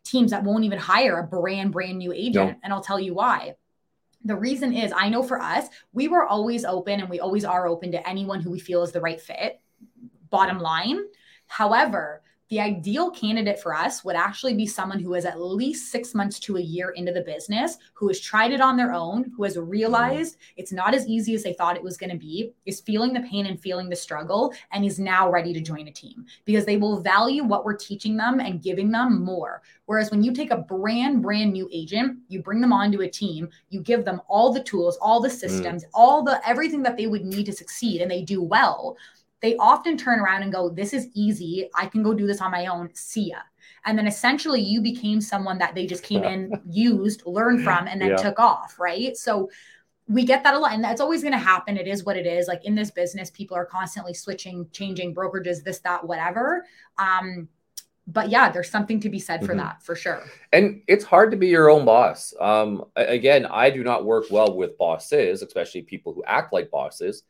teams 0.04 0.32
that 0.32 0.42
won't 0.42 0.64
even 0.64 0.78
hire 0.78 1.18
a 1.18 1.22
brand 1.22 1.70
brand 1.70 1.98
new 1.98 2.12
agent 2.12 2.50
no. 2.50 2.54
and 2.64 2.72
i'll 2.72 2.82
tell 2.82 2.98
you 2.98 3.14
why 3.14 3.54
the 4.24 4.36
reason 4.36 4.72
is 4.72 4.92
I 4.94 5.08
know 5.08 5.22
for 5.22 5.40
us, 5.40 5.68
we 5.92 6.08
were 6.08 6.26
always 6.26 6.64
open 6.64 7.00
and 7.00 7.10
we 7.10 7.20
always 7.20 7.44
are 7.44 7.66
open 7.66 7.92
to 7.92 8.08
anyone 8.08 8.40
who 8.40 8.50
we 8.50 8.60
feel 8.60 8.82
is 8.82 8.92
the 8.92 9.00
right 9.00 9.20
fit, 9.20 9.60
bottom 10.30 10.58
line. 10.58 11.00
However, 11.46 12.22
the 12.52 12.60
ideal 12.60 13.10
candidate 13.10 13.58
for 13.58 13.74
us 13.74 14.04
would 14.04 14.14
actually 14.14 14.52
be 14.52 14.66
someone 14.66 14.98
who 14.98 15.14
is 15.14 15.24
at 15.24 15.40
least 15.40 15.90
six 15.90 16.14
months 16.14 16.38
to 16.38 16.58
a 16.58 16.60
year 16.60 16.90
into 16.90 17.10
the 17.10 17.22
business, 17.22 17.78
who 17.94 18.08
has 18.08 18.20
tried 18.20 18.52
it 18.52 18.60
on 18.60 18.76
their 18.76 18.92
own, 18.92 19.32
who 19.34 19.44
has 19.44 19.56
realized 19.56 20.36
it's 20.58 20.70
not 20.70 20.92
as 20.92 21.08
easy 21.08 21.34
as 21.34 21.42
they 21.42 21.54
thought 21.54 21.78
it 21.78 21.82
was 21.82 21.96
going 21.96 22.10
to 22.10 22.18
be, 22.18 22.52
is 22.66 22.82
feeling 22.82 23.14
the 23.14 23.20
pain 23.20 23.46
and 23.46 23.58
feeling 23.58 23.88
the 23.88 23.96
struggle, 23.96 24.52
and 24.70 24.84
is 24.84 24.98
now 24.98 25.30
ready 25.30 25.54
to 25.54 25.62
join 25.62 25.88
a 25.88 25.90
team 25.90 26.26
because 26.44 26.66
they 26.66 26.76
will 26.76 27.00
value 27.00 27.42
what 27.42 27.64
we're 27.64 27.74
teaching 27.74 28.18
them 28.18 28.38
and 28.38 28.62
giving 28.62 28.90
them 28.90 29.24
more. 29.24 29.62
Whereas 29.86 30.10
when 30.10 30.22
you 30.22 30.34
take 30.34 30.50
a 30.50 30.58
brand, 30.58 31.22
brand 31.22 31.54
new 31.54 31.70
agent, 31.72 32.18
you 32.28 32.42
bring 32.42 32.60
them 32.60 32.74
onto 32.74 33.00
a 33.00 33.08
team, 33.08 33.48
you 33.70 33.80
give 33.80 34.04
them 34.04 34.20
all 34.28 34.52
the 34.52 34.62
tools, 34.62 34.98
all 35.00 35.22
the 35.22 35.28
mm. 35.30 35.40
systems, 35.40 35.84
mm. 35.84 35.88
all 35.94 36.22
the 36.22 36.38
everything 36.46 36.82
that 36.82 36.98
they 36.98 37.06
would 37.06 37.24
need 37.24 37.46
to 37.46 37.52
succeed, 37.54 38.02
and 38.02 38.10
they 38.10 38.20
do 38.20 38.42
well 38.42 38.98
they 39.42 39.56
often 39.56 39.98
turn 39.98 40.20
around 40.20 40.42
and 40.42 40.52
go, 40.52 40.70
This 40.70 40.92
is 40.92 41.08
easy. 41.14 41.68
I 41.74 41.86
can 41.86 42.02
go 42.02 42.14
do 42.14 42.26
this 42.26 42.40
on 42.40 42.50
my 42.50 42.66
own. 42.66 42.90
See 42.94 43.30
ya. 43.30 43.38
And 43.84 43.98
then 43.98 44.06
essentially 44.06 44.60
you 44.60 44.80
became 44.80 45.20
someone 45.20 45.58
that 45.58 45.74
they 45.74 45.86
just 45.86 46.04
came 46.04 46.22
in, 46.22 46.52
used, 46.70 47.26
learned 47.26 47.64
from, 47.64 47.88
and 47.88 48.00
then 48.00 48.10
yeah. 48.10 48.16
took 48.16 48.38
off. 48.38 48.78
Right. 48.78 49.16
So 49.16 49.50
we 50.08 50.24
get 50.24 50.44
that 50.44 50.54
a 50.54 50.58
lot. 50.58 50.72
And 50.72 50.84
that's 50.84 51.00
always 51.00 51.22
going 51.22 51.32
to 51.32 51.38
happen. 51.38 51.76
It 51.76 51.88
is 51.88 52.04
what 52.04 52.16
it 52.16 52.26
is. 52.26 52.46
Like 52.46 52.64
in 52.64 52.74
this 52.74 52.92
business, 52.92 53.30
people 53.30 53.56
are 53.56 53.64
constantly 53.64 54.14
switching, 54.14 54.68
changing 54.72 55.14
brokerages, 55.14 55.64
this, 55.64 55.80
that, 55.80 56.06
whatever. 56.06 56.64
Um, 56.98 57.48
but 58.06 58.28
yeah, 58.28 58.50
there's 58.50 58.70
something 58.70 59.00
to 59.00 59.08
be 59.08 59.18
said 59.18 59.40
for 59.40 59.48
mm-hmm. 59.48 59.58
that 59.58 59.82
for 59.82 59.94
sure. 59.94 60.24
And 60.52 60.82
it's 60.88 61.04
hard 61.04 61.30
to 61.30 61.36
be 61.36 61.48
your 61.48 61.70
own 61.70 61.84
boss. 61.84 62.34
Um, 62.40 62.84
again, 62.96 63.46
I 63.46 63.70
do 63.70 63.84
not 63.84 64.04
work 64.04 64.26
well 64.30 64.56
with 64.56 64.76
bosses, 64.76 65.42
especially 65.42 65.82
people 65.82 66.12
who 66.12 66.22
act 66.24 66.52
like 66.52 66.70
bosses. 66.70 67.22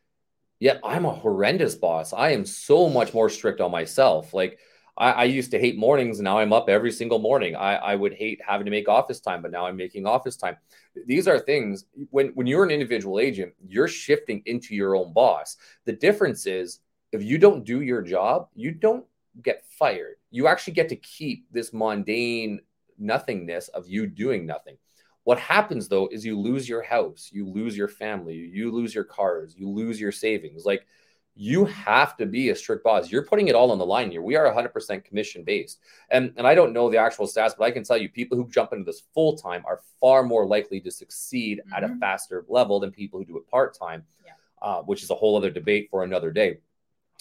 Yet 0.62 0.78
I'm 0.84 1.06
a 1.06 1.12
horrendous 1.12 1.74
boss. 1.74 2.12
I 2.12 2.30
am 2.30 2.46
so 2.46 2.88
much 2.88 3.12
more 3.12 3.28
strict 3.28 3.60
on 3.60 3.72
myself. 3.72 4.32
Like 4.32 4.60
I, 4.96 5.10
I 5.10 5.24
used 5.24 5.50
to 5.50 5.58
hate 5.58 5.76
mornings, 5.76 6.20
now 6.20 6.38
I'm 6.38 6.52
up 6.52 6.68
every 6.68 6.92
single 6.92 7.18
morning. 7.18 7.56
I, 7.56 7.74
I 7.74 7.96
would 7.96 8.14
hate 8.14 8.40
having 8.46 8.66
to 8.66 8.70
make 8.70 8.88
office 8.88 9.18
time, 9.18 9.42
but 9.42 9.50
now 9.50 9.66
I'm 9.66 9.76
making 9.76 10.06
office 10.06 10.36
time. 10.36 10.56
These 11.04 11.26
are 11.26 11.40
things 11.40 11.86
when 12.10 12.28
when 12.36 12.46
you're 12.46 12.62
an 12.62 12.70
individual 12.70 13.18
agent, 13.18 13.54
you're 13.66 13.88
shifting 13.88 14.40
into 14.46 14.76
your 14.76 14.94
own 14.94 15.12
boss. 15.12 15.56
The 15.84 15.94
difference 15.94 16.46
is 16.46 16.78
if 17.10 17.24
you 17.24 17.38
don't 17.38 17.64
do 17.64 17.80
your 17.80 18.00
job, 18.00 18.46
you 18.54 18.70
don't 18.70 19.04
get 19.42 19.64
fired. 19.80 20.14
You 20.30 20.46
actually 20.46 20.74
get 20.74 20.88
to 20.90 20.96
keep 20.96 21.44
this 21.50 21.72
mundane 21.72 22.60
nothingness 23.00 23.66
of 23.66 23.88
you 23.88 24.06
doing 24.06 24.46
nothing. 24.46 24.76
What 25.24 25.38
happens 25.38 25.88
though 25.88 26.08
is 26.08 26.24
you 26.24 26.38
lose 26.38 26.68
your 26.68 26.82
house, 26.82 27.30
you 27.32 27.46
lose 27.48 27.76
your 27.76 27.88
family, 27.88 28.34
you 28.34 28.72
lose 28.72 28.94
your 28.94 29.04
cars, 29.04 29.54
you 29.56 29.68
lose 29.68 30.00
your 30.00 30.12
savings. 30.12 30.64
Like 30.64 30.86
you 31.34 31.64
have 31.64 32.16
to 32.18 32.26
be 32.26 32.50
a 32.50 32.56
strict 32.56 32.84
boss. 32.84 33.10
You're 33.10 33.24
putting 33.24 33.48
it 33.48 33.54
all 33.54 33.70
on 33.70 33.78
the 33.78 33.86
line 33.86 34.10
here. 34.10 34.20
We 34.20 34.36
are 34.36 34.44
100% 34.52 35.04
commission 35.04 35.44
based. 35.44 35.80
And, 36.10 36.32
and 36.36 36.46
I 36.46 36.54
don't 36.54 36.74
know 36.74 36.90
the 36.90 36.98
actual 36.98 37.26
stats, 37.26 37.54
but 37.56 37.64
I 37.64 37.70
can 37.70 37.84
tell 37.84 37.96
you 37.96 38.08
people 38.08 38.36
who 38.36 38.48
jump 38.48 38.72
into 38.72 38.84
this 38.84 39.02
full 39.14 39.36
time 39.36 39.62
are 39.64 39.80
far 40.00 40.24
more 40.24 40.44
likely 40.44 40.80
to 40.80 40.90
succeed 40.90 41.60
mm-hmm. 41.60 41.72
at 41.72 41.84
a 41.84 41.88
mm-hmm. 41.88 42.00
faster 42.00 42.44
level 42.48 42.80
than 42.80 42.90
people 42.90 43.18
who 43.18 43.24
do 43.24 43.38
it 43.38 43.48
part 43.48 43.78
time, 43.78 44.04
yeah. 44.26 44.32
uh, 44.60 44.82
which 44.82 45.02
is 45.02 45.10
a 45.10 45.14
whole 45.14 45.36
other 45.36 45.50
debate 45.50 45.88
for 45.90 46.02
another 46.04 46.30
day. 46.30 46.58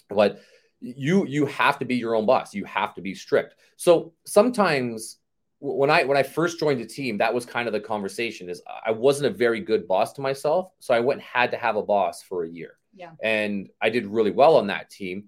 But 0.10 0.42
you 0.82 1.28
you 1.28 1.46
have 1.46 1.78
to 1.80 1.86
be 1.86 1.96
your 1.96 2.16
own 2.16 2.26
boss. 2.26 2.56
You 2.56 2.66
have 2.66 2.96
to 2.96 3.02
be 3.02 3.14
strict. 3.14 3.56
So 3.78 4.14
sometimes 4.26 5.20
when 5.62 5.92
I 5.92 6.04
when 6.04 6.18
I 6.18 6.24
first 6.24 6.60
joined 6.60 6.82
the 6.82 6.86
team, 6.86 7.20
that 7.20 7.34
was 7.34 7.46
kind 7.46 7.68
of 7.68 7.74
the 7.74 7.80
conversation. 7.80 8.50
Is 8.50 8.64
I 8.84 8.92
wasn't 8.92 9.28
a 9.28 9.38
very 9.38 9.60
good 9.60 9.88
boss 9.88 10.12
to 10.14 10.22
myself, 10.22 10.72
so 10.80 10.94
I 10.94 11.00
went 11.00 11.20
and 11.20 11.28
had 11.28 11.52
to 11.52 11.58
have 11.58 11.76
a 11.76 11.84
boss 11.84 12.24
for 12.24 12.44
a 12.44 12.50
year. 12.50 12.78
Yeah, 12.96 13.12
and 13.22 13.70
I 13.80 13.92
did 13.92 14.08
really 14.08 14.32
well 14.32 14.58
on 14.58 14.68
that 14.68 14.90
team. 14.90 15.26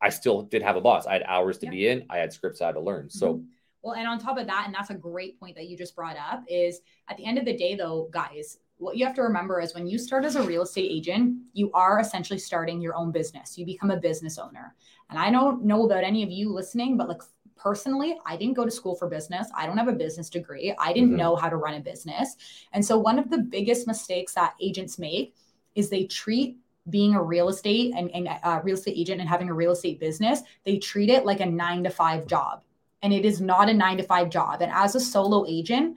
I 0.00 0.08
still 0.08 0.42
did 0.42 0.62
have 0.62 0.76
a 0.76 0.80
boss. 0.80 1.06
I 1.06 1.12
had 1.12 1.24
hours 1.24 1.58
to 1.58 1.66
yeah. 1.66 1.70
be 1.70 1.88
in. 1.88 2.06
I 2.08 2.18
had 2.18 2.32
scripts 2.32 2.62
I 2.62 2.66
had 2.66 2.72
to 2.72 2.80
learn. 2.80 3.10
So. 3.10 3.34
Mm-hmm. 3.34 3.44
Well, 3.84 3.94
and 3.94 4.06
on 4.06 4.20
top 4.20 4.38
of 4.38 4.46
that, 4.46 4.62
and 4.66 4.72
that's 4.72 4.90
a 4.90 4.94
great 4.94 5.40
point 5.40 5.56
that 5.56 5.66
you 5.66 5.76
just 5.76 5.96
brought 5.96 6.16
up, 6.16 6.44
is 6.46 6.82
at 7.08 7.16
the 7.16 7.26
end 7.26 7.36
of 7.36 7.44
the 7.44 7.56
day, 7.56 7.74
though, 7.74 8.08
guys, 8.12 8.58
what 8.76 8.96
you 8.96 9.04
have 9.04 9.14
to 9.16 9.22
remember 9.22 9.60
is 9.60 9.74
when 9.74 9.88
you 9.88 9.98
start 9.98 10.24
as 10.24 10.36
a 10.36 10.42
real 10.44 10.62
estate 10.62 10.88
agent, 10.88 11.36
you 11.52 11.68
are 11.72 11.98
essentially 11.98 12.38
starting 12.38 12.80
your 12.80 12.94
own 12.94 13.10
business. 13.10 13.58
You 13.58 13.66
become 13.66 13.90
a 13.90 13.96
business 13.96 14.38
owner. 14.38 14.76
And 15.10 15.18
I 15.18 15.32
don't 15.32 15.64
know 15.64 15.84
about 15.84 16.04
any 16.04 16.22
of 16.22 16.30
you 16.30 16.52
listening, 16.52 16.96
but 16.96 17.08
like 17.08 17.22
personally, 17.56 18.18
I 18.26 18.36
didn't 18.36 18.54
go 18.54 18.64
to 18.64 18.70
school 18.70 18.94
for 18.94 19.08
business. 19.08 19.48
I 19.56 19.66
don't 19.66 19.78
have 19.78 19.88
a 19.88 19.92
business 19.92 20.28
degree. 20.28 20.74
I 20.78 20.92
didn't 20.92 21.10
mm-hmm. 21.10 21.18
know 21.18 21.36
how 21.36 21.48
to 21.48 21.56
run 21.56 21.74
a 21.74 21.80
business. 21.80 22.36
And 22.72 22.84
so, 22.84 22.98
one 22.98 23.18
of 23.18 23.30
the 23.30 23.38
biggest 23.38 23.86
mistakes 23.86 24.34
that 24.34 24.54
agents 24.60 24.98
make 24.98 25.34
is 25.74 25.88
they 25.88 26.04
treat 26.04 26.58
being 26.90 27.14
a 27.14 27.22
real 27.22 27.48
estate 27.48 27.94
and, 27.96 28.10
and 28.10 28.28
a 28.28 28.60
real 28.62 28.76
estate 28.76 28.96
agent 28.96 29.20
and 29.20 29.28
having 29.28 29.48
a 29.48 29.54
real 29.54 29.72
estate 29.72 30.00
business, 30.00 30.42
they 30.64 30.78
treat 30.78 31.10
it 31.10 31.24
like 31.24 31.40
a 31.40 31.46
nine 31.46 31.84
to 31.84 31.90
five 31.90 32.26
job. 32.26 32.62
And 33.02 33.12
it 33.12 33.24
is 33.24 33.40
not 33.40 33.68
a 33.68 33.74
nine 33.74 33.96
to 33.98 34.02
five 34.02 34.30
job. 34.30 34.62
And 34.62 34.72
as 34.72 34.94
a 34.94 35.00
solo 35.00 35.44
agent, 35.46 35.96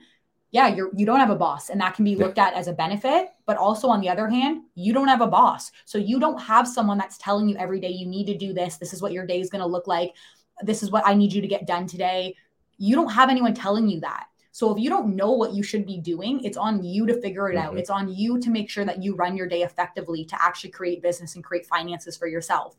yeah, 0.52 0.68
you're 0.68 0.90
you 0.94 1.04
don't 1.04 1.20
have 1.20 1.30
a 1.30 1.36
boss, 1.36 1.70
and 1.70 1.80
that 1.80 1.94
can 1.94 2.04
be 2.04 2.14
looked 2.14 2.38
at 2.38 2.54
as 2.54 2.68
a 2.68 2.72
benefit. 2.72 3.30
But 3.46 3.56
also 3.56 3.88
on 3.88 4.00
the 4.00 4.08
other 4.08 4.28
hand, 4.28 4.62
you 4.74 4.92
don't 4.92 5.08
have 5.08 5.20
a 5.20 5.26
boss, 5.26 5.72
so 5.84 5.98
you 5.98 6.20
don't 6.20 6.40
have 6.40 6.68
someone 6.68 6.98
that's 6.98 7.18
telling 7.18 7.48
you 7.48 7.56
every 7.56 7.80
day 7.80 7.90
you 7.90 8.06
need 8.06 8.26
to 8.26 8.36
do 8.36 8.52
this. 8.52 8.76
This 8.76 8.92
is 8.92 9.02
what 9.02 9.12
your 9.12 9.26
day 9.26 9.40
is 9.40 9.50
going 9.50 9.60
to 9.60 9.66
look 9.66 9.86
like 9.86 10.14
this 10.62 10.82
is 10.82 10.90
what 10.90 11.06
I 11.06 11.14
need 11.14 11.32
you 11.32 11.40
to 11.40 11.48
get 11.48 11.66
done 11.66 11.86
today. 11.86 12.34
You 12.78 12.94
don't 12.94 13.12
have 13.12 13.30
anyone 13.30 13.54
telling 13.54 13.88
you 13.88 14.00
that. 14.00 14.26
So 14.52 14.74
if 14.74 14.82
you 14.82 14.88
don't 14.88 15.14
know 15.14 15.32
what 15.32 15.52
you 15.52 15.62
should 15.62 15.84
be 15.84 15.98
doing, 15.98 16.42
it's 16.42 16.56
on 16.56 16.82
you 16.82 17.06
to 17.06 17.20
figure 17.20 17.50
it 17.50 17.56
mm-hmm. 17.56 17.66
out. 17.66 17.78
It's 17.78 17.90
on 17.90 18.08
you 18.14 18.40
to 18.40 18.48
make 18.48 18.70
sure 18.70 18.86
that 18.86 19.02
you 19.02 19.14
run 19.14 19.36
your 19.36 19.46
day 19.46 19.62
effectively 19.62 20.24
to 20.24 20.42
actually 20.42 20.70
create 20.70 21.02
business 21.02 21.34
and 21.34 21.44
create 21.44 21.66
finances 21.66 22.16
for 22.16 22.26
yourself. 22.26 22.76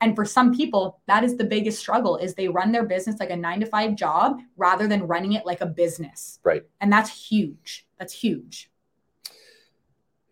And 0.00 0.16
for 0.16 0.24
some 0.24 0.52
people, 0.52 1.00
that 1.06 1.22
is 1.22 1.36
the 1.36 1.44
biggest 1.44 1.78
struggle 1.78 2.16
is 2.16 2.34
they 2.34 2.48
run 2.48 2.72
their 2.72 2.84
business 2.84 3.20
like 3.20 3.30
a 3.30 3.36
9 3.36 3.60
to 3.60 3.66
5 3.66 3.94
job 3.94 4.40
rather 4.56 4.88
than 4.88 5.06
running 5.06 5.34
it 5.34 5.46
like 5.46 5.60
a 5.60 5.66
business. 5.66 6.40
Right. 6.42 6.64
And 6.80 6.92
that's 6.92 7.28
huge. 7.28 7.86
That's 8.00 8.12
huge. 8.12 8.68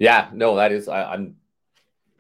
Yeah, 0.01 0.29
no, 0.33 0.57
that 0.57 0.73
is 0.73 0.89
I, 0.89 1.13
I'm 1.13 1.37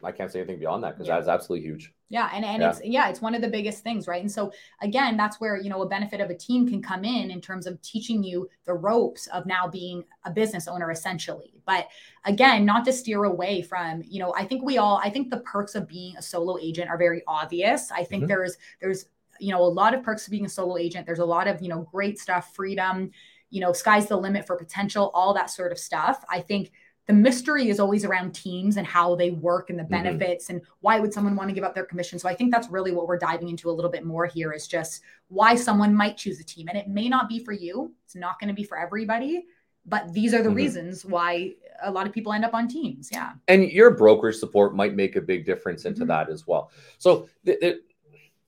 I 0.04 0.12
can't 0.12 0.30
say 0.30 0.38
anything 0.38 0.60
beyond 0.60 0.84
that 0.84 0.94
because 0.94 1.08
yeah. 1.08 1.14
that 1.16 1.22
is 1.22 1.28
absolutely 1.28 1.66
huge. 1.66 1.92
Yeah, 2.10 2.28
and 2.34 2.44
and 2.44 2.60
yeah. 2.60 2.68
it's 2.68 2.80
yeah, 2.84 3.08
it's 3.08 3.22
one 3.22 3.36
of 3.36 3.40
the 3.40 3.48
biggest 3.48 3.84
things, 3.84 4.08
right? 4.08 4.20
And 4.20 4.30
so 4.30 4.52
again, 4.82 5.16
that's 5.16 5.40
where 5.40 5.56
you 5.56 5.70
know 5.70 5.80
a 5.82 5.88
benefit 5.88 6.20
of 6.20 6.28
a 6.28 6.34
team 6.34 6.68
can 6.68 6.82
come 6.82 7.04
in 7.04 7.30
in 7.30 7.40
terms 7.40 7.68
of 7.68 7.80
teaching 7.82 8.24
you 8.24 8.48
the 8.64 8.74
ropes 8.74 9.28
of 9.28 9.46
now 9.46 9.68
being 9.68 10.02
a 10.24 10.30
business 10.30 10.66
owner 10.66 10.90
essentially. 10.90 11.54
But 11.66 11.86
again, 12.24 12.64
not 12.64 12.84
to 12.86 12.92
steer 12.92 13.24
away 13.24 13.62
from, 13.62 14.02
you 14.04 14.18
know, 14.18 14.34
I 14.34 14.44
think 14.44 14.64
we 14.64 14.76
all 14.76 15.00
I 15.02 15.08
think 15.08 15.30
the 15.30 15.38
perks 15.38 15.76
of 15.76 15.86
being 15.86 16.16
a 16.16 16.22
solo 16.22 16.58
agent 16.58 16.90
are 16.90 16.98
very 16.98 17.22
obvious. 17.28 17.92
I 17.92 18.02
think 18.02 18.22
mm-hmm. 18.22 18.28
there's 18.28 18.56
there's 18.80 19.06
you 19.38 19.52
know 19.52 19.62
a 19.62 19.64
lot 19.70 19.94
of 19.94 20.02
perks 20.02 20.26
of 20.26 20.32
being 20.32 20.46
a 20.46 20.48
solo 20.48 20.78
agent. 20.78 21.06
There's 21.06 21.20
a 21.20 21.24
lot 21.24 21.46
of, 21.46 21.62
you 21.62 21.68
know, 21.68 21.88
great 21.92 22.18
stuff, 22.18 22.56
freedom, 22.56 23.12
you 23.50 23.60
know, 23.60 23.72
sky's 23.72 24.06
the 24.06 24.16
limit 24.16 24.48
for 24.48 24.56
potential, 24.56 25.12
all 25.14 25.32
that 25.34 25.50
sort 25.50 25.70
of 25.70 25.78
stuff. 25.78 26.24
I 26.28 26.40
think 26.40 26.72
the 27.10 27.16
mystery 27.16 27.68
is 27.68 27.80
always 27.80 28.04
around 28.04 28.32
teams 28.32 28.76
and 28.76 28.86
how 28.86 29.16
they 29.16 29.32
work 29.32 29.68
and 29.68 29.76
the 29.76 29.82
mm-hmm. 29.82 29.90
benefits 29.90 30.44
mm-hmm. 30.44 30.58
and 30.58 30.62
why 30.78 31.00
would 31.00 31.12
someone 31.12 31.34
want 31.34 31.48
to 31.48 31.54
give 31.54 31.64
up 31.64 31.74
their 31.74 31.84
commission 31.84 32.20
so 32.20 32.28
i 32.28 32.34
think 32.34 32.52
that's 32.52 32.70
really 32.70 32.92
what 32.92 33.08
we're 33.08 33.18
diving 33.18 33.48
into 33.48 33.68
a 33.68 33.72
little 33.72 33.90
bit 33.90 34.04
more 34.04 34.26
here 34.26 34.52
is 34.52 34.68
just 34.68 35.02
why 35.26 35.56
someone 35.56 35.92
might 35.92 36.16
choose 36.16 36.38
a 36.38 36.44
team 36.44 36.68
and 36.68 36.78
it 36.78 36.86
may 36.86 37.08
not 37.08 37.28
be 37.28 37.42
for 37.42 37.50
you 37.50 37.92
it's 38.04 38.14
not 38.14 38.38
going 38.38 38.46
to 38.46 38.54
be 38.54 38.62
for 38.62 38.78
everybody 38.78 39.44
but 39.86 40.12
these 40.12 40.34
are 40.34 40.42
the 40.42 40.50
Mhm. 40.50 40.56
reasons 40.56 41.04
why 41.04 41.54
a 41.82 41.90
lot 41.90 42.06
of 42.06 42.12
people 42.12 42.32
end 42.34 42.44
up 42.44 42.54
on 42.54 42.68
teams. 42.68 43.08
Yeah. 43.10 43.32
and 43.48 43.64
your 43.64 43.90
brokerage 43.90 44.36
support 44.36 44.76
might 44.76 44.94
make 44.94 45.16
a 45.16 45.22
big 45.22 45.46
difference 45.46 45.86
into 45.86 46.04
Mhm. 46.04 46.08
that 46.08 46.28
as 46.28 46.46
well. 46.46 46.70
So 46.98 47.28
th- 47.46 47.58
th- 47.60 47.80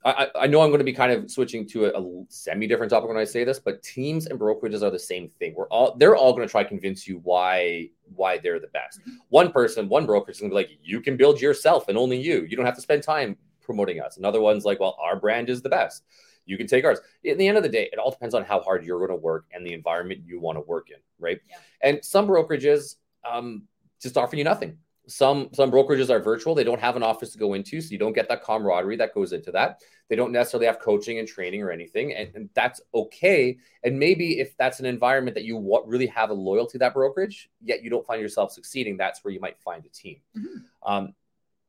I, 0.05 0.27
I- 0.35 0.47
know 0.47 0.61
I'm 0.61 0.69
going 0.69 0.79
to 0.79 0.83
be 0.85 0.93
kind 0.93 1.11
of 1.11 1.31
switching 1.31 1.67
to 1.69 1.85
a, 1.85 2.01
a 2.01 2.25
semi 2.29 2.67
different 2.67 2.89
topic 2.89 3.07
when 3.07 3.17
I 3.17 3.23
say 3.23 3.43
this, 3.43 3.59
but 3.59 3.81
teams 3.83 4.27
and 4.27 4.39
brokerages 4.39 4.81
are 4.81 4.91
the 4.91 4.99
same 4.99 5.29
thing. 5.29 5.53
We're 5.55 5.67
all 5.69 5.95
they're 5.95 6.15
all 6.15 6.33
going 6.33 6.47
to 6.47 6.51
try 6.51 6.63
to 6.63 6.69
convince 6.69 7.07
you 7.07 7.19
why 7.23 7.89
why 8.15 8.37
they're 8.37 8.59
the 8.59 8.67
best. 8.67 8.99
Mhm. 9.01 9.13
One 9.29 9.51
person, 9.51 9.87
one 9.89 10.05
broker 10.05 10.31
is 10.31 10.39
going 10.39 10.49
to 10.51 10.53
be 10.55 10.61
like, 10.61 10.71
you 10.83 11.01
can 11.01 11.17
build 11.17 11.39
yourself 11.41 11.87
and 11.87 11.97
only 11.97 12.17
you. 12.19 12.45
You 12.49 12.55
don't 12.57 12.65
have 12.65 12.75
to 12.75 12.81
spend 12.81 13.03
time 13.03 13.37
promoting 13.61 14.01
us. 14.01 14.17
Another 14.17 14.41
one's 14.41 14.65
like, 14.65 14.79
well, 14.79 14.97
our 15.01 15.15
brand 15.19 15.49
is 15.49 15.61
the 15.61 15.69
best. 15.69 16.03
You 16.45 16.57
can 16.57 16.67
take 16.67 16.83
ours. 16.83 16.99
At 17.25 17.37
the 17.37 17.47
end 17.47 17.55
of 17.55 17.63
the 17.63 17.69
day, 17.69 17.89
it 17.93 17.97
all 17.97 18.11
depends 18.11 18.35
on 18.35 18.43
how 18.43 18.59
hard 18.59 18.83
you're 18.83 18.99
going 18.99 19.17
to 19.17 19.23
work 19.23 19.45
and 19.53 19.65
the 19.65 19.71
environment 19.73 20.23
you 20.25 20.41
want 20.41 20.57
to 20.57 20.61
work 20.61 20.89
in, 20.89 20.97
right? 21.17 21.39
Yeah. 21.49 21.55
And 21.81 22.03
some 22.03 22.27
brokerages 22.27 22.95
um, 23.23 23.63
just 24.01 24.17
offer 24.17 24.35
you 24.35 24.43
nothing. 24.43 24.77
Some 25.07 25.49
some 25.53 25.69
brokerages 25.69 26.09
are 26.09 26.19
virtual. 26.19 26.55
They 26.55 26.63
don't 26.63 26.79
have 26.79 26.95
an 26.95 27.03
office 27.03 27.31
to 27.31 27.37
go 27.37 27.53
into, 27.53 27.81
so 27.81 27.91
you 27.91 27.97
don't 27.97 28.13
get 28.13 28.29
that 28.29 28.41
camaraderie 28.41 28.95
that 28.97 29.13
goes 29.13 29.33
into 29.33 29.51
that. 29.51 29.81
They 30.09 30.15
don't 30.15 30.31
necessarily 30.31 30.65
have 30.67 30.79
coaching 30.79 31.19
and 31.19 31.27
training 31.27 31.61
or 31.61 31.71
anything, 31.71 32.13
and, 32.13 32.33
and 32.35 32.49
that's 32.53 32.79
okay. 32.93 33.57
And 33.83 33.99
maybe 33.99 34.39
if 34.39 34.55
that's 34.57 34.79
an 34.79 34.85
environment 34.85 35.35
that 35.35 35.43
you 35.43 35.57
wa- 35.57 35.83
really 35.85 36.07
have 36.07 36.29
a 36.29 36.33
loyalty 36.33 36.73
to 36.73 36.77
that 36.79 36.93
brokerage, 36.93 37.49
yet 37.61 37.83
you 37.83 37.89
don't 37.89 38.05
find 38.05 38.21
yourself 38.21 38.51
succeeding, 38.53 38.95
that's 38.95 39.23
where 39.23 39.33
you 39.33 39.41
might 39.41 39.59
find 39.59 39.85
a 39.85 39.89
team. 39.89 40.17
Mhm. 40.37 40.63
Um, 40.83 41.13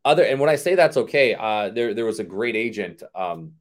other 0.05 0.23
and 0.23 0.39
when 0.39 0.51
I 0.51 0.57
say 0.57 0.75
that's 0.75 0.97
okay, 0.97 1.35
uh, 1.35 1.71
there 1.71 1.95
there 1.95 2.05
was 2.05 2.21
a 2.21 2.25
great 2.25 2.55
agent 2.57 3.03
um, 3.15 3.55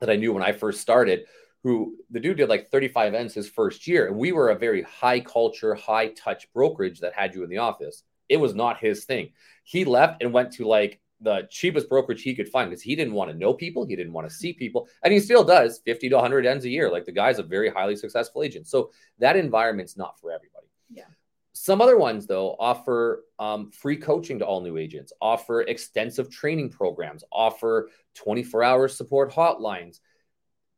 that 0.00 0.10
I 0.10 0.16
knew 0.16 0.32
when 0.32 0.42
I 0.42 0.52
first 0.52 0.80
started. 0.80 1.26
Who 1.64 1.96
the 2.10 2.20
dude 2.20 2.36
did 2.36 2.48
like 2.48 2.68
35 2.68 3.14
ends 3.14 3.34
his 3.34 3.48
first 3.48 3.88
year, 3.88 4.06
and 4.06 4.16
we 4.16 4.30
were 4.30 4.50
a 4.50 4.54
very 4.54 4.82
high 4.82 5.18
culture, 5.18 5.74
high 5.74 6.08
touch 6.08 6.50
brokerage 6.52 7.00
that 7.00 7.14
had 7.14 7.34
you 7.34 7.42
in 7.42 7.50
the 7.50 7.58
office. 7.58 8.04
It 8.28 8.38
was 8.38 8.54
not 8.54 8.80
his 8.80 9.04
thing. 9.04 9.30
He 9.64 9.84
left 9.84 10.22
and 10.22 10.32
went 10.32 10.52
to 10.54 10.66
like 10.66 11.00
the 11.20 11.48
cheapest 11.50 11.88
brokerage 11.88 12.22
he 12.22 12.34
could 12.34 12.48
find 12.48 12.70
because 12.70 12.82
he 12.82 12.94
didn't 12.94 13.14
want 13.14 13.30
to 13.30 13.36
know 13.36 13.52
people, 13.52 13.84
he 13.84 13.96
didn't 13.96 14.12
want 14.12 14.28
to 14.28 14.34
see 14.34 14.52
people, 14.52 14.88
and 15.02 15.12
he 15.12 15.20
still 15.20 15.44
does 15.44 15.80
50 15.84 16.08
to 16.10 16.14
100 16.16 16.46
ends 16.46 16.64
a 16.64 16.68
year. 16.68 16.90
Like 16.90 17.04
the 17.04 17.12
guy's 17.12 17.38
a 17.38 17.42
very 17.42 17.68
highly 17.68 17.96
successful 17.96 18.42
agent. 18.42 18.66
So 18.68 18.90
that 19.18 19.36
environment's 19.36 19.96
not 19.96 20.18
for 20.20 20.30
everybody. 20.30 20.66
Yeah. 20.90 21.04
Some 21.52 21.80
other 21.80 21.98
ones, 21.98 22.26
though, 22.26 22.54
offer 22.60 23.24
um, 23.40 23.72
free 23.72 23.96
coaching 23.96 24.38
to 24.38 24.46
all 24.46 24.60
new 24.60 24.76
agents, 24.76 25.12
offer 25.20 25.62
extensive 25.62 26.30
training 26.30 26.70
programs, 26.70 27.24
offer 27.32 27.90
24 28.14 28.62
hour 28.62 28.88
support 28.88 29.32
hotlines. 29.32 29.98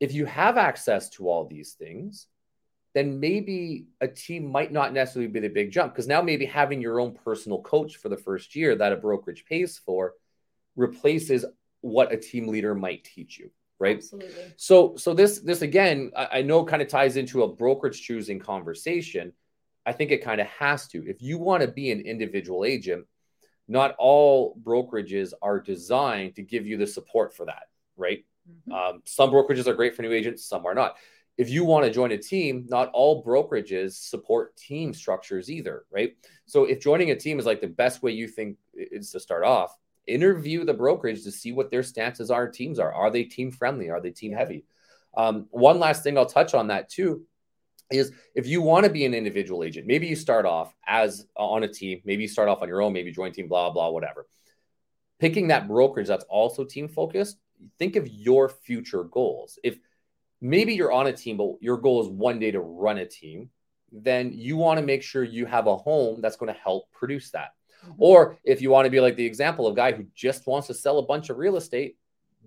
If 0.01 0.15
you 0.15 0.25
have 0.25 0.57
access 0.57 1.11
to 1.11 1.29
all 1.29 1.45
these 1.45 1.75
things, 1.75 2.29
then 2.95 3.21
maybe 3.21 3.87
a 4.01 4.09
team 4.09 4.51
might 4.51 4.73
not 4.73 4.93
necessarily 4.93 5.31
be 5.31 5.41
the 5.41 5.49
big 5.49 5.71
jump 5.71 5.93
because 5.93 6.09
now 6.09 6.21
maybe 6.21 6.45
having 6.45 6.81
your 6.81 7.01
own 7.01 7.13
personal 7.15 7.63
coach 7.63 7.97
for 7.97 8.09
the 8.09 8.17
first 8.17 8.57
year 8.57 8.75
that 8.75 8.93
a 8.93 8.97
brokerage 8.97 9.45
pays 9.45 9.79
for 9.79 10.15
replaces 10.77 11.45
what 11.83 12.13
a 12.13 12.17
team 12.17 12.49
leader 12.49 12.75
might 12.75 13.05
teach 13.05 13.39
you 13.39 13.51
right 13.79 13.97
Absolutely. 13.99 14.53
so 14.57 14.97
so 14.97 15.15
this 15.15 15.39
this 15.41 15.63
again 15.63 16.11
i, 16.17 16.39
I 16.39 16.43
know 16.43 16.65
kind 16.65 16.83
of 16.83 16.89
ties 16.89 17.17
into 17.17 17.43
a 17.43 17.49
brokerage 17.49 18.03
choosing 18.03 18.39
conversation 18.39 19.33
i 19.87 19.93
think 19.93 20.11
it 20.11 20.25
kind 20.25 20.41
of 20.41 20.47
has 20.49 20.87
to 20.89 21.05
if 21.09 21.23
you 21.23 21.39
want 21.39 21.63
to 21.63 21.69
be 21.69 21.91
an 21.91 22.01
individual 22.01 22.65
agent 22.65 23.07
not 23.69 23.95
all 23.99 24.57
brokerages 24.63 25.33
are 25.43 25.61
designed 25.61 26.35
to 26.37 26.43
give 26.43 26.67
you 26.67 26.77
the 26.77 26.87
support 26.87 27.35
for 27.35 27.47
that 27.47 27.65
right 27.97 28.25
Mhm. 28.69 28.73
um, 28.73 29.03
some 29.05 29.31
brokerages 29.31 29.67
are 29.67 29.75
great 29.75 29.95
for 29.95 30.03
new 30.03 30.13
agents, 30.13 30.45
some 30.45 30.65
are 30.67 30.75
not. 30.75 30.97
If 31.41 31.49
you 31.49 31.65
want 31.65 31.87
to 31.87 31.91
join 31.91 32.13
a 32.13 32.19
team, 32.19 32.67
not 32.69 32.91
all 32.93 33.25
brokerages 33.25 33.93
support 33.95 34.55
team 34.59 34.93
structures 34.93 35.51
either, 35.51 35.87
right? 35.91 36.15
So 36.45 36.65
if 36.65 36.81
joining 36.81 37.13
a 37.13 37.17
team 37.17 37.39
is 37.39 37.47
like 37.47 37.63
the 37.63 37.67
best 37.67 38.03
way 38.03 38.13
you 38.13 38.29
think 38.29 38.59
is 38.75 39.11
to 39.13 39.21
start 39.21 39.43
off, 39.43 39.75
interview 40.07 40.67
the 40.67 40.75
brokerage 40.75 41.25
to 41.25 41.33
see 41.33 41.53
what 41.53 41.71
their 41.71 41.83
stances 41.83 42.31
are, 42.31 42.47
teams 42.47 42.79
are. 42.79 42.93
Are 42.93 43.11
they 43.11 43.25
team 43.25 43.51
friendly? 43.51 43.89
Are 43.89 44.03
they 44.03 44.11
team 44.11 44.35
heavy? 44.35 44.67
Um, 45.17 45.47
one 45.51 45.79
last 45.79 46.03
thing 46.03 46.19
I'll 46.19 46.27
touch 46.27 46.53
on 46.53 46.67
that 46.67 46.91
too 46.91 47.25
is 47.91 48.13
if 48.35 48.47
you 48.47 48.61
want 48.61 48.85
to 48.85 48.93
be 48.93 49.07
an 49.07 49.15
individual 49.15 49.65
agent, 49.65 49.87
maybe 49.87 50.09
you 50.09 50.17
start 50.17 50.45
off 50.45 50.75
as 50.87 51.27
on 51.39 51.63
a 51.63 51.69
team, 51.69 52.03
maybe 52.05 52.25
you 52.25 52.29
start 52.29 52.51
off 52.51 52.61
on 52.61 52.69
your 52.69 52.83
own, 52.83 52.93
maybe 52.93 53.13
join 53.13 53.33
team, 53.33 53.49
blah, 53.49 53.71
blah, 53.71 53.89
whatever. 53.89 54.27
Picking 55.19 55.49
that 55.49 55.69
brokerage 55.69 56.09
that's 56.09 56.25
also 56.25 56.65
team 56.67 56.87
focused, 56.87 57.39
think 57.79 57.97
of 57.97 58.07
your 58.09 58.51
future 58.51 59.05
goals. 59.05 59.59
If 59.65 59.79
maybe 60.41 60.75
you're 60.75 60.93
on 60.93 61.07
a 61.07 61.13
team, 61.13 61.37
but 61.37 61.53
your 61.61 61.77
goal 61.77 62.01
is 62.03 62.09
one 62.09 62.39
day 62.39 62.51
to 62.51 62.61
run 62.61 62.99
a 62.99 63.07
team, 63.07 63.51
then 63.93 64.33
you 64.33 64.57
want 64.57 64.79
to 64.79 64.85
make 64.87 65.03
sure 65.03 65.25
you 65.25 65.47
have 65.47 65.67
a 65.67 65.77
home 65.77 66.21
that's 66.21 66.37
going 66.37 66.53
to 66.53 66.59
help 66.61 66.91
produce 66.93 67.31
that. 67.31 67.55
Mhm. 67.85 67.95
Or 67.99 68.39
if 68.45 68.61
you 68.63 68.71
want 68.71 68.87
to 68.87 68.91
be 68.91 69.01
like 69.01 69.17
the 69.17 69.25
example 69.27 69.67
of 69.67 69.73
a 69.73 69.77
guy 69.77 69.93
who 69.93 70.05
just 70.15 70.47
wants 70.47 70.67
to 70.69 70.75
sell 70.75 70.99
a 70.99 71.03
bunch 71.07 71.31
of 71.31 71.39
real 71.39 71.57
estate, 71.57 71.99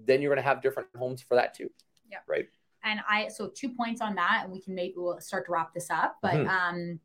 then 0.05 0.21
you're 0.21 0.29
going 0.29 0.43
to 0.43 0.47
have 0.47 0.61
different 0.61 0.89
homes 0.95 1.21
for 1.21 1.35
that 1.35 1.53
too. 1.53 1.69
Yeah. 2.09 2.19
Right. 2.27 2.47
And 2.83 2.99
I 3.07 3.27
so 3.29 3.47
two 3.47 3.69
points 3.69 4.01
on 4.01 4.15
that, 4.15 4.41
and 4.43 4.51
we 4.51 4.59
can 4.61 4.75
maybe 4.75 4.95
we'll 4.97 5.19
start 5.21 5.45
to 5.45 5.51
wrap 5.51 5.73
this 5.73 5.89
up. 5.89 6.17
But 6.21 6.33
Mhm. 6.33 6.47
um, 6.49 6.99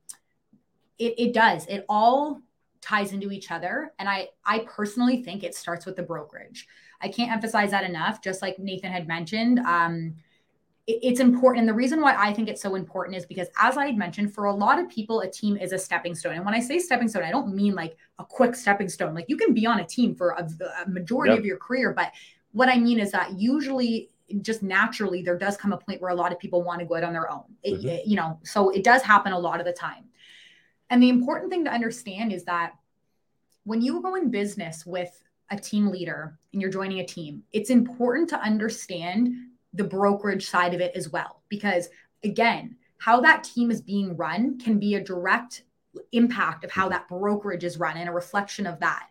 it 0.98 1.14
it 1.18 1.32
does 1.32 1.66
it 1.66 1.84
all 1.88 2.40
ties 2.80 3.12
into 3.12 3.30
each 3.30 3.50
other, 3.50 3.92
and 3.98 4.08
I 4.08 4.28
I 4.44 4.60
personally 4.60 5.22
think 5.22 5.44
it 5.44 5.54
starts 5.54 5.86
with 5.86 5.96
the 5.96 6.02
brokerage. 6.02 6.66
I 7.00 7.08
can't 7.08 7.30
emphasize 7.30 7.70
that 7.70 7.84
enough. 7.84 8.20
Just 8.22 8.42
like 8.42 8.58
Nathan 8.58 8.90
had 8.90 9.06
mentioned, 9.06 9.60
um, 9.60 10.16
it's 10.90 11.20
important. 11.20 11.60
And 11.60 11.68
the 11.68 11.74
reason 11.74 12.00
why 12.00 12.14
I 12.16 12.32
think 12.32 12.48
it's 12.48 12.62
so 12.62 12.74
important 12.74 13.14
is 13.14 13.26
because, 13.26 13.48
as 13.60 13.76
I 13.76 13.84
had 13.86 13.98
mentioned, 13.98 14.32
for 14.34 14.46
a 14.46 14.52
lot 14.54 14.78
of 14.78 14.88
people, 14.88 15.20
a 15.20 15.30
team 15.30 15.58
is 15.58 15.72
a 15.72 15.78
stepping 15.78 16.14
stone. 16.14 16.34
And 16.36 16.44
when 16.46 16.54
I 16.54 16.60
say 16.60 16.78
stepping 16.78 17.08
stone, 17.08 17.24
I 17.24 17.30
don't 17.30 17.54
mean 17.54 17.74
like 17.74 17.96
a 18.18 18.24
quick 18.24 18.54
stepping 18.56 18.88
stone. 18.88 19.14
Like 19.14 19.26
you 19.28 19.36
can 19.36 19.52
be 19.52 19.66
on 19.66 19.80
a 19.80 19.84
team 19.84 20.14
for 20.14 20.30
a, 20.30 20.48
a 20.84 20.88
majority 20.88 21.32
Yep. 21.32 21.38
of 21.40 21.44
your 21.44 21.58
career, 21.58 21.92
but 21.92 22.12
what 22.52 22.70
I 22.70 22.78
mean 22.78 22.98
is 22.98 23.12
that 23.12 23.38
usually, 23.38 24.08
just 24.40 24.62
naturally, 24.62 25.22
there 25.22 25.36
does 25.36 25.58
come 25.58 25.74
a 25.74 25.76
point 25.78 26.00
where 26.00 26.10
a 26.10 26.14
lot 26.14 26.32
of 26.32 26.38
people 26.38 26.62
want 26.62 26.80
to 26.80 26.86
go 26.86 26.96
out 26.96 27.04
on 27.04 27.12
their 27.12 27.30
own. 27.30 27.44
It- 27.62 27.82
Mhm. 27.82 27.84
it- 27.84 28.06
you 28.06 28.16
know, 28.16 28.40
so 28.42 28.70
it 28.70 28.82
does 28.82 29.02
happen 29.02 29.32
a 29.34 29.38
lot 29.38 29.60
of 29.60 29.66
the 29.66 29.72
time. 29.74 30.04
And 30.88 31.02
the 31.02 31.10
important 31.10 31.50
thing 31.50 31.64
to 31.64 31.70
understand 31.70 32.32
is 32.32 32.44
that 32.44 32.72
when 33.64 33.82
you 33.82 34.00
go 34.00 34.14
in 34.14 34.30
business 34.30 34.86
with 34.86 35.22
a 35.50 35.58
team 35.58 35.88
leader 35.88 36.38
and 36.52 36.62
you're 36.62 36.70
joining 36.70 37.00
a 37.00 37.06
team, 37.06 37.42
it's 37.52 37.68
important 37.68 38.30
to 38.30 38.40
understand 38.40 39.34
the 39.72 39.84
brokerage 39.84 40.48
side 40.48 40.74
of 40.74 40.80
it 40.80 40.92
as 40.94 41.10
well. 41.10 41.42
Because 41.48 41.88
again, 42.24 42.76
how 42.98 43.20
that 43.20 43.44
team 43.44 43.70
is 43.70 43.80
being 43.80 44.16
run 44.16 44.58
can 44.58 44.78
be 44.78 44.94
a 44.94 45.04
direct 45.04 45.64
impact 46.12 46.64
of 46.64 46.70
how 46.70 46.88
that 46.88 47.08
brokerage 47.08 47.64
is 47.64 47.78
run 47.78 47.96
and 47.96 48.08
a 48.08 48.12
reflection 48.12 48.66
of 48.66 48.80
that. 48.80 49.08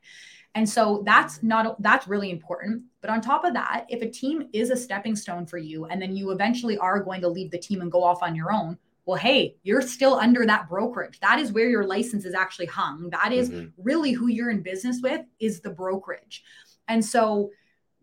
And 0.55 0.67
so 0.67 1.03
that's 1.05 1.43
not 1.43 1.81
that's 1.81 2.07
really 2.07 2.31
important. 2.31 2.83
But 3.01 3.11
on 3.11 3.21
top 3.21 3.45
of 3.45 3.53
that, 3.53 3.85
if 3.89 4.01
a 4.01 4.09
team 4.09 4.49
is 4.53 4.71
a 4.71 4.77
stepping 4.77 5.15
stone 5.15 5.45
for 5.45 5.57
you 5.57 5.85
and 5.85 6.01
then 6.01 6.15
you 6.15 6.31
eventually 6.31 6.77
are 6.77 7.03
going 7.03 7.21
to 7.21 7.27
leave 7.27 7.51
the 7.51 7.59
team 7.59 7.81
and 7.81 7.91
go 7.91 8.03
off 8.03 8.23
on 8.23 8.35
your 8.35 8.51
own, 8.51 8.77
well, 9.05 9.17
hey, 9.17 9.55
you're 9.63 9.81
still 9.81 10.15
under 10.15 10.45
that 10.45 10.67
brokerage. 10.67 11.19
That 11.19 11.39
is 11.39 11.53
where 11.53 11.69
your 11.69 11.85
license 11.85 12.25
is 12.25 12.33
actually 12.33 12.65
hung. 12.65 13.09
That 13.11 13.31
is 13.31 13.49
Mhm. 13.49 13.71
really 13.77 14.11
who 14.11 14.27
you're 14.27 14.49
in 14.49 14.61
business 14.61 14.99
with 15.01 15.21
is 15.39 15.61
the 15.61 15.69
brokerage. 15.69 16.43
And 16.87 17.05
so 17.05 17.51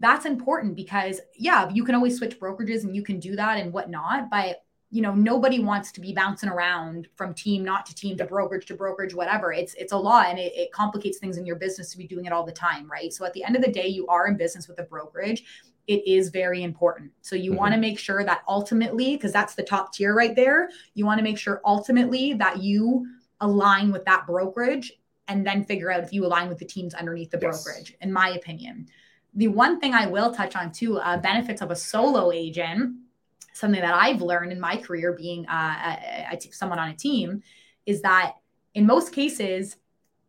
that's 0.04 0.26
important 0.26 0.76
because 0.76 1.20
yeah, 1.34 1.70
you 1.70 1.82
can 1.84 1.94
always 1.94 2.18
switch 2.18 2.38
brokerages 2.38 2.84
and 2.84 2.94
you 2.94 3.02
can 3.02 3.18
do 3.18 3.34
that 3.36 3.58
and 3.58 3.72
whatnot, 3.72 4.28
but 4.30 4.62
you 4.90 5.02
know, 5.02 5.14
nobody 5.14 5.58
wants 5.58 5.90
to 5.90 6.00
be 6.00 6.12
bouncing 6.12 6.48
around 6.48 7.08
from 7.16 7.34
team 7.34 7.64
not 7.64 7.84
to 7.86 7.94
team 7.94 8.16
to 8.16 8.24
brokerage 8.24 8.66
to 8.66 8.74
brokerage, 8.74 9.14
whatever. 9.14 9.52
It's 9.52 9.74
it's 9.74 9.92
a 9.92 9.96
lot 9.96 10.26
and 10.28 10.38
it, 10.38 10.52
it 10.54 10.70
complicates 10.72 11.18
things 11.18 11.36
in 11.36 11.46
your 11.46 11.56
business 11.56 11.90
to 11.90 11.98
be 11.98 12.06
doing 12.06 12.26
it 12.26 12.32
all 12.32 12.44
the 12.44 12.52
time, 12.52 12.88
right? 12.88 13.12
So 13.12 13.24
at 13.24 13.32
the 13.32 13.42
end 13.42 13.56
of 13.56 13.62
the 13.62 13.72
day, 13.72 13.88
you 13.88 14.06
are 14.06 14.28
in 14.28 14.36
business 14.36 14.68
with 14.68 14.78
a 14.78 14.84
brokerage. 14.84 15.42
It 15.86 16.06
is 16.06 16.28
very 16.28 16.62
important. 16.62 17.10
So 17.22 17.34
you 17.34 17.52
Mhm. 17.52 17.56
want 17.56 17.74
to 17.74 17.80
make 17.80 17.98
sure 17.98 18.24
that 18.24 18.42
ultimately, 18.46 19.16
because 19.16 19.32
that's 19.32 19.54
the 19.54 19.64
top 19.64 19.92
tier 19.94 20.14
right 20.14 20.36
there, 20.36 20.68
you 20.94 21.06
want 21.06 21.18
to 21.18 21.24
make 21.24 21.38
sure 21.38 21.60
ultimately 21.64 22.34
that 22.34 22.62
you 22.62 23.06
align 23.40 23.90
with 23.90 24.04
that 24.04 24.26
brokerage 24.26 24.92
and 25.28 25.46
then 25.46 25.64
figure 25.64 25.90
out 25.90 26.04
if 26.04 26.12
you 26.12 26.24
align 26.24 26.48
with 26.48 26.58
the 26.58 26.64
teams 26.64 26.94
underneath 26.94 27.30
the 27.30 27.38
Yes. 27.40 27.64
brokerage, 27.64 27.96
in 28.00 28.12
my 28.12 28.28
opinion. 28.30 28.86
The 29.34 29.48
one 29.48 29.80
thing 29.80 29.94
I 29.94 30.06
will 30.06 30.32
touch 30.32 30.54
on 30.56 30.70
too, 30.70 30.98
uh, 30.98 31.18
benefits 31.18 31.60
of 31.60 31.70
a 31.70 31.76
solo 31.76 32.30
agent, 32.30 32.96
something 33.52 33.80
that 33.80 33.94
I've 33.94 34.22
learned 34.22 34.52
in 34.52 34.60
my 34.60 34.76
career 34.76 35.12
being 35.12 35.46
uh, 35.46 35.96
a, 36.32 36.36
a, 36.36 36.40
someone 36.52 36.78
on 36.78 36.90
a 36.90 36.94
team, 36.94 37.42
is 37.86 38.02
that 38.02 38.34
in 38.74 38.86
most 38.86 39.12
cases, 39.12 39.76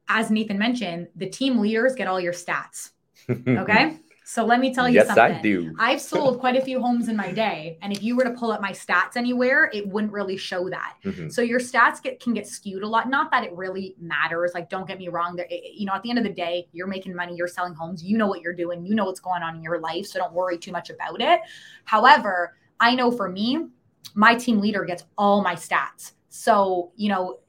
as 0.08 0.30
Nathan 0.30 0.58
mentioned, 0.58 1.08
the 1.16 1.30
team 1.30 1.60
leaders 1.60 1.96
get 1.96 2.08
all 2.08 2.20
your 2.20 2.34
stats. 2.34 2.92
Okay. 3.48 3.98
So 4.28 4.44
let 4.44 4.60
me 4.60 4.74
tell 4.74 4.90
you 4.90 4.96
yes, 4.96 5.06
something. 5.06 5.38
I 5.38 5.42
do. 5.42 5.76
I've 5.78 6.02
sold 6.12 6.40
quite 6.40 6.56
a 6.56 6.62
few 6.62 6.82
homes 6.82 7.10
in 7.10 7.16
my 7.16 7.32
day, 7.32 7.78
and 7.84 7.94
if 7.94 8.02
you 8.02 8.16
were 8.16 8.24
to 8.24 8.32
pull 8.32 8.52
up 8.52 8.60
my 8.60 8.72
stats 8.72 9.16
anywhere, 9.16 9.70
it 9.72 9.88
wouldn't 9.88 10.12
really 10.12 10.36
show 10.36 10.68
that. 10.70 10.96
Mhm. 11.06 11.32
So 11.32 11.44
your 11.44 11.60
stats 11.60 12.02
get 12.02 12.20
can 12.20 12.34
get 12.34 12.48
skewed 12.48 12.82
a 12.82 12.88
lot. 12.88 13.08
Not 13.08 13.30
that 13.30 13.44
it 13.44 13.54
really 13.54 13.96
matters. 14.00 14.52
Like, 14.56 14.68
don't 14.68 14.88
get 14.88 14.98
me 14.98 15.10
wrong. 15.10 15.36
There, 15.36 15.46
it- 15.50 15.76
you 15.76 15.86
know, 15.86 15.94
at 15.94 16.02
the 16.02 16.10
end 16.10 16.18
of 16.18 16.26
the 16.26 16.34
day, 16.34 16.68
you're 16.74 16.88
making 16.88 17.16
money. 17.16 17.36
You're 17.36 17.48
selling 17.48 17.76
homes. 17.76 18.04
You 18.04 18.18
know 18.18 18.26
what 18.28 18.42
you're 18.42 18.54
doing. 18.54 18.84
You 18.84 18.96
know 18.96 19.06
what's 19.06 19.20
going 19.20 19.44
on 19.44 19.56
in 19.58 19.62
your 19.62 19.80
life. 19.80 20.08
So 20.08 20.18
don't 20.18 20.34
worry 20.34 20.58
too 20.58 20.72
much 20.72 20.90
about 20.90 21.22
it. 21.22 21.40
However, 21.84 22.58
I 22.80 22.96
know 22.96 23.12
for 23.12 23.30
me, 23.30 23.68
my 24.16 24.34
team 24.34 24.60
leader 24.60 24.86
gets 24.86 25.04
all 25.20 25.44
my 25.44 25.54
stats. 25.56 26.14
So 26.30 26.92
you 26.96 27.10
know, 27.10 27.40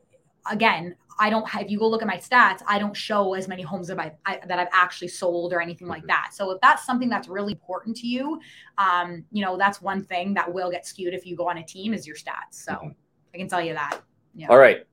again, 0.51 0.95
I 1.19 1.31
don't 1.31 1.49
have, 1.49 1.62
if 1.62 1.71
you 1.71 1.79
go 1.79 1.89
look 1.89 2.03
at 2.03 2.09
my 2.09 2.19
stats, 2.19 2.62
I 2.67 2.79
don't 2.79 2.95
show 2.97 3.35
as 3.35 3.49
many 3.49 3.62
homes 3.62 3.89
that 3.89 3.99
I've, 3.99 4.17
I, 4.27 4.41
that 4.47 4.59
I've 4.59 4.69
actually 4.73 5.09
sold 5.09 5.53
or 5.53 5.61
anything 5.61 5.89
like 5.89 6.03
Mhm. 6.03 6.09
that. 6.09 6.31
So 6.35 6.51
if 6.51 6.61
that's 6.61 6.85
something 6.85 7.09
that's 7.09 7.27
really 7.29 7.53
important 7.53 7.97
to 7.99 8.07
you, 8.07 8.41
um, 8.79 9.25
you 9.33 9.43
know, 9.45 9.57
that's 9.57 9.81
one 9.81 10.05
thing 10.05 10.35
that 10.35 10.53
will 10.53 10.71
get 10.71 10.87
skewed 10.87 11.14
if 11.14 11.25
you 11.27 11.35
go 11.37 11.49
on 11.49 11.59
a 11.59 11.62
team 11.62 11.95
is 11.95 12.07
your 12.07 12.17
stats. 12.17 12.53
So 12.55 12.73
Mhm. 12.73 12.95
I 13.35 13.39
can 13.39 13.49
tell 13.49 13.62
you 13.62 13.73
that. 13.75 14.03
Yeah. 14.35 14.49
All 14.49 14.59
right. 14.59 14.87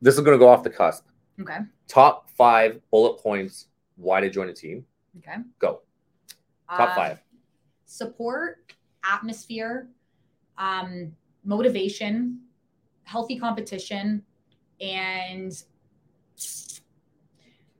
This 0.00 0.14
is 0.14 0.20
going 0.20 0.34
to 0.34 0.38
go 0.38 0.48
off 0.48 0.62
the 0.62 0.70
cusp. 0.70 1.06
Okay. 1.40 1.58
Top 1.88 2.30
five 2.30 2.80
bullet 2.90 3.18
points 3.22 3.68
why 3.96 4.20
to 4.20 4.30
join 4.30 4.48
a 4.48 4.54
team. 4.54 4.86
Okay. 5.18 5.36
Go. 5.58 5.82
Top 6.68 6.88
Uh, 6.90 6.94
five. 6.94 7.22
support, 7.84 8.72
atmosphere, 9.04 9.90
um, 10.56 11.14
motivation, 11.44 12.40
healthy 13.04 13.38
competition, 13.38 14.24
and 14.80 15.52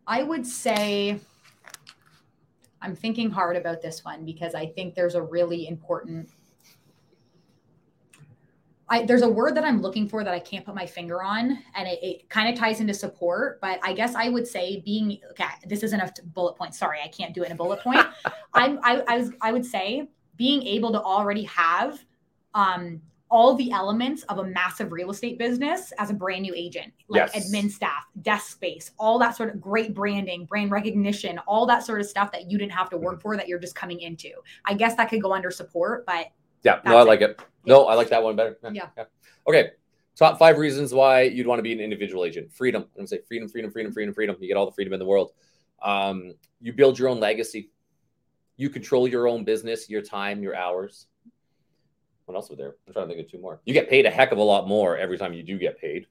I 0.06 0.22
would 0.22 0.46
say 0.46 1.20
I'm 2.82 2.96
thinking 2.96 3.30
hard 3.30 3.56
about 3.56 3.80
this 3.80 4.04
one 4.04 4.24
because 4.24 4.54
I 4.54 4.66
think 4.66 4.94
there's 4.94 5.14
a 5.14 5.22
really 5.22 5.68
important. 5.68 6.28
I, 8.88 9.06
there's 9.06 9.22
a 9.22 9.28
word 9.28 9.54
that 9.54 9.64
I'm 9.64 9.80
looking 9.80 10.06
for 10.08 10.22
that 10.22 10.34
I 10.34 10.40
can't 10.40 10.66
put 10.66 10.74
my 10.74 10.84
finger 10.84 11.22
on, 11.22 11.58
and 11.74 11.88
it, 11.88 11.98
it 12.02 12.28
kind 12.28 12.52
of 12.52 12.58
ties 12.58 12.80
into 12.80 12.92
support. 12.92 13.60
But 13.60 13.78
I 13.82 13.94
guess 13.94 14.14
I 14.14 14.28
would 14.28 14.46
say 14.46 14.82
being 14.84 15.18
okay. 15.30 15.44
This 15.66 15.82
isn't 15.82 16.00
a 16.00 16.12
bullet 16.34 16.56
point. 16.56 16.74
Sorry, 16.74 16.98
I 17.02 17.08
can't 17.08 17.32
do 17.32 17.42
it 17.42 17.46
in 17.46 17.52
a 17.52 17.56
bullet 17.56 17.80
point. 17.80 18.04
I'm, 18.54 18.80
I, 18.82 19.02
I 19.08 19.18
was, 19.18 19.30
I 19.40 19.52
would 19.52 19.64
say 19.64 20.08
being 20.36 20.62
able 20.64 20.92
to 20.92 21.00
already 21.00 21.44
have 21.44 22.04
um, 22.54 23.00
all 23.32 23.54
the 23.54 23.72
elements 23.72 24.24
of 24.24 24.38
a 24.38 24.44
massive 24.44 24.92
real 24.92 25.10
estate 25.10 25.38
business 25.38 25.90
as 25.98 26.10
a 26.10 26.14
brand 26.14 26.42
new 26.42 26.52
agent, 26.54 26.92
like 27.08 27.32
Yes. 27.34 27.50
admin 27.50 27.70
staff, 27.70 28.04
desk 28.20 28.50
space, 28.52 28.90
all 28.98 29.18
that 29.18 29.34
sort 29.34 29.48
of 29.48 29.58
great 29.58 29.94
branding, 29.94 30.44
brand 30.44 30.70
recognition, 30.70 31.38
all 31.46 31.64
that 31.64 31.82
sort 31.82 31.98
of 32.02 32.06
stuff 32.06 32.30
that 32.32 32.50
you 32.50 32.58
didn't 32.58 32.72
have 32.72 32.90
to 32.90 32.96
Mm-hmm. 32.96 33.06
work 33.06 33.22
for 33.22 33.34
that 33.38 33.48
you're 33.48 33.58
just 33.58 33.74
coming 33.74 34.00
into. 34.00 34.28
I 34.66 34.74
guess 34.74 34.96
that 34.96 35.08
could 35.08 35.22
go 35.22 35.32
under 35.32 35.50
support, 35.50 36.04
but 36.04 36.26
Yeah. 36.62 36.80
No, 36.84 36.98
I 36.98 37.02
like 37.04 37.22
it. 37.22 37.40
No, 37.64 37.86
I 37.86 37.94
like 37.94 38.10
that 38.10 38.22
one 38.22 38.36
better. 38.36 38.58
Yeah. 38.70 38.90
Okay. 39.48 39.70
Top 40.14 40.38
five 40.38 40.58
reasons 40.58 40.92
why 40.92 41.22
you'd 41.22 41.46
want 41.46 41.58
to 41.58 41.62
be 41.62 41.72
an 41.72 41.80
individual 41.80 42.26
agent. 42.26 42.52
Freedom. 42.52 42.82
I'm 42.82 42.88
going 42.94 43.06
to 43.06 43.08
say 43.16 43.22
freedom, 43.26 43.48
freedom, 43.48 43.70
freedom, 43.72 43.92
freedom, 43.94 44.12
freedom. 44.12 44.36
You 44.40 44.46
get 44.48 44.58
all 44.58 44.66
the 44.66 44.72
freedom 44.72 44.92
in 44.92 44.98
the 44.98 45.06
world. 45.06 45.32
Um, 45.82 46.34
you 46.60 46.74
build 46.74 46.98
your 46.98 47.08
own 47.08 47.18
legacy. 47.18 47.70
You 48.58 48.68
control 48.68 49.08
your 49.08 49.26
own 49.26 49.42
business, 49.44 49.88
your 49.88 50.02
time, 50.02 50.42
your 50.42 50.54
hours. 50.54 51.06
What 52.26 52.34
else 52.34 52.48
was 52.48 52.58
there? 52.58 52.76
I'm 52.86 52.92
trying 52.92 53.08
to 53.08 53.14
think 53.14 53.26
of 53.26 53.30
two 53.30 53.38
more. 53.38 53.60
You 53.64 53.74
get 53.74 53.88
paid 53.88 54.06
a 54.06 54.10
heck 54.10 54.32
of 54.32 54.38
a 54.38 54.42
lot 54.42 54.68
more 54.68 54.96
every 54.96 55.18
time 55.18 55.32
you 55.32 55.42
do 55.42 55.58
get 55.58 55.78
paid. 55.80 56.06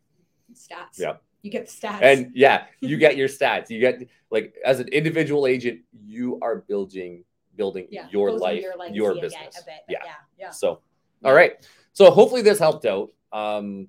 stats. 0.53 0.97
Yeah. 0.97 1.15
You 1.41 1.49
get 1.49 1.67
the 1.67 1.71
stats. 1.71 2.01
And 2.01 2.31
yeah, 2.35 2.65
you 2.81 2.97
get 2.97 3.17
your 3.17 3.27
stats. 3.37 3.69
You 3.69 3.79
get 3.79 4.07
like 4.29 4.55
as 4.65 4.79
an 4.79 4.87
individual 4.89 5.47
agent, 5.47 5.81
you 6.05 6.39
are 6.41 6.57
building 6.57 7.23
building 7.55 7.87
yeah, 7.89 8.07
your 8.11 8.31
life, 8.31 8.63
legacy 8.77 8.95
your 8.95 9.15
business. 9.15 9.59
a 9.59 9.65
bit. 9.65 9.81
Yeah. 9.89 9.99
Yeah. 10.03 10.11
Yeah. 10.39 10.49
So, 10.51 10.81
all 11.23 11.33
right. 11.33 11.53
So 11.93 12.09
hopefully 12.11 12.41
this 12.41 12.59
helped 12.59 12.85
out. 12.85 13.09
Um, 13.31 13.87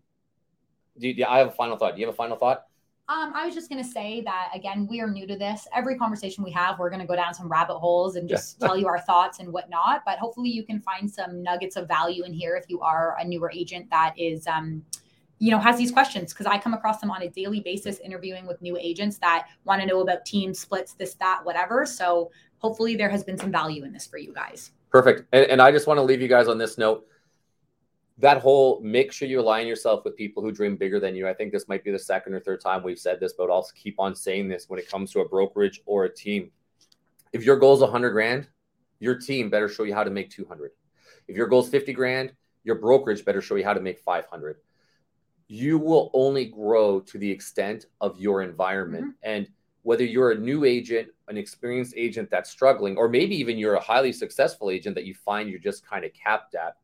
do 0.98 1.08
you, 1.08 1.24
I 1.24 1.38
have 1.38 1.48
a 1.48 1.52
final 1.52 1.76
thought. 1.76 1.94
Do 1.94 2.00
you 2.00 2.06
have 2.06 2.14
a 2.14 2.16
final 2.16 2.36
thought? 2.36 2.64
Um, 3.08 3.32
I 3.34 3.44
was 3.44 3.54
just 3.54 3.68
going 3.68 3.82
to 3.82 3.88
say 3.88 4.22
that 4.22 4.50
again, 4.54 4.86
we 4.88 5.00
are 5.00 5.10
new 5.10 5.26
to 5.26 5.36
this. 5.36 5.66
Every 5.74 5.96
conversation 5.96 6.44
we 6.44 6.52
have, 6.52 6.78
we're 6.78 6.88
going 6.88 7.00
to 7.00 7.06
go 7.06 7.16
down 7.16 7.34
some 7.34 7.48
rabbit 7.48 7.78
holes 7.78 8.14
and 8.14 8.28
just 8.28 8.60
tell 8.60 8.76
you 8.76 8.86
our 8.86 9.00
thoughts 9.00 9.40
and 9.40 9.52
whatnot. 9.52 10.02
But 10.06 10.18
hopefully, 10.18 10.50
you 10.50 10.62
can 10.62 10.80
find 10.80 11.10
some 11.10 11.42
nuggets 11.42 11.76
of 11.76 11.88
value 11.88 12.22
in 12.24 12.32
here 12.32 12.54
if 12.54 12.64
you 12.68 12.80
are 12.80 13.16
a 13.18 13.24
newer 13.24 13.50
agent 13.52 13.90
that 13.90 14.14
is, 14.16 14.46
um, 14.46 14.84
you 15.40 15.50
know, 15.50 15.58
has 15.58 15.76
these 15.76 15.90
questions 15.90 16.32
because 16.32 16.46
I 16.46 16.58
come 16.58 16.74
across 16.74 17.00
them 17.00 17.10
on 17.10 17.22
a 17.22 17.28
daily 17.28 17.58
basis 17.58 17.98
interviewing 17.98 18.46
with 18.46 18.62
new 18.62 18.78
agents 18.78 19.18
that 19.18 19.48
want 19.64 19.80
to 19.80 19.86
know 19.86 20.00
about 20.00 20.24
team 20.24 20.54
splits, 20.54 20.94
this, 20.94 21.14
that, 21.14 21.40
whatever. 21.42 21.84
So 21.84 22.30
hopefully, 22.58 22.94
there 22.94 23.10
has 23.10 23.24
been 23.24 23.36
some 23.36 23.50
value 23.50 23.84
in 23.84 23.92
this 23.92 24.06
for 24.06 24.18
you 24.18 24.32
guys. 24.32 24.70
Perfect. 24.90 25.26
And, 25.32 25.44
and 25.46 25.60
I 25.60 25.72
just 25.72 25.88
want 25.88 25.98
to 25.98 26.02
leave 26.02 26.22
you 26.22 26.28
guys 26.28 26.46
on 26.46 26.56
this 26.56 26.78
note. 26.78 27.04
That 28.18 28.38
whole 28.38 28.80
make 28.82 29.10
sure 29.12 29.26
you 29.26 29.40
align 29.40 29.66
yourself 29.66 30.04
with 30.04 30.16
people 30.16 30.42
who 30.42 30.52
dream 30.52 30.76
bigger 30.76 31.00
than 31.00 31.16
you. 31.16 31.26
I 31.26 31.34
think 31.34 31.52
this 31.52 31.66
might 31.66 31.82
be 31.82 31.90
the 31.90 31.98
second 31.98 32.34
or 32.34 32.40
third 32.40 32.60
time 32.60 32.82
we've 32.82 32.98
said 32.98 33.18
this, 33.20 33.32
but 33.32 33.50
I'll 33.50 33.68
keep 33.74 33.98
on 33.98 34.14
saying 34.14 34.48
this 34.48 34.68
when 34.68 34.78
it 34.78 34.88
comes 34.88 35.10
to 35.12 35.20
a 35.20 35.28
brokerage 35.28 35.80
or 35.86 36.04
a 36.04 36.14
team. 36.14 36.50
If 37.32 37.44
your 37.44 37.56
goal 37.56 37.74
is 37.74 37.80
100 37.80 38.10
grand, 38.10 38.48
your 39.00 39.16
team 39.16 39.50
better 39.50 39.68
show 39.68 39.84
you 39.84 39.94
how 39.94 40.04
to 40.04 40.10
make 40.10 40.30
200. 40.30 40.70
If 41.26 41.36
your 41.36 41.46
goal 41.46 41.62
is 41.62 41.68
50 41.68 41.92
grand, 41.92 42.32
your 42.64 42.76
brokerage 42.76 43.24
better 43.24 43.40
show 43.40 43.56
you 43.56 43.64
how 43.64 43.74
to 43.74 43.80
make 43.80 43.98
500. 43.98 44.56
You 45.48 45.78
will 45.78 46.10
only 46.14 46.44
grow 46.46 47.00
to 47.00 47.18
the 47.18 47.30
extent 47.30 47.86
of 48.00 48.20
your 48.20 48.42
environment. 48.42 49.04
Mm-hmm. 49.06 49.30
And 49.30 49.48
whether 49.82 50.04
you're 50.04 50.30
a 50.32 50.38
new 50.38 50.64
agent, 50.64 51.08
an 51.28 51.36
experienced 51.36 51.94
agent 51.96 52.30
that's 52.30 52.50
struggling, 52.50 52.96
or 52.96 53.08
maybe 53.08 53.34
even 53.36 53.58
you're 53.58 53.74
a 53.74 53.80
highly 53.80 54.12
successful 54.12 54.70
agent 54.70 54.94
that 54.94 55.04
you 55.04 55.14
find 55.14 55.50
you're 55.50 55.58
just 55.58 55.84
kind 55.84 56.04
of 56.04 56.12
capped 56.14 56.54
at, 56.54 56.76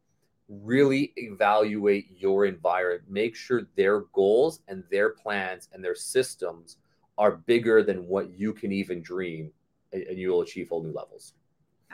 really 0.48 1.12
evaluate 1.16 2.10
your 2.18 2.46
environment. 2.46 3.02
Make 3.08 3.36
sure 3.36 3.62
their 3.76 4.00
goals 4.12 4.60
and 4.68 4.82
their 4.90 5.10
plans 5.10 5.68
and 5.72 5.84
their 5.84 5.94
systems 5.94 6.78
are 7.18 7.32
bigger 7.32 7.82
than 7.82 8.06
what 8.06 8.30
you 8.30 8.52
can 8.52 8.72
even 8.72 9.02
dream, 9.02 9.52
and 9.92 10.02
and 10.04 10.18
you 10.18 10.30
will 10.30 10.42
achieve 10.42 10.68
whole 10.68 10.82
new 10.82 10.92
levels. 10.92 11.34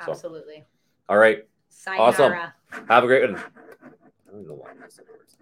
So- 0.04 0.12
Absolutely. 0.12 0.64
All 1.08 1.18
right. 1.18 1.46
Sayonara. 1.68 2.54
Awesome. 2.72 2.86
Have 2.88 3.04
a 3.04 3.06
great 3.06 3.30
one. 3.30 3.40
I 3.40 4.30
don't 4.32 4.46
know 4.46 4.54
why 4.54 4.70
I 4.70 4.88
said 4.88 5.04
words. 5.10 5.36